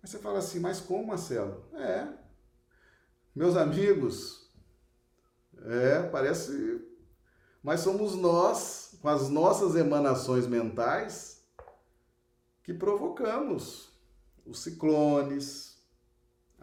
Mas 0.00 0.12
você 0.12 0.18
fala 0.18 0.38
assim, 0.38 0.60
mas 0.60 0.80
como, 0.80 1.08
Marcelo? 1.08 1.64
É, 1.74 2.06
meus 3.34 3.56
amigos, 3.56 4.48
é, 5.64 6.02
parece. 6.04 6.80
Mas 7.62 7.80
somos 7.80 8.14
nós, 8.14 8.96
com 9.02 9.08
as 9.08 9.28
nossas 9.28 9.74
emanações 9.74 10.46
mentais, 10.46 11.44
que 12.62 12.72
provocamos 12.72 13.90
os 14.46 14.62
ciclones, 14.62 15.75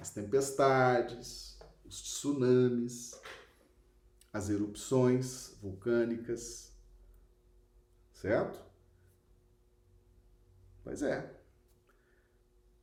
as 0.04 0.10
tempestades, 0.10 1.58
os 1.86 2.02
tsunamis, 2.02 3.18
as 4.34 4.50
erupções 4.50 5.56
vulcânicas, 5.62 6.74
certo? 8.12 8.60
Pois 10.84 11.02
é. 11.02 11.34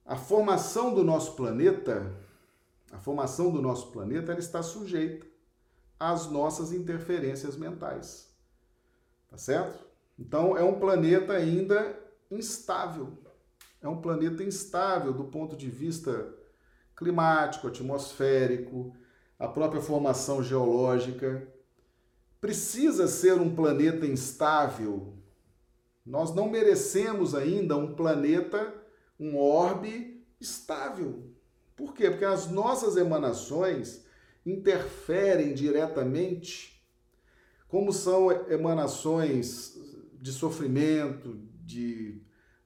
A 0.02 0.16
formação 0.16 0.94
do 0.94 1.04
nosso 1.04 1.36
planeta, 1.36 2.10
a 2.90 2.98
formação 2.98 3.52
do 3.52 3.60
nosso 3.60 3.92
planeta, 3.92 4.32
ela 4.32 4.40
está 4.40 4.62
sujeita 4.62 5.26
às 5.98 6.26
nossas 6.26 6.72
interferências 6.72 7.54
mentais. 7.54 8.34
Tá 9.28 9.36
certo? 9.36 9.84
Então 10.18 10.56
é 10.56 10.64
um 10.64 10.80
planeta 10.80 11.34
ainda 11.34 12.02
instável. 12.30 13.18
É 13.82 13.88
um 13.88 14.00
planeta 14.00 14.42
instável 14.42 15.12
do 15.12 15.24
ponto 15.24 15.54
de 15.54 15.68
vista 15.68 16.39
climático, 17.01 17.66
atmosférico, 17.66 18.94
a 19.38 19.48
própria 19.48 19.80
formação 19.80 20.42
geológica. 20.42 21.48
Precisa 22.40 23.09
ser 23.09 23.40
um 23.40 23.55
planeta 23.55 24.07
instável. 24.07 25.14
Nós 26.05 26.34
não 26.34 26.51
merecemos 26.51 27.34
ainda 27.34 27.74
um 27.76 27.94
planeta, 27.94 28.74
um 29.18 29.38
orbe 29.38 30.22
estável. 30.38 31.32
Por 31.74 31.94
quê? 31.94 32.11
Porque 32.11 32.24
as 32.24 32.51
nossas 32.51 32.96
emanações 32.96 34.05
interferem 34.44 35.55
diretamente, 35.55 36.84
como 37.66 37.92
são 37.92 38.30
emanações 38.51 39.78
de 40.20 40.32
sofrimento, 40.32 41.40
de 41.64 42.20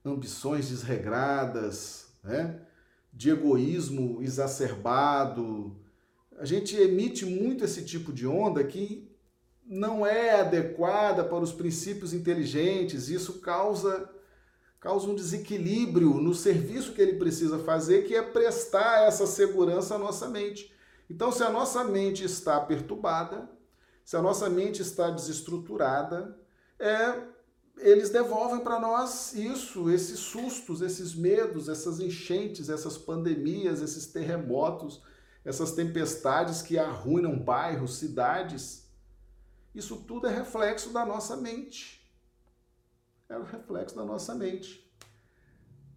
ambições 0.05 0.71
desregradas, 0.71 2.09
né? 2.23 2.61
De 3.15 3.31
egoísmo 3.31 4.21
exacerbado, 4.21 5.77
a 6.37 6.45
gente 6.45 6.77
emite 6.77 7.25
muito 7.25 7.65
esse 7.65 7.85
tipo 7.85 8.13
de 8.13 8.27
onda 8.27 8.63
que 8.65 9.09
não 9.65 10.05
é 10.05 10.41
adequada 10.41 11.25
para 11.25 11.43
os 11.43 11.53
princípios 11.53 12.13
inteligentes, 12.13 13.09
isso 13.09 13.41
causa 13.41 14.11
causa 14.81 15.09
um 15.09 15.15
desequilíbrio 15.15 16.13
no 16.21 16.35
serviço 16.35 16.93
que 16.93 17.01
ele 17.01 17.15
precisa 17.15 17.59
fazer, 17.61 18.03
que 18.03 18.15
é 18.15 18.21
prestar 18.21 19.07
essa 19.07 19.27
segurança 19.27 19.95
à 19.95 19.99
nossa 19.99 20.29
mente. 20.29 20.71
Então, 21.09 21.33
se 21.33 21.43
a 21.43 21.49
nossa 21.49 21.83
mente 21.85 22.23
está 22.23 22.61
perturbada, 22.61 23.49
se 24.05 24.15
a 24.15 24.21
nossa 24.21 24.51
mente 24.51 24.83
está 24.83 25.09
desestruturada, 25.09 26.39
é, 26.79 27.15
eles 27.79 28.11
devolvem 28.11 28.61
para 28.61 28.79
nós 28.79 29.35
isso, 29.35 29.91
esses 29.91 30.19
sustos, 30.19 30.81
esses 30.81 31.15
medos, 31.15 31.69
essas 31.69 32.01
enchentes, 32.01 32.69
essas 32.69 32.97
pandemias, 32.97 33.83
esses 33.83 34.07
terremotos, 34.07 35.03
essas 35.45 35.73
tempestades 35.73 36.63
que 36.63 36.79
arruinam 36.79 37.39
bairros, 37.39 37.97
cidades, 37.97 38.85
isso 39.75 39.97
tudo 39.97 40.29
é 40.29 40.35
reflexo 40.35 40.91
da 40.91 41.05
nossa 41.05 41.37
mente. 41.37 42.01
É 43.29 43.37
o 43.37 43.43
reflexo 43.43 43.97
da 43.97 44.05
nossa 44.05 44.35
mente. 44.35 44.85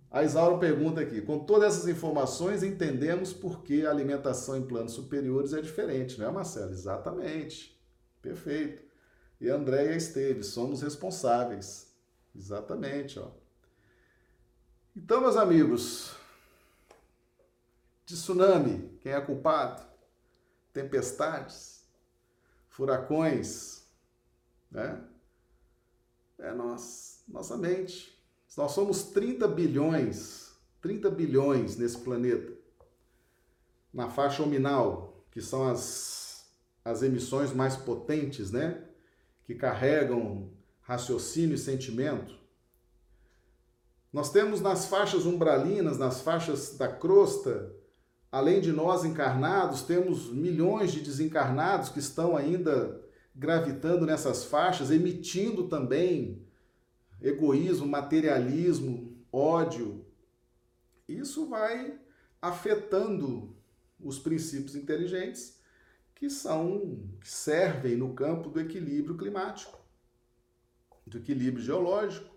A 0.09 0.23
Isaura 0.23 0.57
pergunta 0.57 1.01
aqui: 1.01 1.21
com 1.21 1.39
todas 1.39 1.75
essas 1.75 1.87
informações, 1.87 2.63
entendemos 2.63 3.33
por 3.33 3.61
que 3.61 3.85
a 3.85 3.91
alimentação 3.91 4.57
em 4.57 4.65
planos 4.65 4.93
superiores 4.93 5.53
é 5.53 5.61
diferente, 5.61 6.17
não 6.17 6.27
é, 6.27 6.31
Marcelo? 6.31 6.71
Exatamente. 6.71 7.77
Perfeito. 8.21 8.86
E 9.39 9.49
Andréia 9.49 9.95
Esteves, 9.95 10.47
somos 10.47 10.81
responsáveis. 10.81 11.87
Exatamente, 12.35 13.19
ó. 13.19 13.31
Então, 14.95 15.21
meus 15.21 15.37
amigos, 15.37 16.15
de 18.05 18.15
tsunami, 18.15 18.97
quem 19.01 19.11
é 19.11 19.21
culpado? 19.21 19.83
Tempestades, 20.73 21.83
furacões, 22.69 23.83
né? 24.71 25.03
É 26.39 26.51
nós, 26.53 27.23
nossa 27.27 27.57
mente. 27.57 28.17
Nós 28.55 28.71
somos 28.71 29.03
30 29.03 29.47
bilhões, 29.47 30.51
30 30.81 31.09
bilhões 31.11 31.77
nesse 31.77 31.99
planeta. 31.99 32.53
Na 33.93 34.09
faixa 34.09 34.41
ominal, 34.41 35.23
que 35.31 35.41
são 35.41 35.67
as, 35.67 36.45
as 36.83 37.03
emissões 37.03 37.53
mais 37.53 37.75
potentes, 37.75 38.51
né? 38.51 38.86
Que 39.47 39.55
carregam 39.55 40.51
raciocínio 40.81 41.55
e 41.55 41.57
sentimento. 41.57 42.37
Nós 44.13 44.31
temos 44.31 44.61
nas 44.61 44.85
faixas 44.85 45.25
umbralinas, 45.25 45.97
nas 45.97 46.21
faixas 46.21 46.77
da 46.77 46.87
crosta, 46.87 47.75
além 48.31 48.61
de 48.61 48.71
nós 48.71 49.03
encarnados, 49.03 49.81
temos 49.81 50.31
milhões 50.31 50.91
de 50.91 51.01
desencarnados 51.01 51.89
que 51.89 51.99
estão 51.99 52.37
ainda 52.37 53.01
gravitando 53.35 54.05
nessas 54.05 54.43
faixas, 54.43 54.91
emitindo 54.91 55.67
também 55.67 56.45
egoísmo, 57.21 57.87
materialismo, 57.87 59.17
ódio. 59.31 60.05
Isso 61.07 61.47
vai 61.47 61.99
afetando 62.41 63.55
os 63.99 64.19
princípios 64.19 64.75
inteligentes 64.75 65.56
que 66.17 66.29
são 66.29 67.07
que 67.21 67.29
servem 67.29 67.95
no 67.95 68.13
campo 68.13 68.49
do 68.49 68.59
equilíbrio 68.59 69.15
climático, 69.15 69.79
do 71.05 71.19
equilíbrio 71.19 71.63
geológico. 71.63 72.35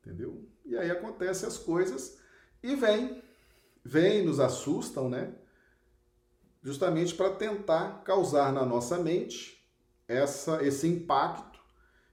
Entendeu? 0.00 0.48
E 0.64 0.76
aí 0.76 0.90
acontecem 0.90 1.48
as 1.48 1.58
coisas 1.58 2.18
e 2.62 2.76
vem 2.76 3.22
vêm, 3.84 4.24
nos 4.24 4.40
assustam, 4.40 5.08
né? 5.08 5.32
Justamente 6.62 7.14
para 7.14 7.34
tentar 7.34 8.02
causar 8.02 8.52
na 8.52 8.64
nossa 8.64 8.98
mente 8.98 9.64
essa, 10.08 10.64
esse 10.64 10.86
impacto 10.88 11.60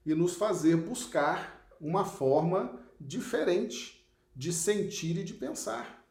e 0.05 0.13
nos 0.13 0.35
fazer 0.35 0.75
buscar 0.75 1.67
uma 1.79 2.05
forma 2.05 2.79
diferente 2.99 4.07
de 4.35 4.51
sentir 4.51 5.17
e 5.17 5.23
de 5.23 5.33
pensar. 5.33 6.02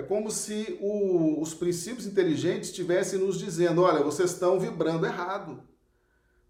É 0.00 0.02
como 0.02 0.30
se 0.30 0.78
o, 0.80 1.42
os 1.42 1.52
princípios 1.52 2.06
inteligentes 2.06 2.70
estivessem 2.70 3.18
nos 3.18 3.38
dizendo: 3.38 3.82
olha, 3.82 4.02
vocês 4.02 4.30
estão 4.30 4.58
vibrando 4.58 5.04
errado. 5.04 5.62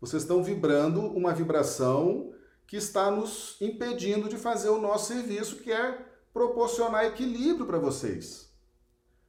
Vocês 0.01 0.23
estão 0.23 0.41
vibrando 0.41 1.01
uma 1.01 1.35
vibração 1.35 2.33
que 2.65 2.77
está 2.77 3.11
nos 3.11 3.57
impedindo 3.61 4.29
de 4.29 4.37
fazer 4.37 4.69
o 4.69 4.81
nosso 4.81 5.13
serviço, 5.13 5.57
que 5.57 5.73
é 5.73 5.99
proporcionar 6.33 7.05
equilíbrio 7.07 7.67
para 7.67 7.81
vocês, 7.81 8.55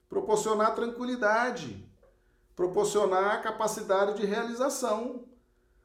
proporcionar 0.08 0.76
tranquilidade, 0.76 1.84
proporcionar 2.56 3.42
capacidade 3.42 4.22
de 4.22 4.26
realização. 4.28 5.26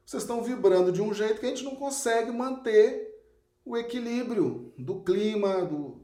Vocês 0.05 0.21
estão 0.21 0.43
vibrando 0.43 0.91
de 0.91 1.01
um 1.01 1.11
jeito 1.11 1.39
que 1.39 1.45
a 1.47 1.49
gente 1.49 1.65
não 1.65 1.75
consegue 1.75 2.31
manter 2.31 3.19
o 3.65 3.75
equilíbrio 3.75 4.71
do 4.77 5.01
clima, 5.01 5.65
do, 5.65 6.03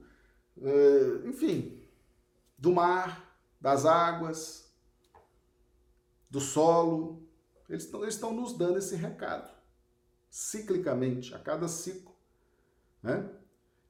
é, 0.60 1.28
enfim, 1.28 1.83
do 2.64 2.72
mar, 2.72 3.38
das 3.60 3.86
águas, 3.86 4.74
do 6.30 6.40
solo. 6.40 7.28
Eles 7.68 7.84
estão, 7.84 8.02
eles 8.04 8.16
estão 8.16 8.34
nos 8.34 8.58
dando 8.58 8.78
esse 8.78 8.96
recado 8.96 9.52
ciclicamente, 10.30 11.36
a 11.36 11.40
cada 11.40 11.68
ciclo. 11.68 12.16
Né? 13.04 13.30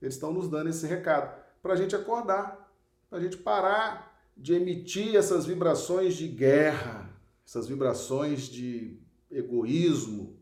Eles 0.01 0.15
estão 0.15 0.33
nos 0.33 0.49
dando 0.49 0.71
esse 0.71 0.87
recado 0.87 1.39
para 1.61 1.73
a 1.73 1.75
gente 1.75 1.95
acordar, 1.95 2.75
para 3.11 3.19
a 3.19 3.21
gente 3.21 3.37
parar 3.37 4.27
de 4.35 4.55
emitir 4.55 5.15
essas 5.15 5.45
vibrações 5.45 6.15
de 6.15 6.27
guerra, 6.27 7.15
essas 7.45 7.67
vibrações 7.67 8.47
de 8.47 8.99
egoísmo, 9.29 10.35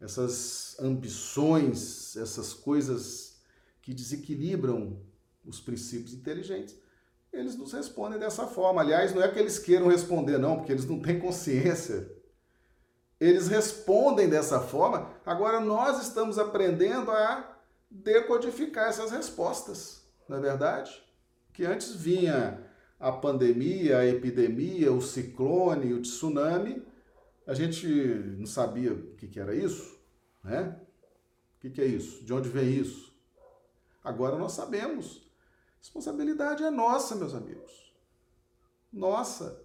essas 0.00 0.76
ambições, 0.80 2.16
essas 2.16 2.52
coisas 2.52 3.40
que 3.80 3.94
desequilibram 3.94 5.00
os 5.44 5.60
princípios 5.60 6.12
inteligentes. 6.12 6.74
Eles 7.32 7.56
nos 7.56 7.72
respondem 7.72 8.18
dessa 8.18 8.46
forma. 8.46 8.80
Aliás, 8.80 9.14
não 9.14 9.22
é 9.22 9.28
que 9.28 9.38
eles 9.38 9.58
queiram 9.58 9.88
responder, 9.88 10.38
não, 10.38 10.56
porque 10.56 10.72
eles 10.72 10.86
não 10.86 11.00
têm 11.00 11.18
consciência 11.18 12.16
eles 13.20 13.48
respondem 13.48 14.28
dessa 14.28 14.60
forma. 14.60 15.10
Agora 15.24 15.60
nós 15.60 16.02
estamos 16.02 16.38
aprendendo 16.38 17.10
a 17.10 17.56
decodificar 17.90 18.88
essas 18.88 19.10
respostas, 19.10 20.06
não 20.28 20.36
é 20.36 20.40
verdade? 20.40 21.02
Que 21.52 21.64
antes 21.64 21.94
vinha 21.94 22.62
a 22.98 23.12
pandemia, 23.12 23.98
a 23.98 24.06
epidemia, 24.06 24.92
o 24.92 25.00
ciclone, 25.00 25.94
o 25.94 26.02
tsunami, 26.02 26.82
a 27.46 27.54
gente 27.54 27.86
não 27.86 28.46
sabia 28.46 28.92
o 28.92 29.14
que, 29.14 29.38
era 29.38 29.54
isso, 29.54 29.98
né? 30.42 30.76
O 31.56 31.70
que 31.70 31.80
é 31.80 31.84
isso? 31.84 32.24
De 32.24 32.32
onde 32.32 32.48
vem 32.48 32.68
isso? 32.68 33.14
Agora 34.02 34.36
nós 34.36 34.52
sabemos. 34.52 35.25
Responsabilidade 35.86 36.64
é 36.64 36.70
nossa, 36.70 37.14
meus 37.14 37.32
amigos. 37.32 37.94
Nossa. 38.92 39.62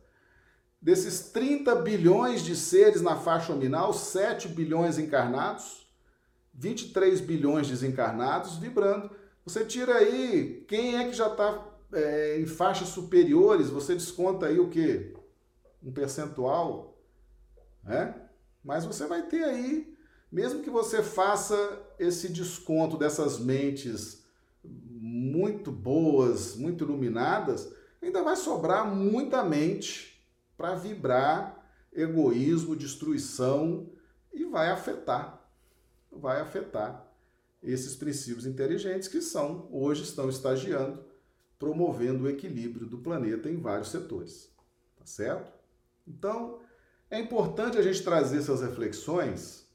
Desses 0.80 1.32
30 1.32 1.76
bilhões 1.78 2.44
de 2.44 2.56
seres 2.56 3.02
na 3.02 3.16
faixa 3.16 3.52
nominal, 3.52 3.92
7 3.92 4.48
bilhões 4.50 5.00
encarnados, 5.00 5.92
23 6.54 7.22
bilhões 7.22 7.68
desencarnados 7.68 8.58
vibrando. 8.58 9.10
Você 9.44 9.66
tira 9.66 9.96
aí 9.96 10.64
quem 10.68 10.96
é 10.96 11.06
que 11.06 11.14
já 11.14 11.26
está 11.26 11.68
é, 11.92 12.40
em 12.40 12.46
faixas 12.46 12.90
superiores, 12.90 13.70
você 13.70 13.96
desconta 13.96 14.46
aí 14.46 14.60
o 14.60 14.70
quê? 14.70 15.16
Um 15.84 15.92
percentual, 15.92 17.00
né? 17.84 18.30
Mas 18.64 18.86
você 18.86 19.08
vai 19.08 19.24
ter 19.24 19.44
aí, 19.44 19.98
mesmo 20.32 20.62
que 20.62 20.70
você 20.70 21.02
faça 21.02 21.82
esse 21.98 22.30
desconto 22.30 22.96
dessas 22.96 23.40
mentes 23.40 24.22
muito 25.32 25.72
boas, 25.72 26.56
muito 26.56 26.84
iluminadas, 26.84 27.74
ainda 28.02 28.22
vai 28.22 28.36
sobrar 28.36 28.86
muita 28.94 29.44
mente 29.44 30.22
para 30.58 30.76
vibrar 30.76 31.58
egoísmo, 31.94 32.76
destruição 32.76 33.90
e 34.34 34.44
vai 34.46 34.70
afetar, 34.70 35.42
vai 36.12 36.42
afetar 36.42 37.08
esses 37.64 37.96
princípios 37.96 38.46
inteligentes 38.46 39.08
que 39.08 39.22
são 39.22 39.68
hoje 39.72 40.04
estão 40.04 40.30
estagiando, 40.30 41.04
promovendo 41.60 42.24
o 42.24 42.30
equilíbrio 42.30 42.88
do 42.88 42.98
planeta 42.98 43.50
em 43.50 43.58
vários 43.58 43.90
setores, 43.90 44.52
tá 44.98 45.06
certo? 45.06 45.52
Então, 46.08 46.60
é 47.10 47.20
importante 47.20 47.78
a 47.78 47.82
gente 47.82 48.04
trazer 48.04 48.40
essas 48.40 48.62
reflexões 48.62 49.68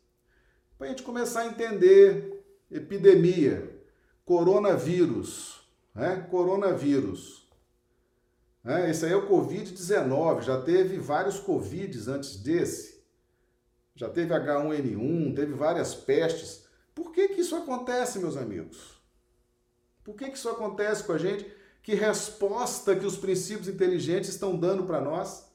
para 0.77 0.89
a 0.89 0.91
gente 0.91 1.03
começar 1.03 1.43
a 1.43 1.47
entender 1.47 2.45
epidemia, 2.71 3.76
coronavírus, 4.27 5.67
né? 5.95 6.27
Coronavírus. 6.31 7.49
É, 8.65 8.91
esse 8.91 9.07
aí 9.07 9.13
é 9.13 9.17
o 9.17 9.29
Covid-19, 9.29 10.43
já 10.43 10.61
teve 10.61 10.99
vários 10.99 11.39
Covids 11.39 12.09
antes 12.09 12.37
desse. 12.37 13.01
Já 13.95 14.11
teve 14.11 14.35
H1N1, 14.35 15.35
teve 15.35 15.55
várias 15.55 15.95
pestes. 15.95 16.67
Por 16.93 17.13
que, 17.13 17.29
que 17.29 17.41
isso 17.41 17.55
acontece, 17.55 18.19
meus 18.19 18.37
amigos? 18.37 19.01
Por 20.03 20.17
que, 20.17 20.29
que 20.29 20.37
isso 20.37 20.49
acontece 20.49 21.05
com 21.05 21.13
a 21.13 21.19
gente? 21.19 21.51
Que 21.81 21.95
resposta 21.95 22.97
que 22.97 23.07
os 23.07 23.17
princípios 23.17 23.69
inteligentes 23.69 24.31
estão 24.31 24.59
dando 24.59 24.85
para 24.85 25.01
nós? 25.01 25.47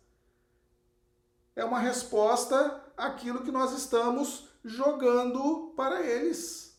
É 1.55 1.65
uma 1.65 1.79
resposta 1.79 2.81
àquilo 2.95 3.43
que 3.43 3.51
nós 3.51 3.77
estamos 3.77 4.47
jogando 4.63 5.73
para 5.75 6.01
eles. 6.05 6.70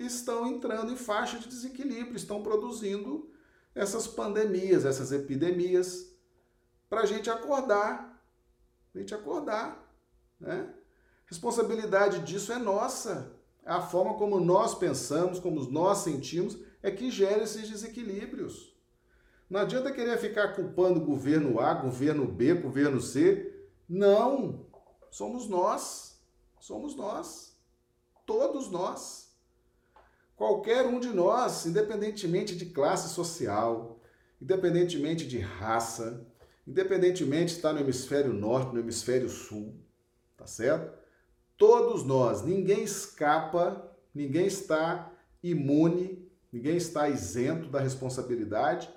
Estão 0.00 0.46
entrando 0.46 0.90
em 0.92 0.96
faixa 0.96 1.38
de 1.38 1.46
desequilíbrio, 1.46 2.16
estão 2.16 2.42
produzindo 2.42 3.30
essas 3.74 4.06
pandemias, 4.06 4.84
essas 4.84 5.12
epidemias, 5.12 6.10
para 6.88 7.02
a 7.02 7.06
gente 7.06 7.30
acordar, 7.30 8.20
a 8.94 8.98
gente 8.98 9.14
acordar, 9.14 9.94
né? 10.40 10.74
Responsabilidade 11.26 12.20
disso 12.20 12.52
é 12.52 12.58
nossa. 12.58 13.36
A 13.64 13.80
forma 13.80 14.14
como 14.14 14.40
nós 14.40 14.74
pensamos, 14.74 15.38
como 15.38 15.62
nós 15.70 15.98
sentimos, 15.98 16.58
é 16.82 16.90
que 16.90 17.10
gera 17.10 17.44
esses 17.44 17.68
desequilíbrios. 17.68 18.74
Não 19.48 19.60
adianta 19.60 19.92
querer 19.92 20.18
ficar 20.18 20.54
culpando 20.54 21.04
governo 21.04 21.60
A, 21.60 21.74
governo 21.74 22.26
B, 22.26 22.54
governo 22.54 23.00
C. 23.00 23.68
Não! 23.88 24.66
Somos 25.10 25.46
nós. 25.48 26.20
Somos 26.58 26.96
nós. 26.96 27.56
Todos 28.24 28.70
nós. 28.70 29.29
Qualquer 30.40 30.86
um 30.86 30.98
de 30.98 31.08
nós, 31.08 31.66
independentemente 31.66 32.56
de 32.56 32.64
classe 32.64 33.12
social, 33.12 34.00
independentemente 34.40 35.28
de 35.28 35.38
raça, 35.38 36.26
independentemente 36.66 37.48
de 37.48 37.56
estar 37.56 37.74
no 37.74 37.80
hemisfério 37.80 38.32
norte, 38.32 38.72
no 38.72 38.80
hemisfério 38.80 39.28
sul, 39.28 39.74
tá 40.38 40.46
certo? 40.46 40.98
Todos 41.58 42.06
nós, 42.06 42.42
ninguém 42.42 42.84
escapa, 42.84 43.94
ninguém 44.14 44.46
está 44.46 45.12
imune, 45.42 46.26
ninguém 46.50 46.78
está 46.78 47.06
isento 47.06 47.68
da 47.68 47.78
responsabilidade 47.78 48.88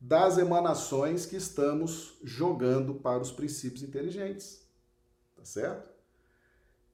das 0.00 0.38
emanações 0.38 1.26
que 1.26 1.36
estamos 1.36 2.18
jogando 2.24 2.94
para 2.94 3.20
os 3.20 3.30
princípios 3.30 3.82
inteligentes. 3.82 4.66
Tá 5.36 5.44
certo? 5.44 5.90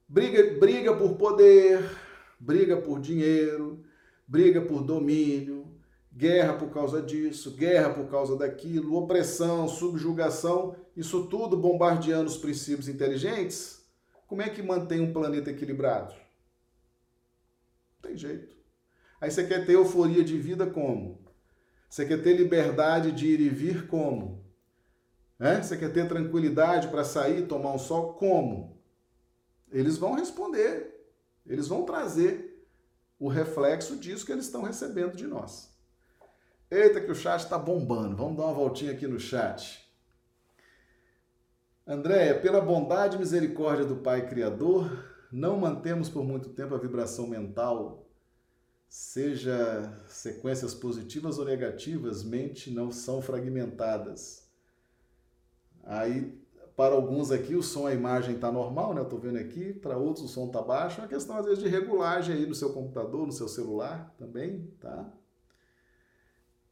Briga, 0.09 0.59
briga 0.59 0.93
por 0.93 1.15
poder, 1.15 1.89
briga 2.37 2.75
por 2.75 2.99
dinheiro, 2.99 3.81
briga 4.27 4.61
por 4.61 4.83
domínio, 4.83 5.73
guerra 6.11 6.53
por 6.53 6.69
causa 6.69 7.01
disso, 7.01 7.55
guerra 7.55 7.93
por 7.93 8.09
causa 8.09 8.37
daquilo, 8.37 8.95
opressão, 8.95 9.67
subjugação, 9.67 10.75
isso 10.95 11.27
tudo 11.27 11.57
bombardeando 11.57 12.29
os 12.29 12.37
princípios 12.37 12.87
inteligentes, 12.87 13.83
como 14.27 14.41
é 14.41 14.49
que 14.49 14.61
mantém 14.61 14.99
um 14.99 15.13
planeta 15.13 15.51
equilibrado? 15.51 16.13
Não 18.01 18.09
tem 18.09 18.17
jeito. 18.17 18.55
Aí 19.19 19.31
você 19.31 19.45
quer 19.45 19.65
ter 19.65 19.73
euforia 19.73 20.23
de 20.23 20.37
vida 20.37 20.65
como? 20.67 21.23
Você 21.89 22.05
quer 22.05 22.21
ter 22.23 22.33
liberdade 22.33 23.11
de 23.11 23.27
ir 23.27 23.39
e 23.39 23.49
vir 23.49 23.87
como? 23.87 24.43
É? 25.39 25.61
Você 25.61 25.77
quer 25.77 25.93
ter 25.93 26.07
tranquilidade 26.07 26.87
para 26.87 27.03
sair, 27.03 27.47
tomar 27.47 27.73
um 27.73 27.77
sol 27.77 28.13
como? 28.13 28.81
Eles 29.71 29.97
vão 29.97 30.13
responder, 30.13 31.07
eles 31.45 31.67
vão 31.67 31.85
trazer 31.85 32.42
o 33.23 33.29
reflexo 33.29 33.95
disso 33.95 34.25
que 34.25 34.33
eles 34.33 34.43
estão 34.43 34.61
recebendo 34.61 35.15
de 35.15 35.25
nós. 35.25 35.73
Eita, 36.69 36.99
que 36.99 37.09
o 37.09 37.15
chat 37.15 37.39
está 37.39 37.57
bombando. 37.57 38.17
Vamos 38.17 38.35
dar 38.35 38.43
uma 38.43 38.53
voltinha 38.53 38.91
aqui 38.91 39.07
no 39.07 39.17
chat. 39.17 39.81
Andréia, 41.87 42.37
pela 42.41 42.59
bondade 42.59 43.15
e 43.15 43.19
misericórdia 43.19 43.85
do 43.85 43.95
Pai 43.95 44.27
Criador, 44.27 45.07
não 45.31 45.57
mantemos 45.57 46.09
por 46.09 46.25
muito 46.25 46.49
tempo 46.49 46.75
a 46.75 46.77
vibração 46.77 47.25
mental, 47.25 48.05
seja 48.89 50.03
sequências 50.09 50.73
positivas 50.73 51.39
ou 51.39 51.45
negativas, 51.45 52.25
mente 52.25 52.71
não 52.71 52.91
são 52.91 53.21
fragmentadas. 53.21 54.51
Aí 55.81 56.42
para 56.75 56.95
alguns 56.95 57.31
aqui 57.31 57.55
o 57.55 57.61
som, 57.61 57.85
a 57.85 57.93
imagem 57.93 58.35
está 58.35 58.51
normal, 58.51 58.93
né? 58.93 59.01
Eu 59.01 59.05
estou 59.05 59.19
vendo 59.19 59.37
aqui. 59.37 59.73
Para 59.73 59.97
outros 59.97 60.25
o 60.25 60.27
som 60.27 60.47
está 60.47 60.61
baixo. 60.61 60.99
É 60.99 61.03
uma 61.03 61.09
questão, 61.09 61.37
às 61.37 61.45
vezes, 61.45 61.63
de 61.63 61.69
regulagem 61.69 62.35
aí 62.35 62.45
no 62.45 62.55
seu 62.55 62.73
computador, 62.73 63.27
no 63.27 63.31
seu 63.31 63.47
celular 63.47 64.13
também, 64.17 64.71
tá? 64.79 65.11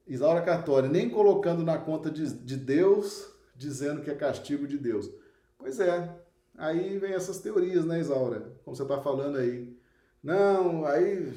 Isaura 0.08 0.42
Cartori, 0.42 0.88
nem 0.88 1.10
colocando 1.10 1.64
na 1.64 1.78
conta 1.78 2.10
de, 2.10 2.34
de 2.34 2.58
Deus, 2.58 3.32
dizendo 3.56 4.02
que 4.02 4.10
é 4.10 4.16
castigo 4.16 4.68
de 4.68 4.78
Deus. 4.78 5.10
Pois 5.58 5.80
é, 5.80 6.18
aí 6.58 6.98
vem 6.98 7.14
essas 7.14 7.40
teorias, 7.40 7.86
né, 7.86 8.00
Isaura? 8.00 8.52
Como 8.66 8.76
você 8.76 8.82
está 8.82 9.00
falando 9.00 9.38
aí. 9.38 9.78
Não, 10.24 10.86
aí 10.86 11.32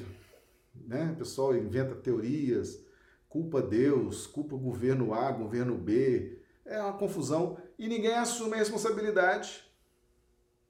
né, 0.73 1.11
o 1.13 1.17
pessoal 1.17 1.55
inventa 1.55 1.95
teorias, 1.95 2.83
culpa 3.29 3.61
Deus, 3.61 4.25
culpa 4.25 4.55
governo 4.55 5.13
A, 5.13 5.31
governo 5.31 5.77
B. 5.77 6.39
É 6.65 6.81
uma 6.81 6.93
confusão 6.93 7.57
e 7.77 7.87
ninguém 7.87 8.13
assume 8.13 8.53
a 8.53 8.57
responsabilidade. 8.57 9.63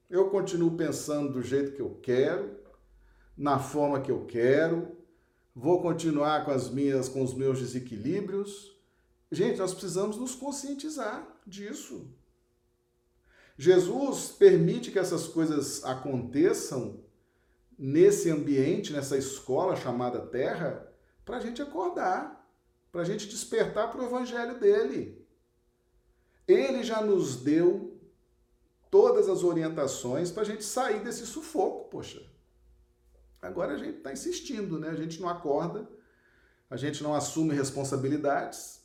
Eu 0.08 0.30
continuo 0.30 0.76
pensando 0.76 1.32
do 1.32 1.42
jeito 1.42 1.72
que 1.72 1.82
eu 1.82 1.98
quero, 2.02 2.58
na 3.36 3.58
forma 3.58 4.00
que 4.00 4.10
eu 4.10 4.24
quero, 4.24 4.96
vou 5.54 5.82
continuar 5.82 6.44
com 6.44 6.50
as 6.50 6.70
minhas 6.70 7.08
com 7.08 7.22
os 7.22 7.34
meus 7.34 7.58
desequilíbrios. 7.58 8.76
Gente, 9.30 9.58
nós 9.58 9.72
precisamos 9.72 10.16
nos 10.16 10.34
conscientizar 10.34 11.26
disso. 11.46 12.08
Jesus 13.58 14.28
permite 14.28 14.90
que 14.90 14.98
essas 14.98 15.26
coisas 15.26 15.82
aconteçam 15.84 17.00
nesse 17.78 18.30
ambiente, 18.30 18.92
nessa 18.92 19.16
escola 19.16 19.76
chamada 19.76 20.20
Terra, 20.20 20.86
para 21.24 21.38
a 21.38 21.40
gente 21.40 21.60
acordar, 21.60 22.48
para 22.92 23.02
a 23.02 23.04
gente 23.04 23.26
despertar 23.26 23.90
para 23.90 24.00
o 24.00 24.06
Evangelho 24.06 24.58
dele. 24.58 25.25
Ele 26.46 26.82
já 26.82 27.00
nos 27.00 27.36
deu 27.36 27.98
todas 28.90 29.28
as 29.28 29.42
orientações 29.42 30.30
para 30.30 30.42
a 30.42 30.46
gente 30.46 30.64
sair 30.64 31.00
desse 31.02 31.26
sufoco, 31.26 31.90
poxa. 31.90 32.22
Agora 33.42 33.74
a 33.74 33.78
gente 33.78 33.98
está 33.98 34.12
insistindo, 34.12 34.78
né? 34.78 34.88
A 34.88 34.94
gente 34.94 35.20
não 35.20 35.28
acorda, 35.28 35.88
a 36.70 36.76
gente 36.76 37.02
não 37.02 37.14
assume 37.14 37.54
responsabilidades, 37.54 38.80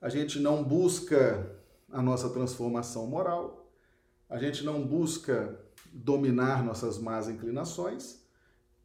a 0.00 0.08
gente 0.08 0.38
não 0.38 0.62
busca 0.62 1.58
a 1.90 2.00
nossa 2.00 2.30
transformação 2.30 3.06
moral, 3.06 3.70
a 4.28 4.38
gente 4.38 4.64
não 4.64 4.86
busca 4.86 5.58
dominar 5.92 6.62
nossas 6.62 6.98
más 6.98 7.28
inclinações, 7.28 8.22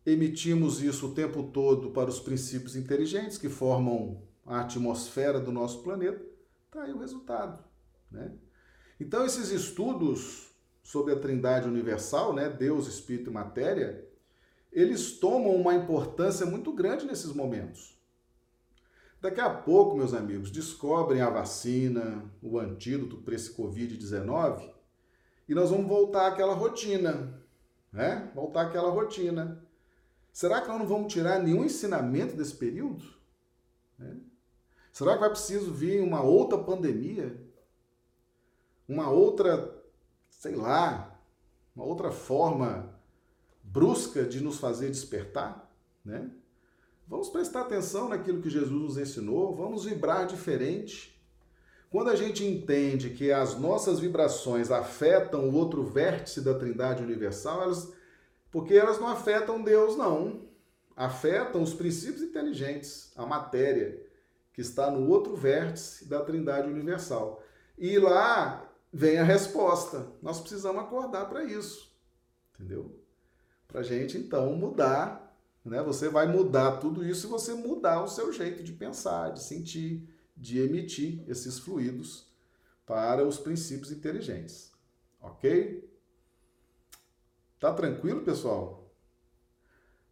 emitimos 0.05 0.81
isso 0.81 1.07
o 1.07 1.13
tempo 1.13 1.43
todo 1.43 1.91
para 1.91 2.09
os 2.09 2.19
princípios 2.19 2.75
inteligentes 2.75 3.37
que 3.37 3.49
formam 3.49 4.21
a 4.45 4.61
atmosfera 4.61 5.39
do 5.39 5.51
nosso 5.51 5.83
planeta, 5.83 6.21
está 6.65 6.83
aí 6.83 6.93
o 6.93 6.99
resultado. 6.99 7.63
Né? 8.13 8.31
Então, 8.99 9.25
esses 9.25 9.49
estudos 9.49 10.53
sobre 10.83 11.13
a 11.13 11.19
Trindade 11.19 11.67
Universal, 11.67 12.33
né, 12.33 12.49
Deus, 12.49 12.87
Espírito 12.87 13.29
e 13.29 13.33
Matéria, 13.33 14.07
eles 14.71 15.19
tomam 15.19 15.55
uma 15.55 15.73
importância 15.73 16.45
muito 16.45 16.71
grande 16.71 17.05
nesses 17.05 17.33
momentos. 17.33 17.93
Daqui 19.21 19.39
a 19.39 19.49
pouco, 19.49 19.95
meus 19.95 20.13
amigos, 20.13 20.51
descobrem 20.51 21.21
a 21.21 21.29
vacina, 21.29 22.29
o 22.41 22.59
antídoto 22.59 23.17
para 23.17 23.35
esse 23.35 23.53
Covid-19 23.55 24.69
e 25.47 25.55
nós 25.55 25.69
vamos 25.69 25.87
voltar 25.87 26.27
àquela 26.27 26.53
rotina, 26.53 27.41
né? 27.91 28.31
Voltar 28.35 28.67
àquela 28.67 28.89
rotina. 28.89 29.63
Será 30.31 30.59
que 30.61 30.67
nós 30.67 30.79
não 30.79 30.87
vamos 30.87 31.13
tirar 31.13 31.39
nenhum 31.39 31.63
ensinamento 31.63 32.35
desse 32.35 32.55
período? 32.55 33.03
Né? 33.97 34.17
Será 34.91 35.13
que 35.13 35.19
vai 35.19 35.29
preciso 35.29 35.71
vir 35.71 36.01
uma 36.01 36.21
outra 36.21 36.57
pandemia? 36.57 37.39
Uma 38.93 39.09
outra, 39.09 39.73
sei 40.29 40.53
lá, 40.53 41.19
uma 41.75 41.83
outra 41.83 42.11
forma 42.11 42.93
brusca 43.63 44.23
de 44.23 44.39
nos 44.39 44.59
fazer 44.59 44.91
despertar, 44.91 45.67
né? 46.05 46.29
Vamos 47.07 47.27
prestar 47.29 47.61
atenção 47.61 48.07
naquilo 48.07 48.39
que 48.39 48.51
Jesus 48.51 48.69
nos 48.69 48.97
ensinou, 48.99 49.55
vamos 49.55 49.85
vibrar 49.85 50.27
diferente. 50.27 51.19
Quando 51.89 52.11
a 52.11 52.15
gente 52.15 52.45
entende 52.45 53.09
que 53.09 53.31
as 53.31 53.59
nossas 53.59 53.99
vibrações 53.99 54.69
afetam 54.69 55.49
o 55.49 55.55
outro 55.55 55.83
vértice 55.83 56.41
da 56.41 56.53
Trindade 56.53 57.01
Universal, 57.01 57.63
elas, 57.63 57.91
porque 58.51 58.75
elas 58.75 58.99
não 58.99 59.07
afetam 59.07 59.63
Deus, 59.63 59.97
não. 59.97 60.43
Afetam 60.95 61.63
os 61.63 61.73
princípios 61.73 62.21
inteligentes, 62.21 63.11
a 63.15 63.25
matéria, 63.25 63.99
que 64.53 64.61
está 64.61 64.91
no 64.91 65.09
outro 65.09 65.35
vértice 65.35 66.05
da 66.05 66.23
Trindade 66.23 66.69
Universal. 66.69 67.41
E 67.75 67.97
lá 67.97 68.69
vem 68.93 69.17
a 69.17 69.23
resposta. 69.23 70.11
Nós 70.21 70.39
precisamos 70.39 70.83
acordar 70.83 71.25
para 71.25 71.43
isso. 71.43 71.91
Entendeu? 72.53 72.95
Para 73.67 73.79
a 73.79 73.83
gente, 73.83 74.17
então, 74.17 74.55
mudar. 74.55 75.35
Né? 75.65 75.81
Você 75.81 76.09
vai 76.09 76.27
mudar 76.27 76.77
tudo 76.77 77.03
isso 77.03 77.21
se 77.21 77.27
você 77.27 77.53
mudar 77.55 78.03
o 78.03 78.07
seu 78.07 78.31
jeito 78.31 78.61
de 78.61 78.71
pensar, 78.71 79.31
de 79.31 79.41
sentir, 79.41 80.07
de 80.37 80.59
emitir 80.59 81.23
esses 81.27 81.57
fluidos 81.57 82.31
para 82.85 83.25
os 83.25 83.39
princípios 83.39 83.91
inteligentes. 83.91 84.71
Ok? 85.19 85.89
Tá 87.59 87.73
tranquilo, 87.73 88.21
pessoal? 88.21 88.93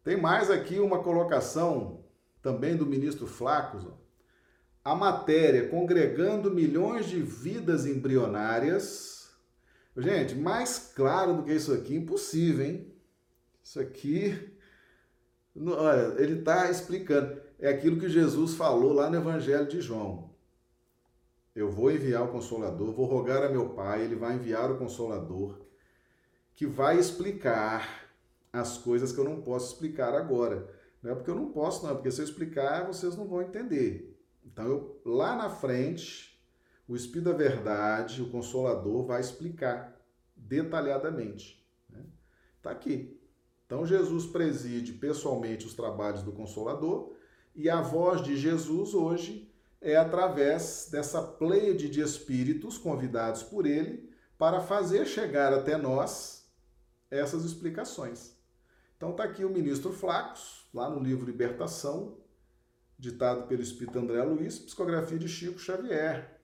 Tem 0.02 0.20
mais 0.20 0.50
aqui 0.50 0.80
uma 0.80 1.02
colocação 1.02 2.02
também 2.40 2.76
do 2.76 2.86
ministro 2.86 3.26
Flacos. 3.26 3.86
A 4.84 4.94
matéria 4.94 5.68
congregando 5.68 6.50
milhões 6.50 7.06
de 7.06 7.20
vidas 7.22 7.86
embrionárias. 7.86 9.30
Gente, 9.96 10.34
mais 10.34 10.92
claro 10.94 11.34
do 11.34 11.42
que 11.44 11.52
isso 11.52 11.72
aqui, 11.72 11.94
impossível, 11.94 12.64
hein? 12.64 12.92
Isso 13.62 13.78
aqui, 13.78 14.50
olha, 15.56 16.20
ele 16.20 16.40
está 16.40 16.70
explicando. 16.70 17.40
É 17.60 17.68
aquilo 17.68 18.00
que 18.00 18.08
Jesus 18.08 18.54
falou 18.54 18.92
lá 18.92 19.08
no 19.08 19.16
Evangelho 19.16 19.68
de 19.68 19.80
João. 19.80 20.30
Eu 21.54 21.70
vou 21.70 21.92
enviar 21.92 22.24
o 22.24 22.32
Consolador, 22.32 22.92
vou 22.92 23.06
rogar 23.06 23.42
a 23.44 23.48
meu 23.48 23.68
Pai, 23.70 24.02
ele 24.02 24.16
vai 24.16 24.34
enviar 24.34 24.70
o 24.70 24.78
Consolador, 24.78 25.60
que 26.54 26.66
vai 26.66 26.98
explicar 26.98 28.08
as 28.52 28.78
coisas 28.78 29.12
que 29.12 29.18
eu 29.18 29.24
não 29.24 29.42
posso 29.42 29.72
explicar 29.72 30.14
agora. 30.14 30.68
Não 31.02 31.12
é 31.12 31.14
porque 31.14 31.30
eu 31.30 31.34
não 31.34 31.50
posso, 31.50 31.84
não, 31.84 31.90
é 31.90 31.94
porque 31.94 32.10
se 32.10 32.20
eu 32.20 32.24
explicar, 32.24 32.86
vocês 32.86 33.16
não 33.16 33.26
vão 33.26 33.42
entender. 33.42 34.11
Então, 34.44 34.66
eu, 34.66 35.02
lá 35.04 35.36
na 35.36 35.48
frente, 35.48 36.40
o 36.86 36.96
Espírito 36.96 37.30
da 37.30 37.36
Verdade, 37.36 38.22
o 38.22 38.30
Consolador, 38.30 39.06
vai 39.06 39.20
explicar 39.20 40.00
detalhadamente. 40.36 41.64
Está 42.58 42.70
né? 42.70 42.76
Aqui. 42.76 43.20
Então, 43.66 43.86
Jesus 43.86 44.26
preside 44.26 44.92
pessoalmente 44.92 45.66
os 45.66 45.74
trabalhos 45.74 46.22
do 46.22 46.32
Consolador 46.32 47.14
e 47.54 47.68
a 47.68 47.80
voz 47.80 48.22
de 48.22 48.36
Jesus 48.36 48.94
hoje 48.94 49.50
é 49.80 49.96
através 49.96 50.88
dessa 50.90 51.20
pleiade 51.20 51.88
de 51.88 52.00
espíritos 52.00 52.78
convidados 52.78 53.42
por 53.42 53.66
ele 53.66 54.10
para 54.38 54.60
fazer 54.60 55.06
chegar 55.06 55.52
até 55.52 55.76
nós 55.76 56.48
essas 57.10 57.44
explicações. 57.44 58.36
Então 58.96 59.10
está 59.10 59.24
aqui 59.24 59.44
o 59.44 59.50
ministro 59.50 59.92
Flacos, 59.92 60.68
lá 60.72 60.88
no 60.88 61.00
livro 61.00 61.26
Libertação, 61.26 62.16
ditado 63.02 63.48
pelo 63.48 63.60
Espírito 63.60 63.98
André 63.98 64.22
Luiz, 64.22 64.60
psicografia 64.60 65.18
de 65.18 65.28
Chico 65.28 65.58
Xavier, 65.58 66.40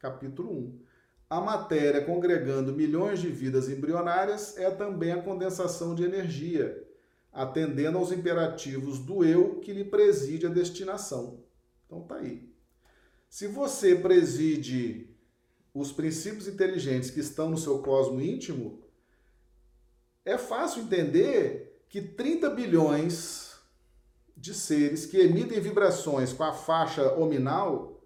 capítulo 0.00 0.50
1. 0.50 0.80
A 1.28 1.38
matéria 1.38 2.02
congregando 2.02 2.72
milhões 2.72 3.20
de 3.20 3.28
vidas 3.28 3.68
embrionárias 3.68 4.56
é 4.56 4.70
também 4.70 5.12
a 5.12 5.20
condensação 5.20 5.94
de 5.94 6.04
energia, 6.04 6.82
atendendo 7.30 7.98
aos 7.98 8.10
imperativos 8.10 8.98
do 8.98 9.22
eu 9.22 9.60
que 9.60 9.70
lhe 9.70 9.84
preside 9.84 10.46
a 10.46 10.50
destinação. 10.50 11.44
Então 11.84 12.00
tá 12.00 12.16
aí. 12.16 12.50
Se 13.28 13.46
você 13.46 13.94
preside 13.94 15.14
os 15.74 15.92
princípios 15.92 16.48
inteligentes 16.48 17.10
que 17.10 17.20
estão 17.20 17.50
no 17.50 17.58
seu 17.58 17.82
cosmo 17.82 18.18
íntimo, 18.18 18.82
é 20.24 20.38
fácil 20.38 20.84
entender 20.84 21.84
que 21.86 22.00
30 22.00 22.48
bilhões 22.48 23.47
de 24.38 24.54
seres 24.54 25.04
que 25.04 25.18
emitem 25.18 25.60
vibrações 25.60 26.32
com 26.32 26.44
a 26.44 26.52
faixa 26.52 27.14
ominal 27.14 27.98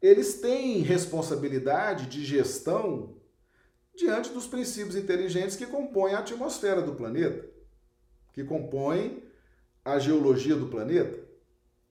eles 0.00 0.40
têm 0.40 0.82
responsabilidade 0.82 2.06
de 2.06 2.24
gestão 2.24 3.16
diante 3.94 4.30
dos 4.30 4.46
princípios 4.46 4.94
inteligentes 4.94 5.56
que 5.56 5.66
compõem 5.66 6.14
a 6.14 6.18
atmosfera 6.18 6.82
do 6.82 6.94
planeta, 6.94 7.48
que 8.32 8.44
compõem 8.44 9.22
a 9.84 9.98
geologia 9.98 10.54
do 10.54 10.66
planeta. 10.66 11.18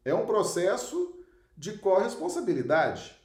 É 0.04 0.14
um 0.14 0.26
processo 0.26 1.18
de 1.58 1.78
corresponsabilidade, 1.78 3.20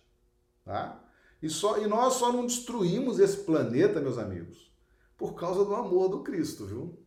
tá? 0.65 0.99
E, 1.43 1.51
só, 1.51 1.79
e 1.79 1.87
nós 1.87 2.15
só 2.15 2.33
não 2.33 2.47
destruímos 2.47 3.19
esse 3.19 3.39
planeta, 3.39 4.01
meus 4.01 4.19
amigos, 4.19 4.71
por 5.17 5.35
causa 5.35 5.65
do 5.65 5.75
amor 5.75 6.09
do 6.09 6.23
Cristo, 6.23 6.65
viu? 6.65 6.99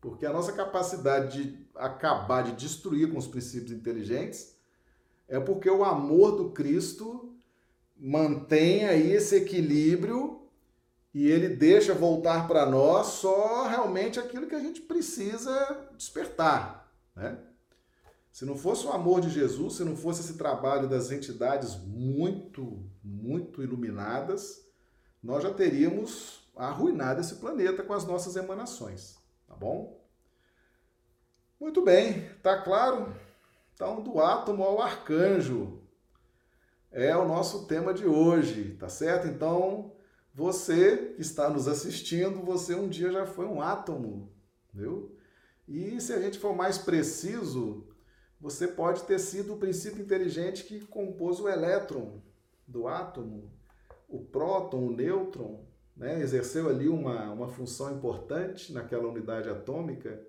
Porque 0.00 0.26
a 0.26 0.32
nossa 0.32 0.52
capacidade 0.52 1.42
de 1.42 1.61
acabar, 1.74 2.42
de 2.42 2.52
destruir 2.52 3.10
com 3.10 3.18
os 3.18 3.26
princípios 3.26 3.72
inteligentes, 3.72 4.56
é 5.28 5.40
porque 5.40 5.70
o 5.70 5.84
amor 5.84 6.36
do 6.36 6.50
Cristo 6.50 7.34
mantém 7.96 8.84
aí 8.84 9.12
esse 9.12 9.36
equilíbrio 9.36 10.42
e 11.14 11.26
ele 11.26 11.48
deixa 11.48 11.94
voltar 11.94 12.48
para 12.48 12.66
nós 12.66 13.06
só 13.06 13.66
realmente 13.68 14.18
aquilo 14.18 14.46
que 14.46 14.54
a 14.54 14.60
gente 14.60 14.80
precisa 14.80 15.88
despertar, 15.96 16.92
né? 17.14 17.38
Se 18.32 18.46
não 18.46 18.56
fosse 18.56 18.86
o 18.86 18.92
amor 18.92 19.20
de 19.20 19.28
Jesus, 19.28 19.74
se 19.74 19.84
não 19.84 19.94
fosse 19.94 20.22
esse 20.22 20.38
trabalho 20.38 20.88
das 20.88 21.10
entidades 21.10 21.76
muito, 21.76 22.82
muito 23.04 23.62
iluminadas, 23.62 24.66
nós 25.22 25.42
já 25.42 25.52
teríamos 25.52 26.40
arruinado 26.56 27.20
esse 27.20 27.34
planeta 27.36 27.82
com 27.82 27.92
as 27.92 28.06
nossas 28.06 28.34
emanações, 28.34 29.18
tá 29.46 29.54
bom? 29.54 30.01
Muito 31.62 31.80
bem, 31.80 32.28
tá 32.42 32.60
claro? 32.60 33.14
Então, 33.72 34.02
do 34.02 34.20
átomo 34.20 34.64
ao 34.64 34.82
arcanjo 34.82 35.80
é 36.90 37.16
o 37.16 37.24
nosso 37.24 37.68
tema 37.68 37.94
de 37.94 38.04
hoje, 38.04 38.74
tá 38.80 38.88
certo? 38.88 39.28
Então, 39.28 39.92
você 40.34 41.12
que 41.14 41.22
está 41.22 41.48
nos 41.48 41.68
assistindo, 41.68 42.42
você 42.42 42.74
um 42.74 42.88
dia 42.88 43.12
já 43.12 43.26
foi 43.26 43.46
um 43.46 43.62
átomo, 43.62 44.32
viu? 44.74 45.16
E 45.68 46.00
se 46.00 46.12
a 46.12 46.20
gente 46.20 46.36
for 46.36 46.52
mais 46.52 46.78
preciso, 46.78 47.86
você 48.40 48.66
pode 48.66 49.04
ter 49.04 49.20
sido 49.20 49.54
o 49.54 49.58
princípio 49.58 50.02
inteligente 50.02 50.64
que 50.64 50.84
compôs 50.86 51.38
o 51.38 51.48
elétron 51.48 52.20
do 52.66 52.88
átomo, 52.88 53.52
o 54.08 54.18
próton, 54.18 54.88
o 54.88 54.92
nêutron, 54.92 55.64
né? 55.96 56.20
exerceu 56.20 56.68
ali 56.68 56.88
uma, 56.88 57.30
uma 57.30 57.46
função 57.46 57.96
importante 57.96 58.72
naquela 58.72 59.06
unidade 59.06 59.48
atômica 59.48 60.26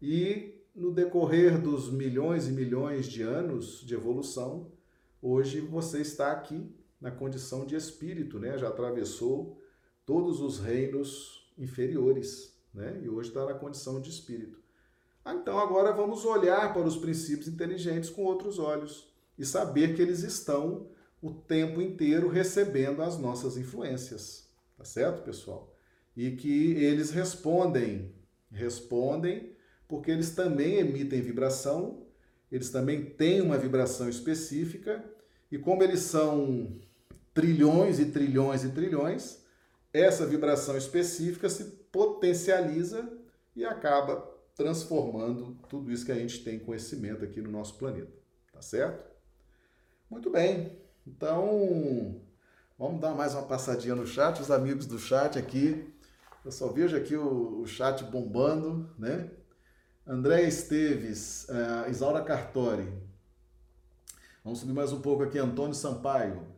e 0.00 0.58
no 0.74 0.92
decorrer 0.92 1.60
dos 1.60 1.90
milhões 1.90 2.48
e 2.48 2.52
milhões 2.52 3.06
de 3.06 3.22
anos 3.22 3.80
de 3.84 3.94
evolução, 3.94 4.70
hoje 5.20 5.60
você 5.60 6.00
está 6.00 6.32
aqui 6.32 6.70
na 7.00 7.10
condição 7.10 7.66
de 7.66 7.74
espírito, 7.74 8.38
né? 8.38 8.56
já 8.58 8.68
atravessou 8.68 9.60
todos 10.04 10.40
os 10.40 10.58
reinos 10.58 11.52
inferiores 11.58 12.56
né? 12.72 13.00
e 13.02 13.08
hoje 13.08 13.28
está 13.28 13.44
na 13.44 13.54
condição 13.54 14.00
de 14.00 14.10
espírito. 14.10 14.60
Ah, 15.24 15.34
então 15.34 15.58
agora 15.58 15.92
vamos 15.92 16.24
olhar 16.24 16.72
para 16.72 16.86
os 16.86 16.96
princípios 16.96 17.48
inteligentes 17.48 18.08
com 18.08 18.24
outros 18.24 18.58
olhos 18.58 19.12
e 19.38 19.44
saber 19.44 19.94
que 19.94 20.02
eles 20.02 20.22
estão 20.22 20.88
o 21.20 21.30
tempo 21.30 21.80
inteiro 21.80 22.28
recebendo 22.28 23.02
as 23.02 23.18
nossas 23.18 23.56
influências. 23.56 24.48
Tá 24.78 24.84
certo, 24.84 25.22
pessoal? 25.22 25.74
E 26.16 26.30
que 26.32 26.72
eles 26.72 27.10
respondem, 27.10 28.14
respondem 28.50 29.54
porque 29.90 30.12
eles 30.12 30.30
também 30.30 30.76
emitem 30.76 31.20
vibração, 31.20 32.06
eles 32.50 32.70
também 32.70 33.04
têm 33.04 33.40
uma 33.40 33.58
vibração 33.58 34.08
específica, 34.08 35.04
e 35.50 35.58
como 35.58 35.82
eles 35.82 36.00
são 36.00 36.78
trilhões 37.34 37.98
e 37.98 38.06
trilhões 38.06 38.62
e 38.62 38.70
trilhões, 38.70 39.40
essa 39.92 40.24
vibração 40.24 40.76
específica 40.76 41.48
se 41.48 41.64
potencializa 41.90 43.12
e 43.56 43.64
acaba 43.64 44.16
transformando 44.54 45.58
tudo 45.68 45.90
isso 45.90 46.06
que 46.06 46.12
a 46.12 46.16
gente 46.16 46.44
tem 46.44 46.60
conhecimento 46.60 47.24
aqui 47.24 47.40
no 47.40 47.50
nosso 47.50 47.74
planeta. 47.76 48.12
Tá 48.52 48.62
certo? 48.62 49.04
Muito 50.08 50.30
bem. 50.30 50.78
Então, 51.04 52.20
vamos 52.78 53.00
dar 53.00 53.12
mais 53.14 53.34
uma 53.34 53.42
passadinha 53.42 53.96
no 53.96 54.06
chat. 54.06 54.40
Os 54.40 54.50
amigos 54.52 54.86
do 54.86 54.98
chat 54.98 55.36
aqui. 55.36 55.92
Eu 56.44 56.52
só 56.52 56.68
vejo 56.68 56.96
aqui 56.96 57.16
o, 57.16 57.60
o 57.60 57.66
chat 57.66 58.04
bombando, 58.04 58.88
né? 58.96 59.30
André 60.10 60.42
Esteves, 60.42 61.46
uh, 61.48 61.88
Isaura 61.88 62.20
Cartori. 62.24 62.92
Vamos 64.42 64.58
subir 64.58 64.72
mais 64.72 64.92
um 64.92 65.00
pouco 65.00 65.22
aqui. 65.22 65.38
Antônio 65.38 65.72
Sampaio. 65.72 66.48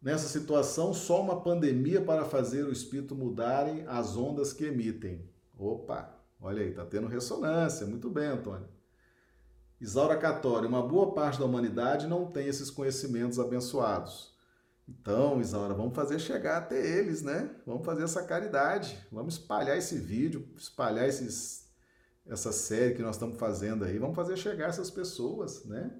Nessa 0.00 0.28
situação, 0.28 0.94
só 0.94 1.20
uma 1.20 1.40
pandemia 1.40 2.00
para 2.00 2.24
fazer 2.24 2.62
o 2.62 2.70
espírito 2.70 3.16
mudarem 3.16 3.84
as 3.88 4.16
ondas 4.16 4.52
que 4.52 4.64
emitem. 4.64 5.28
Opa! 5.58 6.08
Olha 6.40 6.62
aí, 6.62 6.70
está 6.70 6.84
tendo 6.84 7.08
ressonância. 7.08 7.84
Muito 7.84 8.08
bem, 8.08 8.28
Antônio. 8.28 8.68
Isaura 9.80 10.16
Catori, 10.16 10.68
uma 10.68 10.86
boa 10.86 11.12
parte 11.12 11.40
da 11.40 11.46
humanidade 11.46 12.06
não 12.06 12.30
tem 12.30 12.46
esses 12.46 12.70
conhecimentos 12.70 13.40
abençoados. 13.40 14.32
Então, 14.88 15.40
Isaura, 15.40 15.74
vamos 15.74 15.96
fazer 15.96 16.20
chegar 16.20 16.58
até 16.58 16.78
eles, 16.78 17.22
né? 17.22 17.50
Vamos 17.66 17.84
fazer 17.84 18.04
essa 18.04 18.22
caridade. 18.22 18.96
Vamos 19.10 19.34
espalhar 19.34 19.76
esse 19.76 19.98
vídeo, 19.98 20.48
espalhar 20.56 21.08
esses, 21.08 21.67
essa 22.28 22.52
série 22.52 22.94
que 22.94 23.02
nós 23.02 23.16
estamos 23.16 23.38
fazendo 23.38 23.84
aí. 23.84 23.98
Vamos 23.98 24.14
fazer 24.14 24.36
chegar 24.36 24.68
essas 24.68 24.90
pessoas, 24.90 25.64
né? 25.64 25.90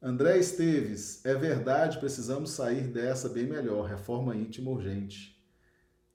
André 0.00 0.38
Esteves, 0.38 1.24
é 1.24 1.34
verdade, 1.34 1.98
precisamos 1.98 2.50
sair 2.50 2.88
dessa 2.88 3.28
bem 3.28 3.46
melhor. 3.46 3.88
Reforma 3.88 4.36
íntima 4.36 4.70
urgente. 4.70 5.40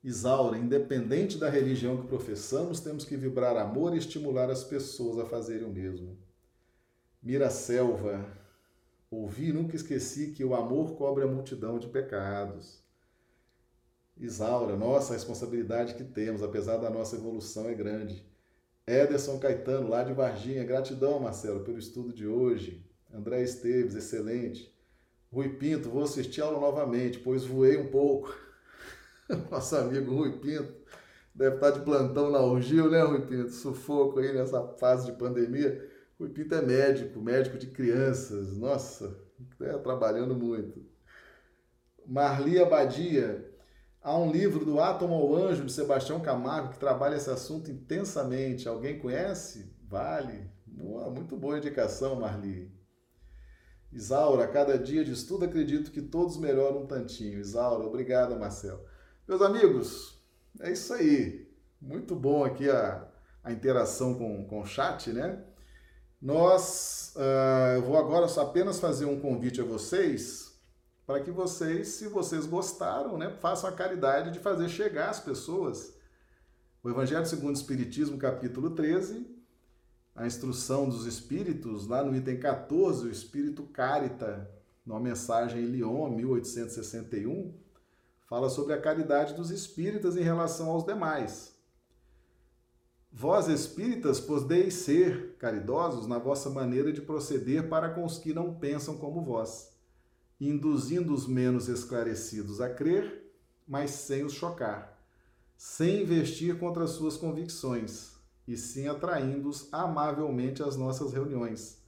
Isaura, 0.04 0.56
independente 0.56 1.38
da 1.38 1.48
religião 1.48 1.96
que 1.96 2.06
professamos, 2.06 2.80
temos 2.80 3.04
que 3.04 3.16
vibrar 3.16 3.56
amor 3.56 3.94
e 3.94 3.98
estimular 3.98 4.50
as 4.50 4.62
pessoas 4.62 5.18
a 5.18 5.26
fazerem 5.26 5.66
o 5.66 5.72
mesmo. 5.72 6.16
Mira 7.20 7.50
Selva, 7.50 8.24
ouvi 9.10 9.48
e 9.48 9.52
nunca 9.52 9.74
esqueci 9.74 10.32
que 10.32 10.44
o 10.44 10.54
amor 10.54 10.96
cobre 10.96 11.24
a 11.24 11.26
multidão 11.26 11.78
de 11.78 11.88
pecados. 11.88 12.80
Isaura, 14.16 14.76
nossa 14.76 15.14
responsabilidade 15.14 15.94
que 15.94 16.04
temos, 16.04 16.42
apesar 16.42 16.76
da 16.76 16.90
nossa 16.90 17.16
evolução, 17.16 17.68
é 17.68 17.74
grande. 17.74 18.27
Ederson 18.88 19.38
Caetano, 19.38 19.88
lá 19.88 20.02
de 20.02 20.12
Varginha, 20.12 20.64
gratidão, 20.64 21.20
Marcelo, 21.20 21.60
pelo 21.60 21.78
estudo 21.78 22.12
de 22.12 22.26
hoje. 22.26 22.84
André 23.12 23.42
Esteves, 23.42 23.94
excelente. 23.94 24.74
Rui 25.30 25.50
Pinto, 25.50 25.90
vou 25.90 26.02
assistir 26.02 26.40
aula 26.40 26.58
novamente, 26.58 27.18
pois 27.18 27.44
voei 27.44 27.76
um 27.76 27.88
pouco. 27.88 28.34
Nosso 29.50 29.76
amigo 29.76 30.14
Rui 30.14 30.38
Pinto 30.38 30.72
deve 31.34 31.56
estar 31.56 31.70
de 31.70 31.80
plantão 31.80 32.30
na 32.30 32.40
Urgil, 32.40 32.90
né, 32.90 33.02
Rui 33.02 33.26
Pinto? 33.26 33.50
Sufoco 33.50 34.20
aí 34.20 34.32
nessa 34.32 34.66
fase 34.78 35.06
de 35.06 35.18
pandemia. 35.18 35.86
Rui 36.18 36.30
Pinto 36.30 36.54
é 36.54 36.62
médico, 36.62 37.20
médico 37.20 37.58
de 37.58 37.66
crianças. 37.66 38.56
Nossa, 38.56 39.18
é, 39.60 39.76
trabalhando 39.78 40.34
muito. 40.34 40.82
Marli 42.06 42.58
Abadia. 42.58 43.47
Há 44.00 44.16
um 44.16 44.30
livro 44.30 44.64
do 44.64 44.80
Átomo 44.80 45.14
ao 45.14 45.34
Anjo, 45.34 45.64
de 45.64 45.72
Sebastião 45.72 46.20
Camargo, 46.20 46.70
que 46.70 46.78
trabalha 46.78 47.16
esse 47.16 47.28
assunto 47.30 47.70
intensamente. 47.70 48.68
Alguém 48.68 48.98
conhece? 48.98 49.74
Vale. 49.88 50.48
Muito 50.66 51.36
boa 51.36 51.58
indicação, 51.58 52.14
Marli. 52.14 52.72
Isaura, 53.92 54.46
cada 54.46 54.78
dia 54.78 55.04
de 55.04 55.12
estudo 55.12 55.46
acredito 55.46 55.90
que 55.90 56.00
todos 56.00 56.36
melhoram 56.36 56.82
um 56.82 56.86
tantinho. 56.86 57.40
Isaura, 57.40 57.84
obrigada, 57.84 58.36
Marcelo. 58.36 58.80
Meus 59.26 59.42
amigos, 59.42 60.22
é 60.60 60.70
isso 60.70 60.94
aí. 60.94 61.50
Muito 61.80 62.14
bom 62.14 62.44
aqui 62.44 62.70
a, 62.70 63.08
a 63.42 63.50
interação 63.50 64.14
com, 64.14 64.46
com 64.46 64.60
o 64.60 64.66
chat, 64.66 65.12
né? 65.12 65.42
Nós, 66.22 67.14
uh, 67.16 67.76
eu 67.76 67.82
vou 67.82 67.96
agora 67.96 68.28
só 68.28 68.42
apenas 68.42 68.78
fazer 68.78 69.06
um 69.06 69.18
convite 69.18 69.60
a 69.60 69.64
vocês 69.64 70.47
para 71.08 71.20
que 71.20 71.30
vocês, 71.30 71.88
se 71.88 72.06
vocês 72.06 72.44
gostaram, 72.44 73.16
né, 73.16 73.30
façam 73.30 73.70
a 73.70 73.72
caridade 73.72 74.30
de 74.30 74.40
fazer 74.40 74.68
chegar 74.68 75.08
às 75.08 75.18
pessoas 75.18 75.96
o 76.82 76.90
Evangelho 76.90 77.24
segundo 77.24 77.56
o 77.56 77.58
Espiritismo, 77.58 78.18
capítulo 78.18 78.72
13, 78.74 79.26
a 80.14 80.26
instrução 80.26 80.86
dos 80.86 81.06
espíritos, 81.06 81.86
lá 81.86 82.04
no 82.04 82.14
item 82.14 82.38
14, 82.38 83.06
o 83.06 83.10
espírito 83.10 83.62
Carita, 83.62 84.50
numa 84.84 85.00
mensagem 85.00 85.62
em 85.62 85.66
Lyon, 85.66 86.10
1861, 86.10 87.54
fala 88.26 88.50
sobre 88.50 88.74
a 88.74 88.80
caridade 88.80 89.32
dos 89.32 89.50
espíritas 89.50 90.14
em 90.14 90.22
relação 90.22 90.68
aos 90.68 90.84
demais. 90.84 91.56
Vós, 93.10 93.48
espíritas, 93.48 94.20
podeis 94.20 94.74
ser 94.74 95.36
caridosos 95.38 96.06
na 96.06 96.18
vossa 96.18 96.50
maneira 96.50 96.92
de 96.92 97.00
proceder 97.00 97.66
para 97.66 97.88
com 97.88 98.04
os 98.04 98.18
que 98.18 98.34
não 98.34 98.54
pensam 98.54 98.98
como 98.98 99.22
vós, 99.22 99.77
induzindo 100.40 101.12
os 101.12 101.26
menos 101.26 101.68
esclarecidos 101.68 102.60
a 102.60 102.68
crer, 102.68 103.32
mas 103.66 103.90
sem 103.90 104.24
os 104.24 104.32
chocar, 104.32 105.02
sem 105.56 106.02
investir 106.02 106.58
contra 106.58 106.84
as 106.84 106.90
suas 106.90 107.16
convicções, 107.16 108.12
e 108.46 108.56
sim 108.56 108.86
atraindo-os 108.86 109.68
amavelmente 109.72 110.62
às 110.62 110.76
nossas 110.76 111.12
reuniões, 111.12 111.78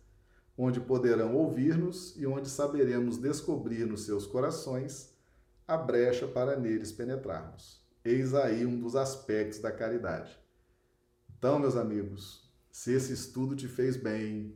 onde 0.58 0.80
poderão 0.80 1.34
ouvir-nos 1.36 2.14
e 2.16 2.26
onde 2.26 2.48
saberemos 2.48 3.16
descobrir 3.16 3.86
nos 3.86 4.04
seus 4.04 4.26
corações 4.26 5.14
a 5.66 5.76
brecha 5.76 6.26
para 6.26 6.58
neles 6.58 6.92
penetrarmos. 6.92 7.80
Eis 8.04 8.34
aí 8.34 8.66
um 8.66 8.78
dos 8.78 8.96
aspectos 8.96 9.60
da 9.60 9.70
caridade. 9.70 10.36
Então, 11.38 11.58
meus 11.58 11.76
amigos, 11.76 12.50
se 12.70 12.92
esse 12.92 13.12
estudo 13.12 13.54
te 13.54 13.68
fez 13.68 13.96
bem, 13.96 14.54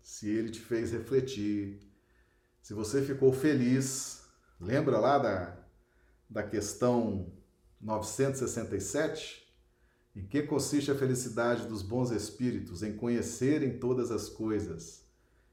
se 0.00 0.30
ele 0.30 0.50
te 0.50 0.60
fez 0.60 0.92
refletir, 0.92 1.80
se 2.62 2.72
você 2.72 3.02
ficou 3.02 3.32
feliz, 3.32 4.22
lembra 4.60 4.98
lá 4.98 5.18
da, 5.18 5.56
da 6.30 6.42
questão 6.44 7.32
967? 7.80 9.42
Em 10.14 10.24
que 10.24 10.42
consiste 10.42 10.90
a 10.90 10.94
felicidade 10.94 11.66
dos 11.66 11.82
bons 11.82 12.12
espíritos? 12.12 12.84
Em 12.84 12.96
conhecerem 12.96 13.80
todas 13.80 14.12
as 14.12 14.28
coisas. 14.28 15.04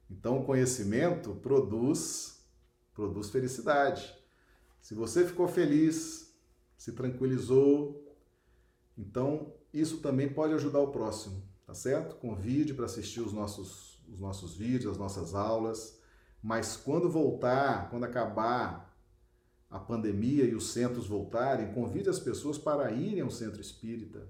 Então, 0.09 0.39
o 0.39 0.45
conhecimento 0.45 1.33
produz, 1.35 2.45
produz 2.93 3.29
felicidade. 3.29 4.15
Se 4.79 4.93
você 4.93 5.25
ficou 5.25 5.47
feliz, 5.47 6.35
se 6.77 6.91
tranquilizou. 6.91 8.05
Então, 8.95 9.53
isso 9.73 9.97
também 9.97 10.31
pode 10.31 10.53
ajudar 10.53 10.79
o 10.79 10.91
próximo, 10.91 11.41
tá 11.65 11.73
certo? 11.73 12.15
Convide 12.17 12.73
para 12.73 12.85
assistir 12.85 13.21
os 13.21 13.33
nossos, 13.33 13.99
os 14.07 14.19
nossos 14.19 14.55
vídeos, 14.55 14.91
as 14.91 14.97
nossas 14.97 15.33
aulas. 15.33 15.98
Mas 16.41 16.77
quando 16.77 17.09
voltar, 17.09 17.89
quando 17.89 18.05
acabar 18.05 18.89
a 19.69 19.77
pandemia 19.77 20.45
e 20.45 20.55
os 20.55 20.71
centros 20.71 21.07
voltarem, 21.07 21.73
convide 21.73 22.09
as 22.09 22.19
pessoas 22.19 22.57
para 22.57 22.91
irem 22.91 23.21
ao 23.21 23.29
centro 23.29 23.61
espírita, 23.61 24.27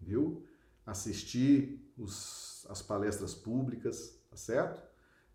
viu? 0.00 0.44
Assistir 0.84 1.92
os, 1.96 2.66
as 2.68 2.82
palestras 2.82 3.34
públicas, 3.34 4.18
tá 4.28 4.36
certo? 4.36 4.82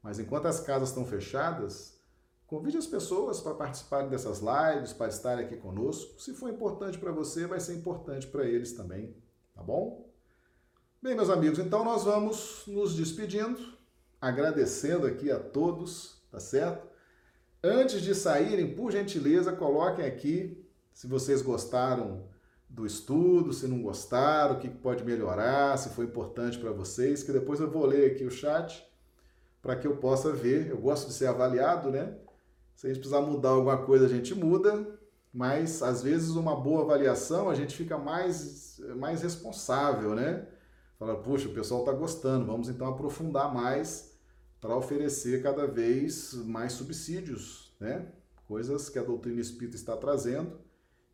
Mas 0.04 0.20
enquanto 0.20 0.46
as 0.46 0.60
casas 0.60 0.90
estão 0.90 1.06
fechadas, 1.06 2.00
convide 2.46 2.78
as 2.78 2.86
pessoas 2.86 3.42
para 3.42 3.56
participarem 3.56 4.10
dessas 4.10 4.40
lives, 4.40 4.94
para 4.94 5.08
estarem 5.08 5.46
aqui 5.46 5.58
conosco. 5.58 6.22
Se 6.22 6.34
for 6.34 6.50
importante 6.50 6.98
para 6.98 7.12
você, 7.12 7.48
vai 7.48 7.60
ser 7.60 7.76
importante 7.76 8.28
para 8.28 8.46
eles 8.46 8.74
também, 8.74 9.16
tá 9.56 9.64
bom? 9.64 10.08
Bem, 11.02 11.16
meus 11.16 11.30
amigos, 11.30 11.60
então 11.60 11.84
nós 11.84 12.04
vamos 12.04 12.64
nos 12.68 12.96
despedindo, 12.96 13.60
agradecendo 14.20 15.08
aqui 15.08 15.32
a 15.32 15.40
todos, 15.40 16.17
tá 16.32 16.40
certo? 16.40 16.88
Antes 17.64 18.02
de 18.02 18.14
saírem, 18.14 18.76
por 18.76 18.92
gentileza, 18.92 19.52
coloquem 19.52 20.06
aqui 20.06 20.64
se 20.94 21.08
vocês 21.08 21.42
gostaram 21.42 22.28
do 22.70 22.86
estudo, 22.86 23.54
se 23.54 23.68
não 23.68 23.82
gostaram, 23.82 24.56
o 24.56 24.60
que 24.60 24.70
pode 24.70 25.04
melhorar, 25.04 25.78
se 25.78 25.90
foi 25.90 26.06
importante 26.06 26.58
para 26.58 26.72
vocês, 26.72 27.24
que 27.24 27.32
depois 27.32 27.60
eu 27.60 27.70
vou 27.70 27.86
ler 27.86 28.12
aqui 28.12 28.26
o 28.26 28.32
chat 28.32 28.86
para 29.62 29.76
que 29.76 29.88
eu 29.88 29.98
possa 29.98 30.32
ver. 30.32 30.70
Eu 30.70 30.78
gosto 30.78 31.08
de 31.08 31.14
ser 31.14 31.28
avaliado, 31.28 31.90
né? 31.90 32.16
Se 32.76 32.86
a 32.86 32.90
gente 32.90 33.00
precisar 33.00 33.22
mudar 33.22 33.50
alguma 33.50 33.78
coisa, 33.78 34.06
a 34.06 34.10
gente 34.10 34.36
muda, 34.36 34.88
mas 35.34 35.82
às 35.82 36.04
vezes 36.04 36.30
uma 36.32 36.56
boa 36.56 36.84
avaliação 36.84 37.50
a 37.50 37.56
gente 37.56 37.76
fica 37.76 37.98
mais, 37.98 38.80
mais 38.96 39.22
responsável, 39.22 40.14
né? 40.14 40.48
Fala, 41.00 41.16
puxa, 41.16 41.48
o 41.48 41.54
pessoal 41.54 41.82
está 41.82 41.92
gostando, 41.92 42.46
vamos 42.46 42.70
então 42.70 42.88
aprofundar 42.88 43.54
mais 43.54 44.07
para 44.60 44.76
oferecer 44.76 45.42
cada 45.42 45.68
vez 45.68 46.34
mais 46.34 46.74
subsídios, 46.74 47.74
né? 47.80 48.12
Coisas 48.48 48.90
que 48.90 48.98
a 48.98 49.04
doutrina 49.04 49.42
espírita 49.42 49.76
está 49.76 49.96
trazendo 49.96 50.60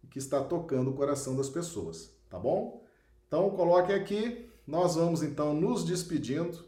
e 0.04 0.08
que 0.08 0.20
está 0.20 0.44
tocando 0.44 0.92
o 0.92 0.96
coração 0.96 1.36
das 1.36 1.50
pessoas, 1.50 2.12
tá 2.30 2.40
bom? 2.40 2.84
Então 3.28 3.50
coloquem 3.52 3.96
aqui, 3.96 4.50
nós 4.66 4.96
vamos 4.96 5.24
então 5.24 5.54
nos 5.54 5.84
despedindo, 5.84 6.64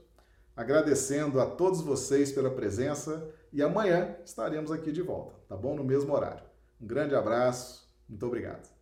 agradecendo 0.55 1.39
a 1.39 1.45
todos 1.45 1.81
vocês 1.81 2.31
pela 2.31 2.49
presença 2.49 3.29
e 3.53 3.61
amanhã 3.61 4.15
estaremos 4.25 4.71
aqui 4.71 4.91
de 4.91 5.01
volta, 5.01 5.35
tá 5.47 5.55
bom? 5.55 5.75
No 5.75 5.83
mesmo 5.83 6.13
horário. 6.13 6.43
Um 6.81 6.87
grande 6.87 7.15
abraço, 7.15 7.87
muito 8.09 8.25
obrigado. 8.25 8.74